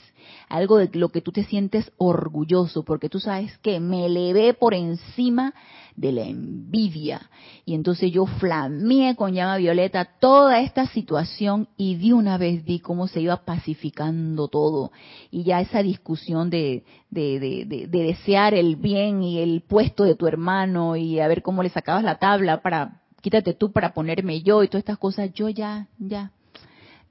algo 0.50 0.78
de 0.78 0.90
lo 0.94 1.10
que 1.10 1.22
tú 1.22 1.32
te 1.32 1.46
sientes 1.46 1.92
orgulloso, 1.98 2.84
porque 2.84 3.08
tú 3.08 3.20
sabes 3.20 3.56
que 3.60 3.80
me 3.80 4.08
elevé 4.08 4.56
por 4.56 4.74
encima 4.74 5.54
de 5.96 6.12
la 6.12 6.24
envidia. 6.24 7.30
Y 7.66 7.76
entonces 7.76 8.12
yo 8.12 8.26
flameé 8.26 9.16
con 9.16 9.34
llama 9.34 9.58
violeta 9.58 10.06
toda 10.20 10.60
esta 10.60 10.88
situación 10.88 11.70
y 11.78 11.96
de 11.96 12.14
una 12.14 12.38
vez 12.38 12.66
vi 12.66 12.80
cómo 12.80 13.08
se 13.08 13.22
iba 13.22 13.46
pacificando 13.46 14.48
todo. 14.48 14.92
Y 15.30 15.44
ya 15.44 15.62
esa 15.62 15.84
discusión 15.84 16.50
de, 16.50 16.84
de, 17.12 17.40
de, 17.40 17.88
de 17.88 18.04
desear 18.04 18.56
el 18.56 18.76
bien 18.76 19.22
y 19.22 19.40
el 19.40 19.62
puesto 19.62 20.04
de 20.04 20.16
tu 20.16 20.28
hermano 20.28 20.96
y 20.96 21.20
a 21.20 21.28
ver 21.28 21.44
cómo 21.44 21.64
le 21.64 21.70
sacabas 21.70 22.04
la 22.04 22.18
tabla 22.18 22.62
para 22.62 23.05
quítate 23.26 23.56
tú 23.56 23.72
para 23.72 23.92
ponerme 23.96 24.44
yo 24.44 24.62
y 24.62 24.68
todas 24.68 24.84
estas 24.84 25.00
cosas, 25.00 25.34
yo 25.34 25.50
ya, 25.50 25.88
ya, 25.98 26.32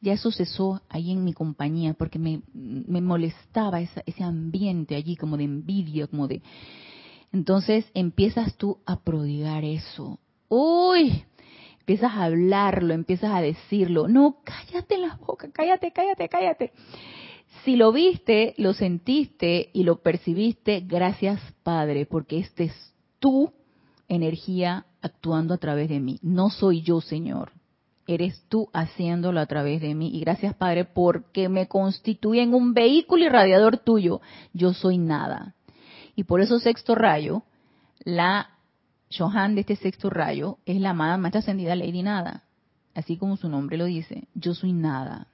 ya 0.01 0.13
eso 0.13 0.31
cesó 0.31 0.81
ahí 0.89 1.11
en 1.11 1.25
mi 1.25 1.33
compañía 1.33 1.93
porque 1.95 2.21
me, 2.21 2.41
molestaba 2.55 3.81
ese 3.81 4.23
ambiente 4.23 4.95
allí 4.95 5.17
como 5.17 5.37
de 5.37 5.43
envidia, 5.43 6.07
como 6.07 6.29
de... 6.29 6.41
Entonces 7.33 7.85
empiezas 7.95 8.55
tú 8.55 8.79
a 8.87 9.01
prodigar 9.01 9.65
eso. 9.65 10.21
Uy, 10.49 11.25
empiezas 11.81 12.13
a 12.13 12.27
hablarlo, 12.27 12.95
empiezas 12.95 13.33
a 13.33 13.41
decirlo. 13.41 14.07
No, 14.07 14.37
cállate 14.45 14.99
la 14.99 15.17
boca, 15.17 15.51
cállate, 15.53 15.91
cállate, 15.91 16.29
cállate. 16.29 16.73
Si 17.65 17.75
lo 17.75 17.91
viste, 17.91 18.55
lo 18.57 18.73
sentiste 18.73 19.71
y 19.73 19.83
lo 19.83 20.01
percibiste, 20.01 20.79
gracias 20.87 21.41
Padre, 21.65 22.07
porque 22.07 22.39
este 22.39 22.65
es 22.67 22.95
tu 23.19 23.53
energía 24.09 24.87
actuando 25.03 25.55
a 25.55 25.59
través 25.59 25.89
de 25.89 26.01
mí. 26.01 26.19
No 26.23 26.51
soy 26.51 26.83
yo, 26.83 27.01
Señor. 27.01 27.53
Eres 28.07 28.45
tú 28.49 28.69
haciéndolo 28.73 29.41
a 29.41 29.47
través 29.47 29.81
de 29.81 29.95
mí. 29.95 30.11
Y 30.15 30.21
gracias, 30.21 30.55
Padre, 30.55 30.85
porque 30.85 31.49
me 31.49 31.69
constituyen 31.69 32.55
un 32.55 32.75
vehículo 32.75 33.25
irradiador 33.25 33.79
tuyo. 33.79 34.21
Yo 34.53 34.75
soy 34.75 34.99
nada. 34.99 35.55
Y 36.17 36.25
por 36.25 36.41
eso 36.41 36.59
sexto 36.59 36.95
rayo, 36.95 37.43
la 38.05 38.51
Johan 39.17 39.55
de 39.55 39.63
este 39.63 39.77
sexto 39.77 40.11
rayo 40.11 40.59
es 40.67 40.81
la 40.81 40.91
amada 40.91 41.17
más 41.17 41.35
ascendida 41.35 41.75
Lady 41.75 42.03
Nada. 42.03 42.43
Así 42.95 43.17
como 43.17 43.37
su 43.37 43.49
nombre 43.49 43.77
lo 43.77 43.87
dice, 43.87 44.29
yo 44.35 44.55
soy 44.55 44.73
nada. 44.73 45.27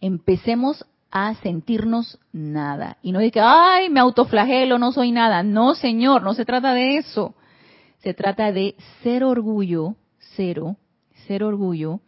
Empecemos 0.00 0.86
a 1.10 1.34
sentirnos 1.36 2.18
nada. 2.32 2.96
Y 3.02 3.12
no 3.12 3.18
de 3.18 3.30
que, 3.30 3.40
ay, 3.40 3.90
me 3.90 4.00
autoflagelo, 4.00 4.78
no 4.78 4.92
soy 4.92 5.10
nada. 5.10 5.42
No, 5.42 5.74
señor, 5.74 6.22
no 6.22 6.34
se 6.34 6.44
trata 6.44 6.72
de 6.72 6.96
eso. 6.96 7.34
Se 8.02 8.14
trata 8.14 8.52
de 8.52 8.76
ser 9.02 9.24
orgullo, 9.24 9.96
cero, 10.36 10.76
ser 11.26 11.44
orgullo, 11.44 12.00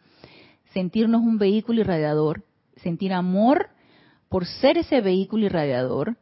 sentirnos 0.72 1.22
un 1.22 1.38
vehículo 1.38 1.80
irradiador, 1.80 2.45
sentir 2.76 3.12
amor 3.12 3.68
por 4.28 4.47
ser 4.47 4.78
ese 4.78 5.01
vehículo 5.01 5.47
irradiador 5.47 6.16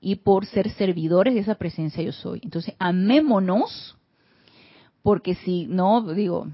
y 0.00 0.16
por 0.16 0.46
ser 0.46 0.70
servidores 0.70 1.34
de 1.34 1.40
esa 1.40 1.56
presencia 1.56 2.02
yo 2.02 2.12
soy. 2.12 2.40
Entonces, 2.44 2.74
amémonos, 2.78 3.96
porque 5.02 5.34
si 5.34 5.66
no, 5.66 6.14
digo, 6.14 6.46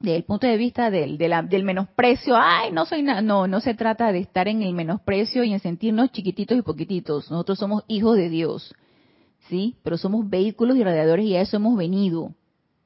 desde 0.00 0.16
el 0.16 0.24
punto 0.24 0.46
de 0.46 0.56
vista 0.56 0.90
del, 0.90 1.18
del 1.18 1.64
menosprecio, 1.64 2.34
ay, 2.36 2.72
no 2.72 2.86
soy 2.86 3.02
nada, 3.02 3.20
no, 3.20 3.46
no 3.46 3.60
se 3.60 3.74
trata 3.74 4.10
de 4.10 4.18
estar 4.20 4.48
en 4.48 4.62
el 4.62 4.72
menosprecio 4.72 5.44
y 5.44 5.52
en 5.52 5.60
sentirnos 5.60 6.10
chiquititos 6.12 6.56
y 6.56 6.62
poquititos. 6.62 7.30
Nosotros 7.30 7.58
somos 7.58 7.84
hijos 7.86 8.16
de 8.16 8.28
Dios. 8.30 8.74
¿Sí? 9.48 9.76
Pero 9.82 9.96
somos 9.96 10.28
vehículos 10.28 10.76
y 10.76 10.84
radiadores 10.84 11.26
y 11.26 11.36
a 11.36 11.40
eso 11.40 11.56
hemos 11.56 11.76
venido. 11.76 12.34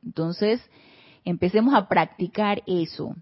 Entonces, 0.05 0.61
empecemos 1.25 1.75
a 1.75 1.89
practicar 1.89 2.63
eso. 2.67 3.15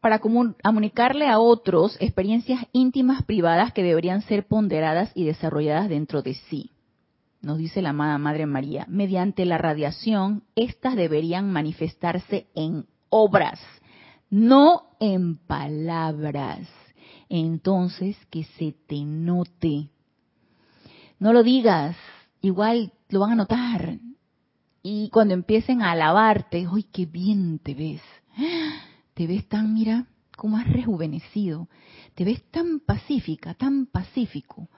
Para 0.00 0.20
comunicarle 0.20 1.28
a 1.28 1.38
otros 1.40 1.96
experiencias 2.00 2.64
íntimas 2.72 3.24
privadas 3.24 3.72
que 3.72 3.82
deberían 3.82 4.22
ser 4.22 4.46
ponderadas 4.46 5.10
y 5.14 5.24
desarrolladas 5.24 5.88
dentro 5.88 6.22
de 6.22 6.34
sí. 6.34 6.70
Nos 7.42 7.58
dice 7.58 7.82
la 7.82 7.90
amada 7.90 8.18
Madre 8.18 8.46
María, 8.46 8.84
mediante 8.88 9.44
la 9.44 9.58
radiación, 9.58 10.44
estas 10.56 10.96
deberían 10.96 11.52
manifestarse 11.52 12.46
en 12.54 12.86
obras, 13.10 13.60
no 14.30 14.88
en 14.98 15.36
palabras. 15.36 16.68
Entonces, 17.28 18.16
que 18.30 18.44
se 18.44 18.74
te 18.86 19.04
note 19.04 19.90
no 21.18 21.32
lo 21.32 21.42
digas, 21.42 21.96
igual 22.40 22.92
lo 23.08 23.20
van 23.20 23.32
a 23.32 23.36
notar. 23.36 23.98
Y 24.82 25.10
cuando 25.10 25.34
empiecen 25.34 25.82
a 25.82 25.92
alabarte, 25.92 26.66
¡ay, 26.72 26.84
qué 26.84 27.06
bien 27.06 27.58
te 27.58 27.74
ves! 27.74 28.02
Te 29.14 29.26
ves 29.26 29.48
tan, 29.48 29.74
mira, 29.74 30.06
como 30.36 30.56
has 30.56 30.68
rejuvenecido. 30.68 31.68
Te 32.14 32.24
ves 32.24 32.42
tan 32.50 32.80
pacífica, 32.80 33.54
tan 33.54 33.86
pacífico. 33.86 34.68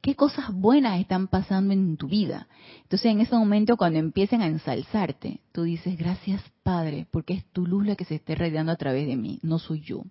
¿Qué 0.00 0.14
cosas 0.14 0.52
buenas 0.52 1.00
están 1.00 1.26
pasando 1.26 1.72
en 1.72 1.96
tu 1.96 2.06
vida? 2.06 2.46
Entonces, 2.82 3.06
en 3.10 3.20
ese 3.20 3.34
momento, 3.34 3.76
cuando 3.76 3.98
empiecen 3.98 4.42
a 4.42 4.46
ensalzarte, 4.46 5.40
tú 5.52 5.62
dices, 5.64 5.98
gracias 5.98 6.42
Padre, 6.62 7.06
porque 7.10 7.34
es 7.34 7.44
tu 7.46 7.66
luz 7.66 7.86
la 7.86 7.96
que 7.96 8.04
se 8.04 8.16
esté 8.16 8.34
radiando 8.34 8.70
a 8.70 8.76
través 8.76 9.06
de 9.08 9.16
mí, 9.16 9.40
no 9.42 9.58
soy 9.58 9.80
yo. 9.80 10.04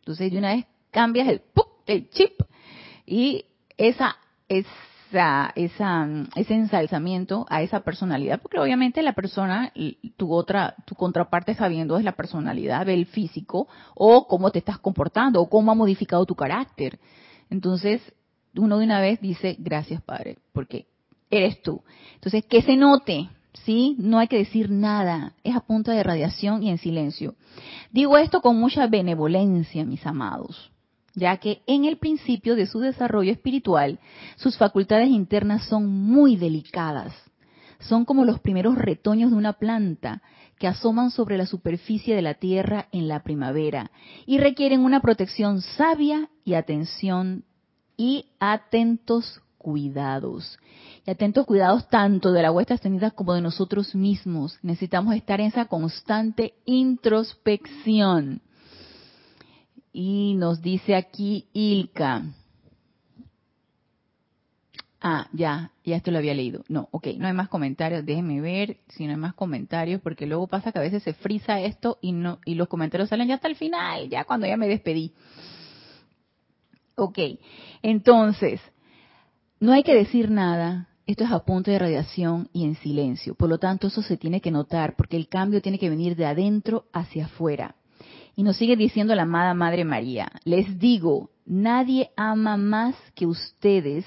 Entonces, 0.00 0.30
de 0.30 0.38
una 0.38 0.54
vez 0.54 0.66
cambias 0.90 1.28
el, 1.28 1.42
el 1.86 2.10
chip 2.10 2.40
y 3.04 3.46
esa 3.76 4.16
esa, 4.48 5.52
esa, 5.54 6.08
ese 6.34 6.54
ensalzamiento 6.54 7.46
a 7.48 7.62
esa 7.62 7.80
personalidad, 7.80 8.40
porque 8.40 8.58
obviamente 8.58 9.02
la 9.02 9.12
persona, 9.12 9.72
tu 10.16 10.32
otra, 10.32 10.74
tu 10.84 10.94
contraparte 10.94 11.52
está 11.52 11.68
viendo 11.68 11.98
es 11.98 12.04
la 12.04 12.12
personalidad, 12.12 12.86
ve 12.86 12.94
el 12.94 13.06
físico, 13.06 13.68
o 13.94 14.26
cómo 14.26 14.50
te 14.50 14.58
estás 14.58 14.78
comportando, 14.78 15.40
o 15.40 15.48
cómo 15.48 15.72
ha 15.72 15.74
modificado 15.74 16.26
tu 16.26 16.34
carácter. 16.34 16.98
Entonces, 17.50 18.02
uno 18.56 18.78
de 18.78 18.84
una 18.84 19.00
vez 19.00 19.20
dice, 19.20 19.56
gracias 19.58 20.02
Padre, 20.02 20.38
porque 20.52 20.86
eres 21.30 21.62
tú. 21.62 21.82
Entonces, 22.14 22.44
que 22.44 22.62
se 22.62 22.76
note, 22.76 23.28
¿sí? 23.64 23.96
No 23.98 24.18
hay 24.18 24.28
que 24.28 24.38
decir 24.38 24.70
nada, 24.70 25.34
es 25.44 25.54
a 25.54 25.60
punta 25.60 25.92
de 25.92 26.02
radiación 26.02 26.62
y 26.62 26.70
en 26.70 26.78
silencio. 26.78 27.34
Digo 27.90 28.16
esto 28.18 28.40
con 28.40 28.58
mucha 28.58 28.86
benevolencia, 28.86 29.84
mis 29.84 30.04
amados 30.06 30.70
ya 31.18 31.36
que 31.38 31.62
en 31.66 31.84
el 31.84 31.98
principio 31.98 32.56
de 32.56 32.66
su 32.66 32.80
desarrollo 32.80 33.32
espiritual, 33.32 33.98
sus 34.36 34.56
facultades 34.56 35.08
internas 35.08 35.64
son 35.64 35.86
muy 35.86 36.36
delicadas. 36.36 37.12
Son 37.80 38.04
como 38.04 38.24
los 38.24 38.40
primeros 38.40 38.76
retoños 38.76 39.30
de 39.30 39.36
una 39.36 39.52
planta 39.54 40.22
que 40.58 40.66
asoman 40.66 41.10
sobre 41.10 41.38
la 41.38 41.46
superficie 41.46 42.16
de 42.16 42.22
la 42.22 42.34
tierra 42.34 42.88
en 42.90 43.06
la 43.06 43.22
primavera 43.22 43.90
y 44.26 44.38
requieren 44.38 44.80
una 44.80 45.00
protección 45.00 45.60
sabia 45.60 46.28
y 46.44 46.54
atención 46.54 47.44
y 47.96 48.26
atentos 48.40 49.40
cuidados. 49.58 50.58
Y 51.06 51.10
atentos 51.10 51.46
cuidados 51.46 51.88
tanto 51.88 52.32
de 52.32 52.42
la 52.42 52.50
vuestra 52.50 52.76
extendida 52.76 53.10
como 53.10 53.34
de 53.34 53.42
nosotros 53.42 53.94
mismos. 53.94 54.58
Necesitamos 54.62 55.14
estar 55.14 55.40
en 55.40 55.46
esa 55.48 55.66
constante 55.66 56.54
introspección. 56.64 58.40
Y 59.92 60.34
nos 60.34 60.62
dice 60.62 60.94
aquí 60.94 61.46
Ilka. 61.52 62.24
Ah, 65.00 65.28
ya, 65.32 65.70
ya 65.84 65.96
esto 65.96 66.10
lo 66.10 66.18
había 66.18 66.34
leído. 66.34 66.64
No, 66.68 66.88
ok, 66.90 67.08
no 67.18 67.28
hay 67.28 67.32
más 67.32 67.48
comentarios. 67.48 68.04
Déjenme 68.04 68.40
ver 68.40 68.78
si 68.88 69.06
no 69.06 69.12
hay 69.12 69.16
más 69.16 69.34
comentarios, 69.34 70.00
porque 70.00 70.26
luego 70.26 70.48
pasa 70.48 70.72
que 70.72 70.78
a 70.78 70.82
veces 70.82 71.04
se 71.04 71.14
frisa 71.14 71.60
esto 71.60 71.98
y 72.00 72.12
no 72.12 72.40
y 72.44 72.54
los 72.54 72.68
comentarios 72.68 73.08
salen 73.08 73.28
ya 73.28 73.36
hasta 73.36 73.48
el 73.48 73.54
final, 73.54 74.08
ya 74.08 74.24
cuando 74.24 74.46
ya 74.46 74.56
me 74.56 74.66
despedí. 74.66 75.12
Ok, 76.96 77.18
entonces, 77.82 78.60
no 79.60 79.72
hay 79.72 79.84
que 79.84 79.94
decir 79.94 80.30
nada. 80.30 80.88
Esto 81.06 81.24
es 81.24 81.30
a 81.30 81.44
punto 81.44 81.70
de 81.70 81.78
radiación 81.78 82.50
y 82.52 82.64
en 82.64 82.74
silencio. 82.74 83.34
Por 83.34 83.48
lo 83.48 83.58
tanto, 83.58 83.86
eso 83.86 84.02
se 84.02 84.16
tiene 84.16 84.40
que 84.40 84.50
notar, 84.50 84.94
porque 84.96 85.16
el 85.16 85.28
cambio 85.28 85.62
tiene 85.62 85.78
que 85.78 85.88
venir 85.88 86.16
de 86.16 86.26
adentro 86.26 86.86
hacia 86.92 87.26
afuera. 87.26 87.76
Y 88.38 88.44
nos 88.44 88.56
sigue 88.56 88.76
diciendo 88.76 89.16
la 89.16 89.22
amada 89.22 89.52
Madre 89.52 89.84
María, 89.84 90.30
les 90.44 90.78
digo, 90.78 91.30
nadie 91.44 92.12
ama 92.16 92.56
más 92.56 92.94
que 93.16 93.26
ustedes 93.26 94.06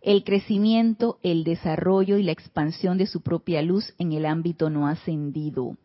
el 0.00 0.24
crecimiento, 0.24 1.18
el 1.22 1.44
desarrollo 1.44 2.16
y 2.16 2.22
la 2.22 2.32
expansión 2.32 2.96
de 2.96 3.06
su 3.06 3.20
propia 3.20 3.60
luz 3.60 3.92
en 3.98 4.12
el 4.12 4.24
ámbito 4.24 4.70
no 4.70 4.86
ascendido. 4.88 5.76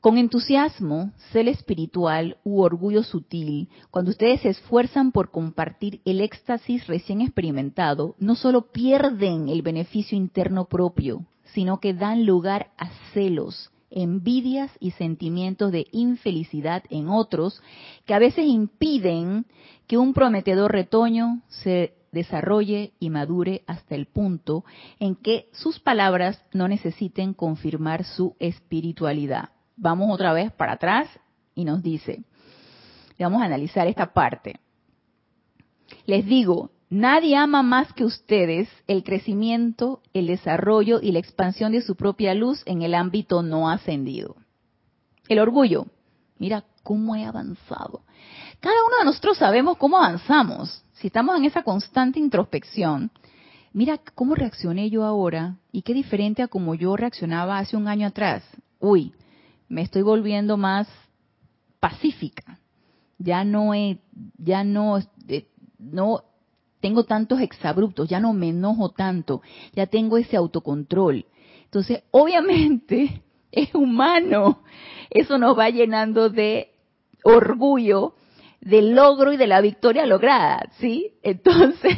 Con 0.00 0.18
entusiasmo, 0.18 1.10
cel 1.32 1.48
espiritual 1.48 2.36
u 2.44 2.60
orgullo 2.60 3.02
sutil, 3.02 3.68
cuando 3.90 4.12
ustedes 4.12 4.42
se 4.42 4.50
esfuerzan 4.50 5.10
por 5.10 5.32
compartir 5.32 6.00
el 6.04 6.20
éxtasis 6.20 6.86
recién 6.86 7.22
experimentado, 7.22 8.14
no 8.20 8.36
solo 8.36 8.70
pierden 8.70 9.48
el 9.48 9.62
beneficio 9.62 10.16
interno 10.16 10.66
propio, 10.66 11.26
sino 11.54 11.80
que 11.80 11.92
dan 11.92 12.24
lugar 12.24 12.70
a 12.78 12.88
celos, 13.12 13.72
envidias 13.90 14.70
y 14.80 14.92
sentimientos 14.92 15.72
de 15.72 15.86
infelicidad 15.92 16.84
en 16.90 17.08
otros 17.08 17.62
que 18.04 18.14
a 18.14 18.18
veces 18.18 18.44
impiden 18.46 19.46
que 19.86 19.98
un 19.98 20.12
prometedor 20.12 20.72
retoño 20.72 21.42
se 21.48 21.94
desarrolle 22.12 22.92
y 22.98 23.10
madure 23.10 23.62
hasta 23.66 23.94
el 23.94 24.06
punto 24.06 24.64
en 24.98 25.14
que 25.16 25.48
sus 25.52 25.78
palabras 25.78 26.42
no 26.52 26.68
necesiten 26.68 27.34
confirmar 27.34 28.04
su 28.04 28.36
espiritualidad. 28.38 29.50
Vamos 29.76 30.12
otra 30.12 30.32
vez 30.32 30.52
para 30.52 30.72
atrás 30.72 31.08
y 31.54 31.64
nos 31.64 31.82
dice, 31.82 32.24
vamos 33.18 33.42
a 33.42 33.46
analizar 33.46 33.86
esta 33.86 34.12
parte. 34.12 34.60
Les 36.06 36.24
digo, 36.24 36.70
Nadie 36.90 37.36
ama 37.36 37.62
más 37.62 37.92
que 37.92 38.04
ustedes 38.04 38.68
el 38.86 39.04
crecimiento, 39.04 40.00
el 40.14 40.26
desarrollo 40.26 41.00
y 41.02 41.12
la 41.12 41.18
expansión 41.18 41.72
de 41.72 41.82
su 41.82 41.96
propia 41.96 42.34
luz 42.34 42.62
en 42.64 42.80
el 42.80 42.94
ámbito 42.94 43.42
no 43.42 43.68
ascendido. 43.68 44.36
El 45.28 45.38
orgullo. 45.38 45.86
Mira 46.38 46.64
cómo 46.82 47.14
he 47.14 47.24
avanzado. 47.24 48.02
Cada 48.60 48.76
uno 48.86 48.98
de 49.00 49.04
nosotros 49.04 49.36
sabemos 49.36 49.76
cómo 49.76 49.98
avanzamos. 49.98 50.82
Si 50.94 51.08
estamos 51.08 51.36
en 51.36 51.44
esa 51.44 51.62
constante 51.62 52.18
introspección, 52.20 53.10
mira 53.72 54.00
cómo 54.14 54.34
reaccioné 54.34 54.88
yo 54.88 55.04
ahora 55.04 55.56
y 55.70 55.82
qué 55.82 55.92
diferente 55.92 56.42
a 56.42 56.48
como 56.48 56.74
yo 56.74 56.96
reaccionaba 56.96 57.58
hace 57.58 57.76
un 57.76 57.88
año 57.88 58.06
atrás. 58.06 58.42
Uy, 58.78 59.12
me 59.68 59.82
estoy 59.82 60.02
volviendo 60.02 60.56
más 60.56 60.88
pacífica. 61.80 62.58
Ya 63.18 63.44
no 63.44 63.74
he, 63.74 63.98
ya 64.38 64.64
no, 64.64 64.98
eh, 65.28 65.48
no 65.78 66.22
tengo 66.80 67.04
tantos 67.04 67.40
exabruptos, 67.40 68.08
ya 68.08 68.20
no 68.20 68.32
me 68.32 68.48
enojo 68.48 68.90
tanto, 68.90 69.42
ya 69.74 69.86
tengo 69.86 70.18
ese 70.18 70.36
autocontrol. 70.36 71.26
Entonces, 71.64 72.02
obviamente, 72.10 73.22
es 73.52 73.74
humano. 73.74 74.62
Eso 75.10 75.38
nos 75.38 75.58
va 75.58 75.70
llenando 75.70 76.28
de 76.30 76.70
orgullo 77.24 78.14
del 78.60 78.94
logro 78.94 79.32
y 79.32 79.36
de 79.36 79.46
la 79.46 79.60
victoria 79.60 80.06
lograda, 80.06 80.70
¿sí? 80.78 81.12
Entonces, 81.22 81.96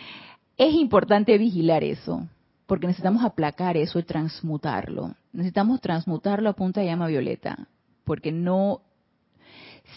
es 0.56 0.74
importante 0.74 1.36
vigilar 1.38 1.84
eso, 1.84 2.26
porque 2.66 2.86
necesitamos 2.86 3.24
aplacar 3.24 3.76
eso 3.76 3.98
y 3.98 4.02
transmutarlo. 4.02 5.14
Necesitamos 5.32 5.80
transmutarlo 5.80 6.50
a 6.50 6.54
punta 6.54 6.80
de 6.80 6.86
llama 6.86 7.06
violeta, 7.06 7.68
porque 8.04 8.32
no, 8.32 8.82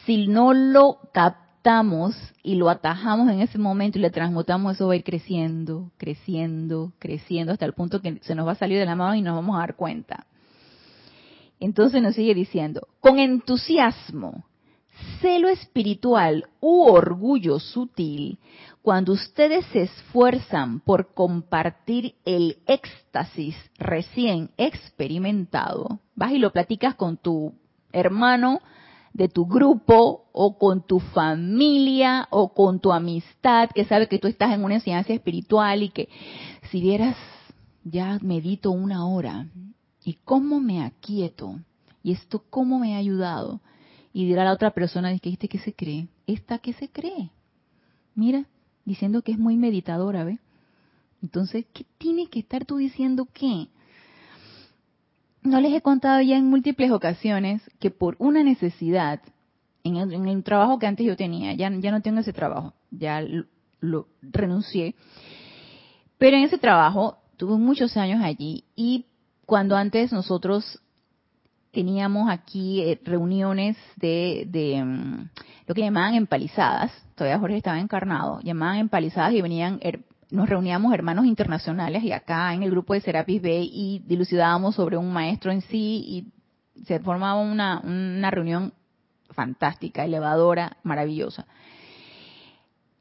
si 0.05 0.27
no 0.27 0.53
lo 0.53 0.99
captamos 1.13 1.52
y 2.43 2.55
lo 2.55 2.69
atajamos 2.69 3.29
en 3.29 3.39
ese 3.39 3.57
momento 3.57 3.97
y 3.97 4.01
le 4.01 4.09
transmutamos, 4.09 4.75
eso 4.75 4.87
va 4.87 4.93
a 4.93 4.95
ir 4.97 5.03
creciendo, 5.03 5.91
creciendo, 5.97 6.91
creciendo, 6.99 7.53
hasta 7.53 7.65
el 7.65 7.71
punto 7.71 8.01
que 8.01 8.19
se 8.21 8.35
nos 8.35 8.45
va 8.45 8.51
a 8.51 8.55
salir 8.55 8.77
de 8.77 8.85
la 8.85 8.97
mano 8.97 9.15
y 9.15 9.21
nos 9.21 9.35
vamos 9.35 9.55
a 9.55 9.59
dar 9.59 9.75
cuenta. 9.77 10.25
Entonces 11.61 12.01
nos 12.01 12.15
sigue 12.15 12.35
diciendo, 12.35 12.89
con 12.99 13.17
entusiasmo, 13.17 14.43
celo 15.21 15.47
espiritual 15.47 16.49
u 16.59 16.83
orgullo 16.83 17.59
sutil, 17.59 18.39
cuando 18.81 19.13
ustedes 19.13 19.65
se 19.67 19.83
esfuerzan 19.83 20.81
por 20.81 21.13
compartir 21.13 22.15
el 22.25 22.57
éxtasis 22.67 23.55
recién 23.77 24.49
experimentado, 24.57 25.99
vas 26.15 26.33
y 26.33 26.39
lo 26.39 26.51
platicas 26.51 26.95
con 26.95 27.15
tu 27.15 27.53
hermano 27.93 28.59
de 29.13 29.29
tu 29.29 29.45
grupo 29.45 30.25
o 30.31 30.57
con 30.57 30.85
tu 30.85 30.99
familia 30.99 32.27
o 32.31 32.53
con 32.53 32.79
tu 32.79 32.91
amistad 32.91 33.69
que 33.73 33.85
sabe 33.85 34.07
que 34.07 34.19
tú 34.19 34.27
estás 34.27 34.51
en 34.53 34.63
una 34.63 34.75
enseñanza 34.75 35.13
espiritual 35.13 35.83
y 35.83 35.89
que 35.89 36.09
si 36.71 36.81
vieras 36.81 37.15
ya 37.83 38.17
medito 38.21 38.71
una 38.71 39.07
hora 39.07 39.47
y 40.03 40.13
cómo 40.25 40.59
me 40.59 40.83
aquieto 40.83 41.59
y 42.01 42.11
esto 42.11 42.43
cómo 42.49 42.79
me 42.79 42.95
ha 42.95 42.97
ayudado. 42.97 43.61
Y 44.11 44.25
dirá 44.25 44.43
la 44.43 44.53
otra 44.53 44.71
persona 44.71 45.17
que 45.19 45.29
este 45.29 45.47
que 45.47 45.59
se 45.59 45.73
cree 45.73 46.07
esta 46.27 46.59
que 46.59 46.73
se 46.73 46.89
cree 46.89 47.31
mira 48.15 48.45
diciendo 48.85 49.21
que 49.21 49.31
es 49.31 49.39
muy 49.39 49.57
meditadora 49.57 50.23
¿ve? 50.23 50.39
entonces 51.21 51.65
qué 51.73 51.85
tienes 51.97 52.29
que 52.29 52.39
estar 52.39 52.65
tú 52.65 52.77
diciendo 52.77 53.27
qué 53.33 53.67
no 55.43 55.61
les 55.61 55.73
he 55.73 55.81
contado 55.81 56.21
ya 56.21 56.37
en 56.37 56.49
múltiples 56.49 56.91
ocasiones 56.91 57.61
que 57.79 57.91
por 57.91 58.15
una 58.19 58.43
necesidad 58.43 59.21
en 59.83 59.97
el, 59.97 60.43
trabajo 60.43 60.79
que 60.79 60.87
antes 60.87 61.05
yo 61.05 61.17
tenía 61.17 61.53
ya 61.53 61.69
ya 61.69 61.91
no 61.91 62.01
tengo 62.01 62.21
ese 62.21 62.33
trabajo 62.33 62.73
ya 62.91 63.21
lo 63.79 64.07
renuncié 64.21 64.95
pero 66.17 66.37
en 66.37 66.43
ese 66.43 66.57
trabajo 66.57 67.17
tuve 67.37 67.57
muchos 67.57 67.97
años 67.97 68.21
allí 68.23 68.63
y 68.75 69.05
cuando 69.45 69.75
antes 69.75 70.13
nosotros 70.13 70.79
teníamos 71.71 72.29
aquí 72.29 72.81
eh, 72.81 73.01
reuniones 73.03 73.75
de, 73.97 74.47
de 74.47 74.83
mm, 74.83 75.29
lo 75.67 75.75
que 75.75 75.81
llamaban 75.81 76.13
empalizadas, 76.13 76.91
todavía 77.15 77.39
Jorge 77.39 77.57
estaba 77.57 77.79
encarnado, 77.79 78.39
llamaban 78.41 78.77
empalizadas 78.77 79.33
y 79.33 79.41
venían, 79.41 79.79
nos 80.33 80.49
reuníamos 80.49 80.91
hermanos 80.95 81.25
internacionales 81.25 82.03
y 82.03 82.11
acá 82.11 82.55
en 82.55 82.63
el 82.63 82.71
grupo 82.71 82.95
de 82.95 83.01
Serapis 83.01 83.39
Bay 83.39 83.69
y 83.71 84.01
dilucidábamos 84.07 84.73
sobre 84.73 84.97
un 84.97 85.13
maestro 85.13 85.51
en 85.51 85.61
sí 85.61 86.03
y 86.75 86.83
se 86.85 86.99
formaba 86.99 87.39
una, 87.39 87.79
una 87.81 88.31
reunión 88.31 88.73
fantástica, 89.29 90.03
elevadora, 90.03 90.77
maravillosa. 90.81 91.45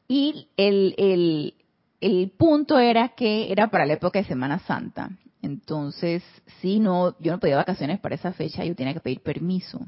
Y 0.08 0.48
el, 0.58 0.94
el, 0.98 1.54
el 2.02 2.30
punto 2.36 2.78
era 2.78 3.08
que 3.14 3.50
era 3.50 3.70
para 3.70 3.86
la 3.86 3.94
época 3.94 4.18
de 4.18 4.26
Semana 4.26 4.58
Santa. 4.58 5.10
Entonces, 5.40 6.22
si 6.60 6.80
no, 6.80 7.18
yo 7.18 7.32
no 7.32 7.40
podía 7.40 7.56
vacaciones 7.56 7.98
para 7.98 8.14
esa 8.14 8.34
fecha, 8.34 8.62
yo 8.62 8.76
tenía 8.76 8.92
que 8.92 9.00
pedir 9.00 9.22
permiso, 9.22 9.80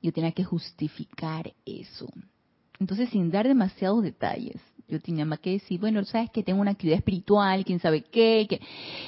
yo 0.00 0.12
tenía 0.12 0.30
que 0.30 0.44
justificar 0.44 1.52
eso. 1.66 2.08
Entonces, 2.78 3.10
sin 3.10 3.32
dar 3.32 3.48
demasiados 3.48 4.04
detalles, 4.04 4.60
yo 4.88 5.00
tenía 5.00 5.24
más 5.24 5.38
que 5.40 5.52
decir, 5.52 5.80
bueno, 5.80 6.04
sabes 6.04 6.30
que 6.30 6.42
tengo 6.42 6.60
una 6.60 6.72
actividad 6.72 6.98
espiritual, 6.98 7.64
quién 7.64 7.80
sabe 7.80 8.02
qué, 8.02 8.60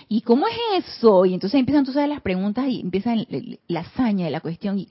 y 0.08 0.20
cómo 0.22 0.46
es 0.46 0.86
eso, 0.86 1.24
y 1.26 1.34
entonces 1.34 1.58
empiezan 1.58 1.84
todas 1.84 2.08
las 2.08 2.22
preguntas 2.22 2.66
y 2.68 2.80
empiezan 2.80 3.26
la 3.68 3.80
hazaña 3.80 4.24
de 4.24 4.30
la 4.30 4.40
cuestión, 4.40 4.78
y 4.78 4.88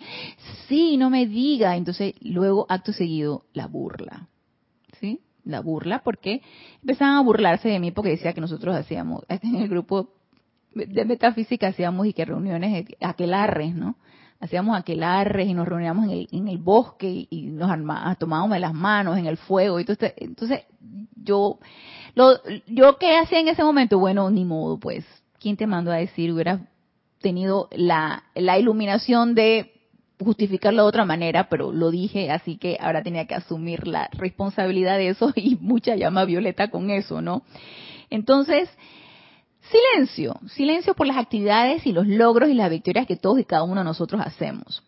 sí, 0.67 0.97
no 0.97 1.09
me 1.09 1.25
diga, 1.25 1.75
entonces 1.75 2.13
luego, 2.21 2.65
acto 2.69 2.93
seguido, 2.93 3.45
la 3.53 3.67
burla, 3.67 4.27
¿sí? 4.99 5.21
La 5.43 5.59
burla, 5.61 6.03
porque 6.03 6.41
empezaban 6.81 7.15
a 7.15 7.21
burlarse 7.21 7.69
de 7.69 7.79
mí 7.79 7.91
porque 7.91 8.11
decía 8.11 8.33
que 8.33 8.41
nosotros 8.41 8.75
hacíamos, 8.75 9.23
en 9.29 9.55
el 9.55 9.67
grupo 9.67 10.09
de 10.73 11.05
metafísica 11.05 11.67
hacíamos 11.67 12.05
y 12.05 12.13
que 12.13 12.25
reuniones 12.25 12.85
aquelarres, 12.99 13.73
¿no? 13.73 13.95
Hacíamos 14.45 14.77
aquelarres 14.77 15.47
y 15.47 15.53
nos 15.53 15.67
reuníamos 15.67 16.05
en 16.05 16.11
el, 16.11 16.27
en 16.31 16.47
el 16.47 16.57
bosque 16.59 17.27
y, 17.29 17.47
nos 17.47 17.69
tomábamos 18.19 18.51
de 18.51 18.59
las 18.59 18.73
manos 18.73 19.17
en 19.17 19.25
el 19.25 19.37
fuego. 19.37 19.79
Y 19.79 19.81
entonces, 19.81 20.13
entonces 20.17 20.61
yo, 21.15 21.59
lo, 22.13 22.39
yo 22.67 22.97
qué 22.97 23.17
hacía 23.17 23.39
en 23.39 23.47
ese 23.47 23.63
momento, 23.63 23.97
bueno, 23.97 24.29
ni 24.29 24.45
modo, 24.45 24.79
pues, 24.79 25.03
¿quién 25.39 25.57
te 25.57 25.65
mandó 25.65 25.91
a 25.91 25.95
decir? 25.95 26.31
Hubiera 26.31 26.61
tenido 27.21 27.69
la, 27.71 28.23
la 28.35 28.59
iluminación 28.59 29.33
de 29.33 29.71
justificarlo 30.23 30.83
de 30.83 30.89
otra 30.89 31.05
manera, 31.05 31.49
pero 31.49 31.71
lo 31.71 31.91
dije, 31.91 32.31
así 32.31 32.57
que 32.57 32.77
ahora 32.79 33.03
tenía 33.03 33.25
que 33.25 33.35
asumir 33.35 33.87
la 33.87 34.09
responsabilidad 34.13 34.97
de 34.97 35.09
eso 35.09 35.33
y 35.35 35.57
mucha 35.59 35.95
llama 35.95 36.25
violeta 36.25 36.69
con 36.69 36.89
eso, 36.91 37.21
¿no? 37.21 37.43
Entonces, 38.09 38.69
Silencio, 39.71 40.39
silencio 40.49 40.93
por 40.93 41.07
las 41.07 41.17
actividades 41.17 41.85
y 41.87 41.91
los 41.91 42.07
logros 42.07 42.49
y 42.49 42.53
las 42.53 42.69
victorias 42.69 43.07
que 43.07 43.15
todos 43.15 43.39
y 43.39 43.45
cada 43.45 43.63
uno 43.63 43.81
de 43.81 43.85
nosotros 43.85 44.21
hacemos. 44.23 44.83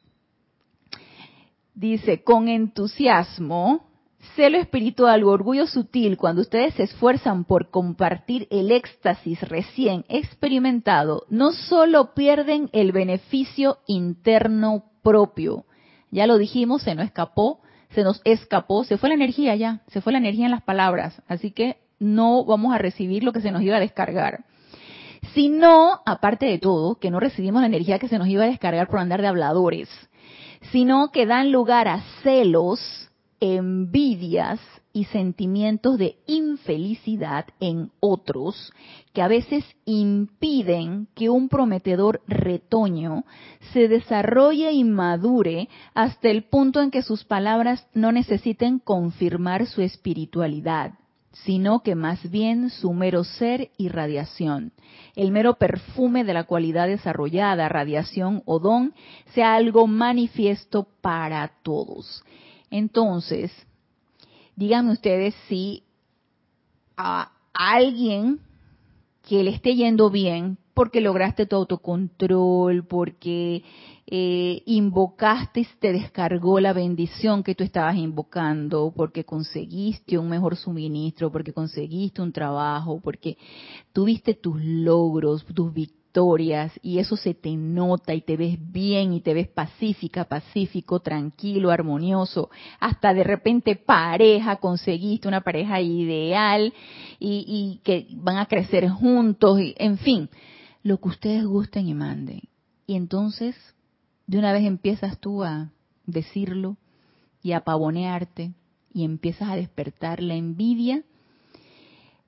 Dice, 1.73 2.23
con 2.23 2.47
entusiasmo, 2.47 3.87
celo 4.35 4.57
espiritual 4.57 5.23
o 5.23 5.29
orgullo 5.29 5.65
sutil, 5.65 6.17
cuando 6.17 6.41
ustedes 6.41 6.75
se 6.75 6.83
esfuerzan 6.83 7.43
por 7.43 7.69
compartir 7.71 8.47
el 8.51 8.71
éxtasis 8.71 9.41
recién 9.41 10.05
experimentado, 10.09 11.25
no 11.29 11.53
solo 11.53 12.13
pierden 12.13 12.69
el 12.71 12.91
beneficio 12.91 13.79
interno 13.87 14.85
propio, 15.01 15.65
ya 16.11 16.27
lo 16.27 16.37
dijimos, 16.37 16.83
se 16.83 16.93
nos 16.93 17.05
escapó, 17.05 17.61
se 17.91 18.03
nos 18.03 18.21
escapó, 18.25 18.83
se 18.83 18.97
fue 18.97 19.09
la 19.09 19.15
energía 19.15 19.55
ya, 19.55 19.81
se 19.87 20.01
fue 20.01 20.13
la 20.13 20.19
energía 20.19 20.45
en 20.45 20.51
las 20.51 20.63
palabras, 20.63 21.21
así 21.27 21.51
que 21.51 21.77
no 21.99 22.45
vamos 22.45 22.73
a 22.75 22.77
recibir 22.77 23.23
lo 23.23 23.33
que 23.33 23.41
se 23.41 23.51
nos 23.51 23.63
iba 23.63 23.77
a 23.77 23.81
descargar 23.81 24.45
sino, 25.33 26.01
aparte 26.05 26.45
de 26.45 26.59
todo, 26.59 26.95
que 26.95 27.11
no 27.11 27.19
recibimos 27.19 27.61
la 27.61 27.67
energía 27.67 27.99
que 27.99 28.07
se 28.07 28.17
nos 28.17 28.27
iba 28.27 28.43
a 28.43 28.47
descargar 28.47 28.87
por 28.87 28.99
andar 28.99 29.21
de 29.21 29.27
habladores, 29.27 29.89
sino 30.71 31.11
que 31.11 31.25
dan 31.25 31.51
lugar 31.51 31.87
a 31.87 32.01
celos, 32.23 33.09
envidias 33.39 34.59
y 34.93 35.05
sentimientos 35.05 35.99
de 35.99 36.17
infelicidad 36.25 37.45
en 37.59 37.91
otros 37.99 38.73
que 39.13 39.21
a 39.21 39.27
veces 39.27 39.63
impiden 39.85 41.07
que 41.13 41.29
un 41.29 41.49
prometedor 41.49 42.21
retoño 42.27 43.23
se 43.73 43.87
desarrolle 43.87 44.71
y 44.71 44.83
madure 44.83 45.69
hasta 45.93 46.29
el 46.29 46.45
punto 46.45 46.81
en 46.81 46.89
que 46.89 47.03
sus 47.03 47.25
palabras 47.25 47.87
no 47.93 48.11
necesiten 48.11 48.79
confirmar 48.79 49.67
su 49.67 49.83
espiritualidad 49.83 50.93
sino 51.31 51.81
que 51.81 51.95
más 51.95 52.29
bien 52.31 52.69
su 52.69 52.93
mero 52.93 53.23
ser 53.23 53.71
y 53.77 53.89
radiación, 53.89 54.71
el 55.15 55.31
mero 55.31 55.55
perfume 55.55 56.23
de 56.23 56.33
la 56.33 56.45
cualidad 56.45 56.87
desarrollada, 56.87 57.69
radiación 57.69 58.41
o 58.45 58.59
don, 58.59 58.93
sea 59.33 59.55
algo 59.55 59.87
manifiesto 59.87 60.87
para 61.01 61.47
todos. 61.63 62.23
Entonces, 62.69 63.51
díganme 64.55 64.93
ustedes 64.93 65.35
si 65.47 65.83
a 66.95 67.31
alguien 67.53 68.39
que 69.27 69.43
le 69.43 69.51
esté 69.51 69.75
yendo 69.75 70.09
bien, 70.09 70.57
porque 70.73 71.01
lograste 71.01 71.45
tu 71.45 71.55
autocontrol, 71.55 72.85
porque 72.85 73.63
eh, 74.09 74.63
invocaste 74.65 75.59
y 75.59 75.67
te 75.79 75.91
descargó 75.91 76.61
la 76.61 76.71
bendición 76.71 77.43
que 77.43 77.55
tú 77.55 77.65
estabas 77.65 77.97
invocando, 77.97 78.93
porque 78.95 79.25
conseguiste 79.25 80.17
un 80.17 80.29
mejor 80.29 80.55
suministro, 80.55 81.29
porque 81.29 81.51
conseguiste 81.51 82.21
un 82.21 82.31
trabajo, 82.31 83.01
porque 83.03 83.37
tuviste 83.91 84.33
tus 84.33 84.63
logros, 84.63 85.45
tus 85.45 85.73
victorias, 85.73 86.71
y 86.81 86.99
eso 86.99 87.17
se 87.17 87.33
te 87.33 87.51
nota 87.57 88.13
y 88.13 88.21
te 88.21 88.37
ves 88.37 88.57
bien 88.71 89.11
y 89.11 89.19
te 89.19 89.33
ves 89.33 89.49
pacífica, 89.49 90.23
pacífico, 90.23 91.01
tranquilo, 91.01 91.69
armonioso, 91.69 92.49
hasta 92.79 93.13
de 93.13 93.25
repente 93.25 93.75
pareja, 93.75 94.55
conseguiste 94.55 95.27
una 95.27 95.41
pareja 95.41 95.81
ideal 95.81 96.73
y, 97.19 97.43
y 97.45 97.81
que 97.83 98.07
van 98.11 98.37
a 98.37 98.45
crecer 98.45 98.87
juntos, 98.87 99.59
y, 99.59 99.75
en 99.77 99.97
fin, 99.97 100.29
lo 100.81 100.97
que 100.97 101.09
ustedes 101.09 101.45
gusten 101.45 101.89
y 101.89 101.93
manden. 101.93 102.41
Y 102.87 102.95
entonces 102.95 103.53
de 104.27 104.37
una 104.37 104.51
vez 104.51 104.65
empiezas 104.65 105.17
tú 105.19 105.43
a 105.43 105.71
decirlo 106.05 106.77
y 107.41 107.53
a 107.53 107.61
pavonearte 107.61 108.53
y 108.93 109.05
empiezas 109.05 109.49
a 109.49 109.55
despertar 109.55 110.21
la 110.21 110.35
envidia 110.35 111.03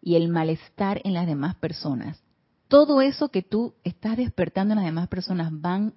y 0.01 0.15
el 0.15 0.29
malestar 0.29 1.01
en 1.03 1.13
las 1.13 1.27
demás 1.27 1.55
personas. 1.55 2.23
Todo 2.69 3.01
eso 3.01 3.29
que 3.29 3.41
tú 3.41 3.73
estás 3.83 4.17
despertando 4.17 4.73
en 4.73 4.77
las 4.77 4.85
demás 4.85 5.07
personas 5.07 5.49
van 5.51 5.93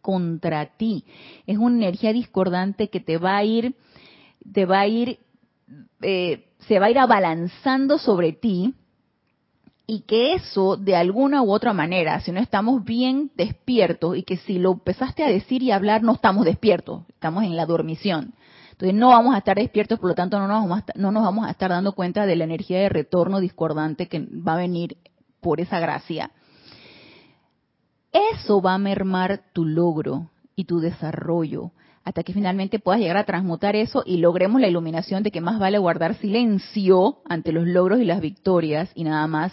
contra 0.00 0.76
ti. 0.76 1.04
Es 1.46 1.58
una 1.58 1.76
energía 1.76 2.12
discordante 2.12 2.88
que 2.88 3.00
te 3.00 3.18
va 3.18 3.36
a 3.36 3.44
ir, 3.44 3.74
te 4.52 4.66
va 4.66 4.80
a 4.80 4.86
ir, 4.86 5.18
eh, 6.02 6.46
se 6.60 6.78
va 6.78 6.86
a 6.86 6.90
ir 6.90 6.98
abalanzando 6.98 7.98
sobre 7.98 8.32
ti 8.32 8.74
y 9.92 10.02
que 10.02 10.34
eso 10.34 10.76
de 10.76 10.94
alguna 10.94 11.42
u 11.42 11.50
otra 11.50 11.72
manera, 11.72 12.20
si 12.20 12.30
no 12.30 12.38
estamos 12.38 12.84
bien 12.84 13.32
despiertos 13.34 14.16
y 14.16 14.22
que 14.22 14.36
si 14.36 14.60
lo 14.60 14.70
empezaste 14.70 15.24
a 15.24 15.28
decir 15.28 15.64
y 15.64 15.72
hablar 15.72 16.04
no 16.04 16.12
estamos 16.12 16.44
despiertos, 16.44 17.02
estamos 17.08 17.42
en 17.42 17.56
la 17.56 17.66
dormición. 17.66 18.34
Entonces 18.70 18.94
no 18.94 19.08
vamos 19.08 19.34
a 19.34 19.38
estar 19.38 19.56
despiertos, 19.56 19.98
por 19.98 20.10
lo 20.10 20.14
tanto 20.14 20.38
no 20.38 20.46
nos, 20.46 20.60
vamos 20.62 20.78
a 20.78 20.84
no 20.94 21.10
nos 21.10 21.24
vamos 21.24 21.44
a 21.44 21.50
estar 21.50 21.70
dando 21.70 21.90
cuenta 21.90 22.24
de 22.24 22.36
la 22.36 22.44
energía 22.44 22.78
de 22.78 22.88
retorno 22.88 23.40
discordante 23.40 24.06
que 24.06 24.20
va 24.20 24.52
a 24.52 24.58
venir 24.58 24.96
por 25.40 25.60
esa 25.60 25.80
gracia. 25.80 26.30
Eso 28.12 28.62
va 28.62 28.74
a 28.74 28.78
mermar 28.78 29.42
tu 29.52 29.64
logro 29.64 30.30
y 30.54 30.66
tu 30.66 30.78
desarrollo 30.78 31.72
hasta 32.04 32.22
que 32.22 32.32
finalmente 32.32 32.78
puedas 32.78 33.00
llegar 33.00 33.16
a 33.16 33.24
transmutar 33.24 33.74
eso 33.74 34.04
y 34.06 34.18
logremos 34.18 34.60
la 34.60 34.68
iluminación 34.68 35.24
de 35.24 35.32
que 35.32 35.40
más 35.40 35.58
vale 35.58 35.78
guardar 35.78 36.14
silencio 36.14 37.18
ante 37.28 37.50
los 37.50 37.66
logros 37.66 37.98
y 38.00 38.04
las 38.04 38.20
victorias 38.20 38.88
y 38.94 39.02
nada 39.02 39.26
más 39.26 39.52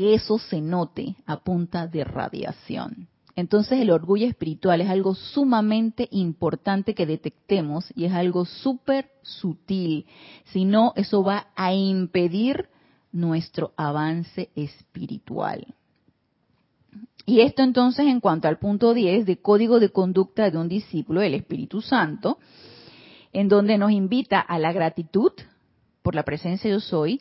que 0.00 0.14
eso 0.14 0.38
se 0.38 0.62
note 0.62 1.14
a 1.26 1.40
punta 1.40 1.86
de 1.86 2.04
radiación. 2.04 3.06
Entonces 3.36 3.80
el 3.80 3.90
orgullo 3.90 4.26
espiritual 4.26 4.80
es 4.80 4.88
algo 4.88 5.14
sumamente 5.14 6.08
importante 6.10 6.94
que 6.94 7.04
detectemos 7.04 7.92
y 7.94 8.06
es 8.06 8.12
algo 8.14 8.46
súper 8.46 9.10
sutil. 9.20 10.06
Si 10.44 10.64
no, 10.64 10.94
eso 10.96 11.22
va 11.22 11.48
a 11.54 11.74
impedir 11.74 12.70
nuestro 13.12 13.74
avance 13.76 14.48
espiritual. 14.56 15.66
Y 17.26 17.40
esto 17.42 17.62
entonces 17.62 18.06
en 18.06 18.20
cuanto 18.20 18.48
al 18.48 18.58
punto 18.58 18.94
10 18.94 19.26
de 19.26 19.36
código 19.36 19.80
de 19.80 19.90
conducta 19.90 20.50
de 20.50 20.56
un 20.56 20.70
discípulo 20.70 21.20
del 21.20 21.34
Espíritu 21.34 21.82
Santo, 21.82 22.38
en 23.34 23.48
donde 23.48 23.76
nos 23.76 23.92
invita 23.92 24.40
a 24.40 24.58
la 24.58 24.72
gratitud 24.72 25.32
por 26.00 26.14
la 26.14 26.22
presencia 26.22 26.70
de 26.70 26.76
yo 26.76 26.80
soy, 26.80 27.20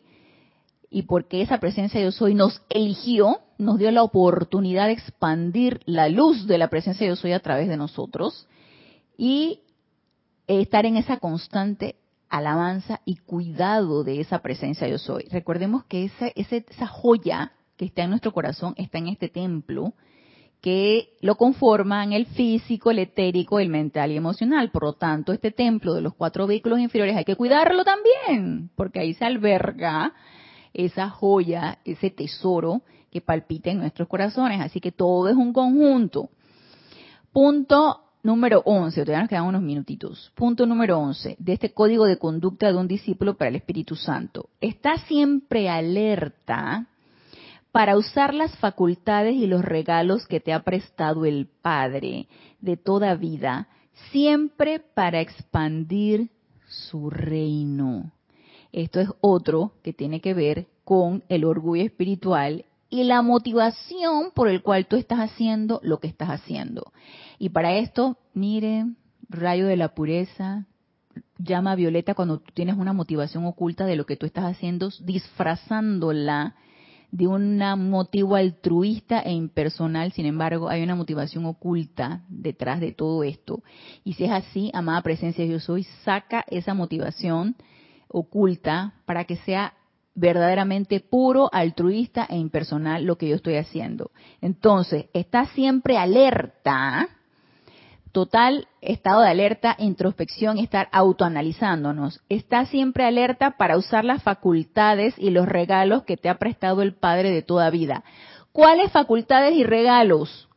y 0.91 1.03
porque 1.03 1.41
esa 1.41 1.59
presencia 1.59 2.01
yo 2.01 2.11
soy 2.11 2.33
nos 2.33 2.61
eligió, 2.69 3.39
nos 3.57 3.77
dio 3.77 3.91
la 3.91 4.03
oportunidad 4.03 4.87
de 4.87 4.93
expandir 4.93 5.81
la 5.85 6.09
luz 6.09 6.47
de 6.47 6.57
la 6.57 6.69
presencia 6.69 7.05
de 7.05 7.11
yo 7.11 7.15
soy 7.15 7.33
a 7.33 7.39
través 7.39 7.67
de 7.67 7.77
nosotros 7.77 8.47
y 9.17 9.61
estar 10.47 10.85
en 10.85 10.97
esa 10.97 11.17
constante 11.17 11.95
alabanza 12.29 13.01
y 13.05 13.17
cuidado 13.17 14.03
de 14.03 14.21
esa 14.21 14.39
presencia 14.39 14.87
yo 14.87 14.97
soy. 14.97 15.25
Recordemos 15.31 15.83
que 15.85 16.05
esa, 16.05 16.27
esa 16.35 16.87
joya 16.87 17.51
que 17.77 17.85
está 17.85 18.03
en 18.03 18.11
nuestro 18.11 18.33
corazón 18.33 18.73
está 18.77 18.97
en 18.97 19.07
este 19.07 19.29
templo 19.29 19.93
que 20.61 21.13
lo 21.21 21.35
conforman 21.35 22.11
el 22.11 22.25
físico, 22.25 22.91
el 22.91 22.99
etérico, 22.99 23.59
el 23.59 23.69
mental 23.69 24.11
y 24.11 24.17
emocional. 24.17 24.71
Por 24.71 24.83
lo 24.83 24.93
tanto, 24.93 25.31
este 25.31 25.51
templo 25.51 25.93
de 25.93 26.01
los 26.01 26.13
cuatro 26.13 26.47
vehículos 26.47 26.79
inferiores 26.79 27.15
hay 27.15 27.23
que 27.23 27.37
cuidarlo 27.37 27.85
también, 27.85 28.69
porque 28.75 28.99
ahí 28.99 29.13
se 29.13 29.23
alberga 29.23 30.13
esa 30.73 31.09
joya, 31.09 31.79
ese 31.85 32.09
tesoro 32.09 32.81
que 33.11 33.21
palpita 33.21 33.71
en 33.71 33.79
nuestros 33.79 34.07
corazones. 34.07 34.61
Así 34.61 34.79
que 34.79 34.91
todo 34.91 35.27
es 35.29 35.35
un 35.35 35.53
conjunto. 35.53 36.29
Punto 37.31 38.01
número 38.23 38.61
11, 38.65 39.01
todavía 39.01 39.21
nos 39.21 39.29
quedan 39.29 39.45
unos 39.45 39.61
minutitos. 39.61 40.31
Punto 40.35 40.65
número 40.65 40.99
11 40.99 41.37
de 41.39 41.53
este 41.53 41.73
código 41.73 42.05
de 42.05 42.17
conducta 42.17 42.71
de 42.71 42.77
un 42.77 42.87
discípulo 42.87 43.35
para 43.35 43.49
el 43.49 43.55
Espíritu 43.55 43.95
Santo. 43.95 44.49
Está 44.61 44.97
siempre 44.97 45.69
alerta 45.69 46.87
para 47.71 47.97
usar 47.97 48.33
las 48.33 48.55
facultades 48.57 49.35
y 49.35 49.47
los 49.47 49.63
regalos 49.63 50.27
que 50.27 50.39
te 50.39 50.53
ha 50.53 50.63
prestado 50.63 51.25
el 51.25 51.47
Padre 51.61 52.27
de 52.61 52.77
toda 52.77 53.15
vida, 53.15 53.67
siempre 54.11 54.79
para 54.79 55.21
expandir 55.21 56.29
su 56.67 57.09
reino. 57.09 58.11
Esto 58.71 58.99
es 58.99 59.09
otro 59.21 59.73
que 59.83 59.93
tiene 59.93 60.21
que 60.21 60.33
ver 60.33 60.67
con 60.83 61.23
el 61.29 61.45
orgullo 61.45 61.83
espiritual 61.83 62.65
y 62.89 63.03
la 63.03 63.21
motivación 63.21 64.31
por 64.33 64.47
el 64.47 64.61
cual 64.61 64.87
tú 64.87 64.95
estás 64.95 65.19
haciendo 65.19 65.79
lo 65.83 65.99
que 65.99 66.07
estás 66.07 66.29
haciendo. 66.29 66.91
Y 67.37 67.49
para 67.49 67.75
esto, 67.75 68.17
mire, 68.33 68.85
rayo 69.29 69.67
de 69.67 69.77
la 69.77 69.93
pureza, 69.93 70.65
llama 71.37 71.75
violeta 71.75 72.15
cuando 72.15 72.39
tú 72.39 72.51
tienes 72.53 72.77
una 72.77 72.93
motivación 72.93 73.45
oculta 73.45 73.85
de 73.85 73.95
lo 73.95 74.05
que 74.05 74.17
tú 74.17 74.25
estás 74.25 74.45
haciendo, 74.45 74.89
disfrazándola 75.01 76.55
de 77.11 77.27
un 77.27 77.57
motivo 77.89 78.35
altruista 78.35 79.19
e 79.21 79.31
impersonal, 79.31 80.11
sin 80.11 80.27
embargo, 80.27 80.69
hay 80.69 80.83
una 80.83 80.95
motivación 80.95 81.45
oculta 81.45 82.23
detrás 82.29 82.79
de 82.79 82.91
todo 82.91 83.23
esto. 83.23 83.63
Y 84.03 84.13
si 84.13 84.25
es 84.25 84.31
así, 84.31 84.69
amada 84.73 85.01
presencia 85.01 85.45
yo 85.45 85.59
soy, 85.59 85.85
saca 86.03 86.45
esa 86.47 86.73
motivación 86.75 87.55
oculta 88.09 88.93
para 89.05 89.23
que 89.23 89.37
sea 89.37 89.73
verdaderamente 90.15 90.99
puro, 90.99 91.49
altruista 91.53 92.25
e 92.29 92.37
impersonal 92.37 93.05
lo 93.05 93.17
que 93.17 93.29
yo 93.29 93.35
estoy 93.35 93.55
haciendo. 93.55 94.11
Entonces, 94.41 95.05
está 95.13 95.45
siempre 95.45 95.97
alerta, 95.97 97.07
total 98.11 98.67
estado 98.81 99.21
de 99.21 99.29
alerta, 99.29 99.75
introspección, 99.79 100.57
estar 100.57 100.89
autoanalizándonos. 100.91 102.21
Está 102.27 102.65
siempre 102.65 103.05
alerta 103.05 103.51
para 103.51 103.77
usar 103.77 104.03
las 104.03 104.21
facultades 104.23 105.13
y 105.17 105.29
los 105.29 105.47
regalos 105.47 106.03
que 106.03 106.17
te 106.17 106.27
ha 106.27 106.37
prestado 106.37 106.81
el 106.81 106.95
Padre 106.95 107.31
de 107.31 107.43
toda 107.43 107.69
vida. 107.69 108.03
¿Cuáles 108.51 108.91
facultades 108.91 109.53
y 109.53 109.63
regalos? 109.63 110.49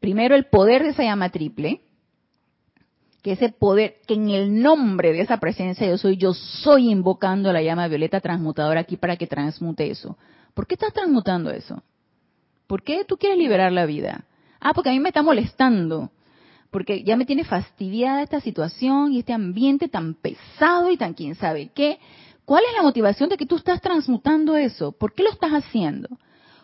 Primero, 0.00 0.34
el 0.36 0.46
poder 0.46 0.82
de 0.82 0.90
esa 0.90 1.02
llama 1.02 1.30
triple, 1.30 1.80
que 3.24 3.32
ese 3.32 3.48
poder, 3.48 3.96
que 4.06 4.12
en 4.12 4.28
el 4.28 4.60
nombre 4.60 5.14
de 5.14 5.22
esa 5.22 5.38
presencia 5.38 5.88
yo 5.88 5.96
soy, 5.96 6.18
yo 6.18 6.34
soy 6.34 6.90
invocando 6.90 7.54
la 7.54 7.62
llama 7.62 7.88
violeta 7.88 8.20
transmutadora 8.20 8.80
aquí 8.80 8.98
para 8.98 9.16
que 9.16 9.26
transmute 9.26 9.90
eso. 9.90 10.18
¿Por 10.52 10.66
qué 10.66 10.74
estás 10.74 10.92
transmutando 10.92 11.50
eso? 11.50 11.82
¿Por 12.66 12.82
qué 12.82 13.02
tú 13.06 13.16
quieres 13.16 13.38
liberar 13.38 13.72
la 13.72 13.86
vida? 13.86 14.26
Ah, 14.60 14.74
porque 14.74 14.90
a 14.90 14.92
mí 14.92 15.00
me 15.00 15.08
está 15.08 15.22
molestando, 15.22 16.10
porque 16.70 17.02
ya 17.02 17.16
me 17.16 17.24
tiene 17.24 17.44
fastidiada 17.44 18.22
esta 18.22 18.42
situación 18.42 19.14
y 19.14 19.20
este 19.20 19.32
ambiente 19.32 19.88
tan 19.88 20.12
pesado 20.12 20.90
y 20.90 20.98
tan 20.98 21.14
quién 21.14 21.34
sabe 21.34 21.70
qué. 21.74 21.98
¿Cuál 22.44 22.64
es 22.68 22.76
la 22.76 22.82
motivación 22.82 23.30
de 23.30 23.38
que 23.38 23.46
tú 23.46 23.56
estás 23.56 23.80
transmutando 23.80 24.54
eso? 24.54 24.92
¿Por 24.92 25.14
qué 25.14 25.22
lo 25.22 25.30
estás 25.30 25.52
haciendo? 25.52 26.10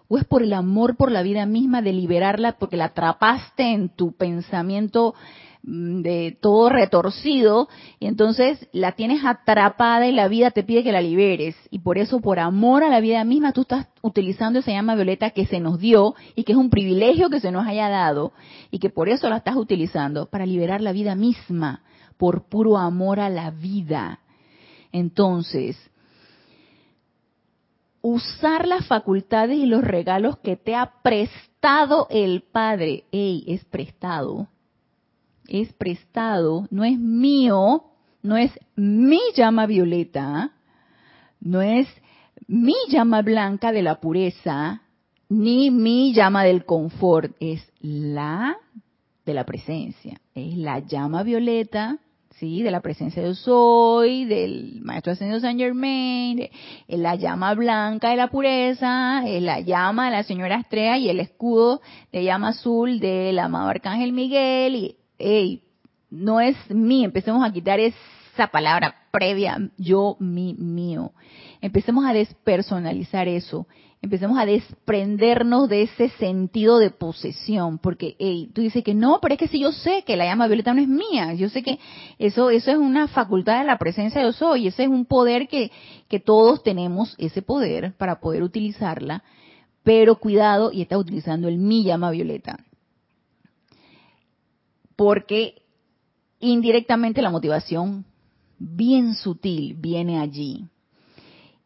¿O 0.09 0.19
es 0.19 0.27
por 0.27 0.43
el 0.43 0.53
amor 0.53 0.99
por 0.99 1.11
la 1.11 1.23
vida 1.23 1.47
misma 1.47 1.81
de 1.81 1.95
liberarla 1.95 2.59
porque 2.59 2.77
la 2.77 2.87
atrapaste 2.87 3.63
en 3.63 3.89
tu 3.89 4.13
pensamiento 4.13 5.15
de 5.63 6.39
todo 6.41 6.71
retorcido 6.71 7.69
y 7.99 8.07
entonces 8.07 8.69
la 8.73 8.93
tienes 8.93 9.25
atrapada 9.25 10.07
y 10.07 10.13
la 10.13 10.29
vida 10.29 10.51
te 10.51 10.63
pide 10.63 10.83
que 10.83 10.93
la 10.93 11.03
liberes. 11.03 11.55
Y 11.71 11.81
por 11.81 11.99
eso 11.99 12.21
por 12.21 12.39
amor 12.39 12.83
a 12.83 12.89
la 12.89 13.01
vida 13.01 13.25
misma 13.25 13.53
tú 13.53 13.63
estás 13.63 13.89
utilizando 14.03 14.61
esa 14.61 14.73
llama 14.73 14.95
violeta 14.95 15.31
que 15.31 15.47
se 15.47 15.61
nos 15.61 15.79
dio 15.79 16.15
y 16.35 16.45
que 16.45 16.53
es 16.53 16.59
un 16.59 16.71
privilegio 16.71 17.31
que 17.31 17.41
se 17.41 17.53
nos 17.53 17.67
haya 17.67 17.89
dado 17.89 18.33
y 18.71 18.79
que 18.79 18.91
por 18.91 19.09
eso 19.09 19.29
la 19.29 19.39
estás 19.39 19.57
utilizando 19.57 20.27
para 20.27 20.47
liberar 20.47 20.81
la 20.81 20.93
vida 20.93 21.15
misma 21.15 21.83
por 22.17 22.49
puro 22.49 22.77
amor 22.77 23.21
a 23.21 23.29
la 23.31 23.51
vida. 23.51 24.21
Entonces, 24.93 25.77
usar 28.03 28.67
las 28.67 28.87
facultades 28.87 29.59
y 29.59 29.67
los 29.67 29.83
regalos 29.83 30.39
que 30.39 30.57
te 30.57 30.75
ha 30.75 31.01
prestado 31.03 32.07
el 32.11 32.43
Padre, 32.43 33.05
ey, 33.13 33.45
es 33.47 33.65
prestado, 33.65 34.49
es 35.51 35.73
prestado, 35.73 36.67
no 36.71 36.85
es 36.85 36.99
mío, 36.99 37.85
no 38.23 38.37
es 38.37 38.53
mi 38.77 39.21
llama 39.37 39.67
violeta, 39.67 40.53
no 41.41 41.61
es 41.61 41.89
mi 42.47 42.75
llama 42.89 43.23
blanca 43.23 43.73
de 43.73 43.83
la 43.83 44.01
pureza, 44.01 44.83
ni 45.29 45.71
mi 45.71 46.13
llama 46.13 46.45
del 46.45 46.65
confort, 46.65 47.33
es 47.41 47.71
la 47.81 48.57
de 49.27 49.35
la 49.35 49.45
presencia, 49.45 50.21
es 50.35 50.57
la 50.57 50.81
llama 50.81 51.23
violeta, 51.23 51.99
sí, 52.41 52.63
de 52.63 52.71
la 52.71 52.81
presencia 52.81 53.23
de 53.23 53.35
soy, 53.35 54.25
del 54.25 54.81
maestro 54.83 55.13
ascendido 55.13 55.41
Saint 55.41 55.61
Germain, 55.61 56.49
es 56.89 56.99
la 56.99 57.15
llama 57.15 57.55
blanca 57.55 58.11
de 58.11 58.17
la 58.17 58.29
pureza, 58.29 59.23
es 59.27 59.43
la 59.43 59.61
llama 59.61 60.07
de 60.07 60.13
la 60.13 60.23
señora 60.23 60.61
Estrella 60.61 60.97
y 60.97 61.11
el 61.11 61.21
escudo 61.21 61.81
de 62.13 62.25
llama 62.25 62.49
azul 62.49 62.99
del 62.99 63.39
amado 63.39 63.69
arcángel 63.69 64.13
Miguel 64.13 64.75
y 64.75 64.97
hey, 65.21 65.63
no 66.11 66.41
es 66.41 66.57
mí, 66.69 67.05
empecemos 67.05 67.45
a 67.45 67.53
quitar 67.53 67.79
esa 67.79 68.49
palabra 68.49 68.95
previa, 69.11 69.71
yo, 69.77 70.17
mi, 70.19 70.55
mío. 70.55 71.13
Empecemos 71.61 72.05
a 72.05 72.13
despersonalizar 72.13 73.29
eso, 73.29 73.67
empecemos 74.03 74.39
a 74.39 74.47
desprendernos 74.47 75.69
de 75.69 75.83
ese 75.83 76.09
sentido 76.11 76.79
de 76.79 76.91
posesión, 76.91 77.79
porque 77.79 78.17
hey, 78.19 78.51
tú 78.55 78.63
dices 78.63 78.83
que 78.83 78.95
no, 78.95 79.19
pero 79.21 79.35
es 79.35 79.39
que 79.39 79.49
si 79.49 79.61
yo 79.61 79.73
sé 79.73 80.03
que 80.07 80.17
la 80.17 80.25
llama 80.25 80.47
violeta 80.47 80.75
no 80.75 80.81
es 80.81 80.89
mía, 80.89 81.35
yo 81.35 81.49
sé 81.49 81.63
que 81.63 81.79
eso, 82.19 82.51
eso 82.51 82.71
es 82.71 82.79
una 82.79 83.09
facultad 83.09 83.61
de 83.61 83.67
la 83.67 83.79
presencia 83.79 84.21
de 84.21 84.29
yo 84.29 84.33
soy, 84.33 84.69
ese 84.69 84.85
es 84.85 84.89
un 84.89 85.05
poder 85.05 85.49
que, 85.49 85.71
que 86.09 86.19
todos 86.19 86.63
tenemos, 86.63 87.15
ese 87.19 87.43
poder 87.43 87.95
para 87.99 88.21
poder 88.21 88.43
utilizarla, 88.43 89.23
pero 89.83 90.17
cuidado 90.17 90.73
y 90.73 90.83
está 90.83 90.99
utilizando 90.99 91.49
el 91.49 91.59
mi 91.59 91.85
llama 91.85 92.11
violeta 92.11 92.59
porque 95.01 95.63
indirectamente 96.41 97.23
la 97.23 97.31
motivación 97.31 98.05
bien 98.59 99.15
sutil 99.15 99.73
viene 99.79 100.21
allí. 100.21 100.67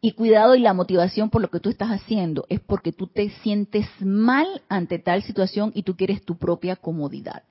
Y 0.01 0.13
cuidado 0.13 0.55
y 0.55 0.61
la 0.61 0.73
motivación 0.73 1.31
por 1.31 1.43
lo 1.43 1.51
que 1.51 1.59
tú 1.59 1.69
estás 1.69 1.89
haciendo 1.89 2.47
es 2.49 2.61
porque 2.61 2.93
tú 2.93 3.09
te 3.09 3.31
sientes 3.43 3.89
mal 3.99 4.47
ante 4.69 5.01
tal 5.01 5.25
situación 5.25 5.73
y 5.75 5.83
tú 5.83 5.97
quieres 5.97 6.25
tu 6.25 6.37
propia 6.37 6.77
comodidad. 6.77 7.43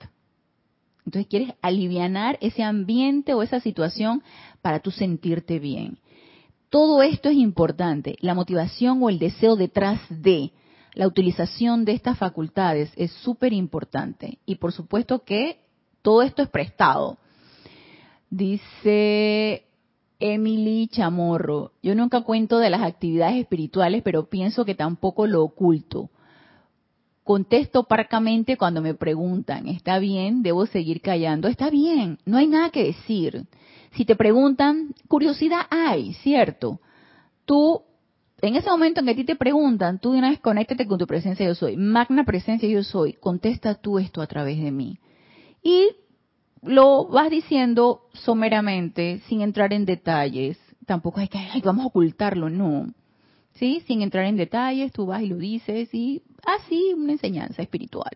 Entonces 1.05 1.27
quieres 1.27 1.53
aliviar 1.61 2.37
ese 2.39 2.63
ambiente 2.63 3.33
o 3.33 3.43
esa 3.43 3.59
situación 3.59 4.23
para 4.61 4.79
tú 4.79 4.89
sentirte 4.89 5.59
bien. 5.59 5.97
Todo 6.69 7.03
esto 7.03 7.27
es 7.27 7.35
importante. 7.35 8.15
La 8.21 8.35
motivación 8.35 9.03
o 9.03 9.09
el 9.09 9.19
deseo 9.19 9.57
detrás 9.57 9.99
de 10.07 10.53
la 10.93 11.07
utilización 11.07 11.83
de 11.83 11.91
estas 11.91 12.17
facultades 12.17 12.89
es 12.95 13.11
súper 13.11 13.51
importante. 13.51 14.37
Y 14.45 14.55
por 14.55 14.71
supuesto 14.71 15.25
que 15.25 15.62
todo 16.03 16.21
esto 16.21 16.43
es 16.43 16.49
prestado. 16.49 17.17
Dice 18.29 19.63
Emily 20.19 20.87
Chamorro, 20.87 21.71
yo 21.81 21.95
nunca 21.95 22.21
cuento 22.21 22.59
de 22.59 22.69
las 22.69 22.83
actividades 22.83 23.37
espirituales, 23.37 24.03
pero 24.03 24.29
pienso 24.29 24.65
que 24.65 24.75
tampoco 24.75 25.25
lo 25.25 25.43
oculto. 25.43 26.11
Contesto 27.23 27.85
parcamente 27.85 28.57
cuando 28.57 28.81
me 28.81 28.93
preguntan, 28.93 29.67
¿está 29.67 29.97
bien? 29.97 30.43
¿Debo 30.43 30.65
seguir 30.65 31.01
callando? 31.01 31.47
Está 31.47 31.69
bien, 31.69 32.19
no 32.25 32.37
hay 32.37 32.47
nada 32.47 32.69
que 32.69 32.83
decir. 32.83 33.45
Si 33.93 34.03
te 34.03 34.15
preguntan, 34.15 34.93
curiosidad 35.07 35.61
hay, 35.69 36.13
¿cierto? 36.15 36.81
Tú, 37.45 37.83
en 38.41 38.55
ese 38.55 38.69
momento 38.69 38.99
en 38.99 39.05
que 39.05 39.11
a 39.13 39.15
ti 39.15 39.23
te 39.23 39.35
preguntan, 39.37 39.99
tú 39.99 40.11
de 40.11 40.19
una 40.19 40.31
vez 40.31 40.39
conéctate 40.39 40.85
con 40.85 40.99
tu 40.99 41.07
presencia 41.07 41.45
yo 41.45 41.55
soy. 41.55 41.77
Magna 41.77 42.25
presencia 42.25 42.67
yo 42.67 42.83
soy. 42.83 43.13
Contesta 43.13 43.75
tú 43.75 43.99
esto 43.99 44.21
a 44.21 44.27
través 44.27 44.61
de 44.61 44.71
mí. 44.71 44.97
Y 45.63 45.95
lo 46.61 47.05
vas 47.05 47.29
diciendo 47.29 48.01
someramente, 48.13 49.21
sin 49.27 49.41
entrar 49.41 49.73
en 49.73 49.85
detalles. 49.85 50.57
Tampoco 50.85 51.19
hay 51.19 51.27
que, 51.27 51.37
ay, 51.37 51.61
vamos 51.61 51.85
a 51.85 51.87
ocultarlo, 51.87 52.49
no. 52.49 52.87
¿Sí? 53.53 53.83
Sin 53.87 54.01
entrar 54.01 54.25
en 54.25 54.35
detalles, 54.35 54.91
tú 54.91 55.05
vas 55.05 55.21
y 55.21 55.27
lo 55.27 55.37
dices 55.37 55.93
y 55.93 56.23
así 56.45 56.93
una 56.95 57.13
enseñanza 57.13 57.61
espiritual. 57.61 58.11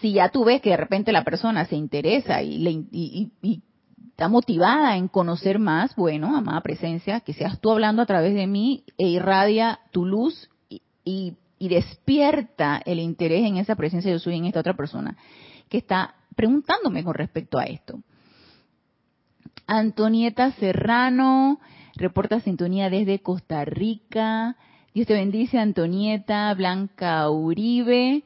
Si 0.00 0.12
ya 0.12 0.30
tú 0.30 0.44
ves 0.44 0.62
que 0.62 0.70
de 0.70 0.76
repente 0.76 1.12
la 1.12 1.24
persona 1.24 1.66
se 1.66 1.76
interesa 1.76 2.42
y, 2.42 2.58
le, 2.58 2.70
y, 2.70 3.62
está 4.10 4.28
motivada 4.28 4.96
en 4.96 5.08
conocer 5.08 5.58
más, 5.58 5.94
bueno, 5.96 6.36
amada 6.36 6.60
presencia, 6.60 7.20
que 7.20 7.34
seas 7.34 7.60
tú 7.60 7.70
hablando 7.70 8.00
a 8.00 8.06
través 8.06 8.34
de 8.34 8.46
mí 8.46 8.84
e 8.96 9.08
irradia 9.08 9.80
tu 9.90 10.06
luz 10.06 10.48
y, 10.68 10.82
y 11.58 11.68
despierta 11.68 12.80
el 12.84 13.00
interés 13.00 13.44
en 13.44 13.56
esa 13.56 13.74
presencia 13.74 14.10
yo 14.10 14.18
soy 14.18 14.36
en 14.36 14.46
esta 14.46 14.60
otra 14.60 14.74
persona 14.74 15.16
que 15.70 15.78
está 15.78 16.16
preguntándome 16.36 17.02
con 17.02 17.14
respecto 17.14 17.58
a 17.58 17.64
esto. 17.64 18.00
Antonieta 19.66 20.50
Serrano 20.52 21.60
reporta 21.94 22.40
sintonía 22.40 22.90
desde 22.90 23.20
Costa 23.20 23.64
Rica. 23.64 24.56
Dios 24.92 25.06
te 25.06 25.14
bendice, 25.14 25.58
Antonieta. 25.58 26.52
Blanca 26.54 27.30
Uribe. 27.30 28.24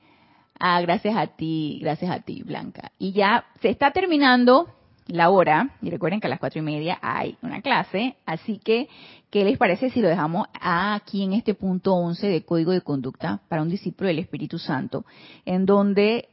Ah, 0.59 0.81
gracias 0.81 1.17
a 1.17 1.27
ti, 1.27 1.79
gracias 1.83 2.11
a 2.11 2.21
ti, 2.21 2.43
Blanca. 2.43 2.93
Y 2.99 3.13
ya 3.13 3.45
se 3.61 3.69
está 3.69 3.91
terminando 3.91 4.69
la 5.07 5.29
hora, 5.29 5.77
y 5.83 5.91
recuerden 5.91 6.21
que 6.21 6.29
a 6.29 6.31
las 6.31 6.39
cuatro 6.39 6.61
y 6.61 6.63
media 6.63 6.99
hay 7.03 7.37
una 7.43 7.61
clase, 7.61 8.17
así 8.25 8.59
que, 8.59 8.89
¿qué 9.31 9.45
les 9.45 9.59
parece 9.59 9.91
si 9.91 10.01
lo 10.01 10.09
dejamos 10.09 10.47
aquí 10.59 11.25
en 11.25 11.35
este 11.35 11.53
punto 11.53 11.93
11 11.93 12.27
de 12.27 12.45
Código 12.45 12.73
de 12.73 12.81
Conducta 12.81 13.43
para 13.49 13.61
un 13.61 13.69
discípulo 13.69 14.09
del 14.09 14.21
Espíritu 14.21 14.59
Santo, 14.59 15.05
en 15.45 15.67
donde 15.67 16.29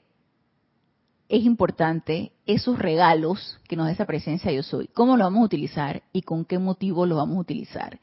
es 1.32 1.46
importante 1.46 2.34
esos 2.46 2.78
regalos 2.78 3.58
que 3.70 3.78
nos 3.78 3.86
da 3.86 3.94
esa 3.94 4.06
presencia 4.06 4.52
yo 4.52 4.64
soy, 4.64 4.88
cómo 4.88 5.16
lo 5.16 5.24
vamos 5.24 5.42
a 5.42 5.46
utilizar 5.46 6.04
y 6.12 6.24
con 6.24 6.44
qué 6.44 6.60
motivo 6.60 7.06
lo 7.06 7.16
vamos 7.16 7.38
a 7.38 7.40
utilizar. 7.40 8.02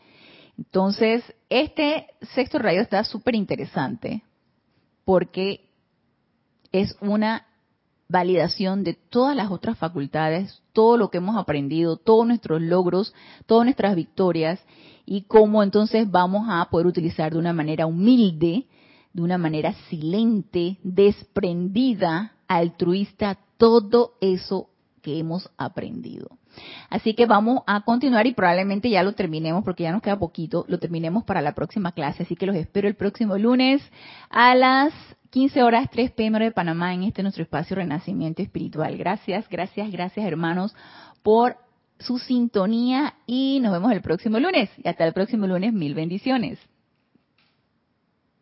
Entonces, 0.57 1.22
este 1.51 2.07
sexto 2.35 2.59
rayo 2.59 2.81
está 2.81 3.05
súper 3.05 3.35
interesante 3.35 4.24
porque 5.05 5.68
es 6.72 6.97
una 7.03 7.47
validación 8.09 8.83
de 8.83 8.95
todas 8.95 9.37
las 9.37 9.51
otras 9.51 9.76
facultades, 9.76 10.62
todo 10.72 10.97
lo 10.97 11.11
que 11.11 11.18
hemos 11.18 11.37
aprendido, 11.37 11.99
todos 11.99 12.26
nuestros 12.26 12.62
logros, 12.62 13.12
todas 13.45 13.64
nuestras 13.64 13.95
victorias 13.95 14.59
y 15.05 15.22
cómo 15.22 15.62
entonces 15.62 16.11
vamos 16.11 16.47
a 16.49 16.66
poder 16.70 16.87
utilizar 16.87 17.33
de 17.33 17.39
una 17.39 17.53
manera 17.53 17.85
humilde, 17.85 18.66
de 19.12 19.22
una 19.22 19.37
manera 19.37 19.74
silente, 19.91 20.79
desprendida, 20.83 22.33
altruista 22.49 23.38
todo 23.57 24.14
eso 24.20 24.68
que 25.03 25.18
hemos 25.18 25.51
aprendido. 25.57 26.38
Así 26.90 27.14
que 27.14 27.26
vamos 27.26 27.62
a 27.66 27.82
continuar 27.82 28.26
y 28.26 28.34
probablemente 28.34 28.90
ya 28.90 29.03
lo 29.03 29.12
terminemos 29.12 29.64
porque 29.64 29.84
ya 29.84 29.92
nos 29.92 30.03
queda 30.03 30.18
poquito, 30.18 30.64
lo 30.68 30.78
terminemos 30.78 31.24
para 31.24 31.40
la 31.40 31.55
próxima 31.55 31.92
clase, 31.92 32.24
así 32.24 32.34
que 32.34 32.46
los 32.46 32.57
espero 32.57 32.88
el 32.88 32.96
próximo 32.96 33.38
lunes 33.38 33.82
a 34.30 34.55
las 34.55 34.92
15 35.30 35.62
horas 35.62 35.88
3 35.90 36.11
pm 36.12 36.40
de 36.40 36.51
Panamá 36.51 36.94
en 36.94 37.05
este 37.05 37.22
nuestro 37.22 37.42
espacio 37.42 37.76
Renacimiento 37.76 38.42
Espiritual. 38.42 38.96
Gracias, 38.96 39.49
gracias, 39.49 39.90
gracias 39.92 40.26
hermanos 40.26 40.74
por 41.22 41.57
su 41.99 42.18
sintonía 42.18 43.14
y 43.26 43.61
nos 43.61 43.72
vemos 43.72 43.92
el 43.92 44.01
próximo 44.01 44.38
lunes. 44.38 44.70
Y 44.78 44.88
hasta 44.88 45.07
el 45.07 45.12
próximo 45.12 45.46
lunes, 45.46 45.72
mil 45.72 45.94
bendiciones. 45.94 46.59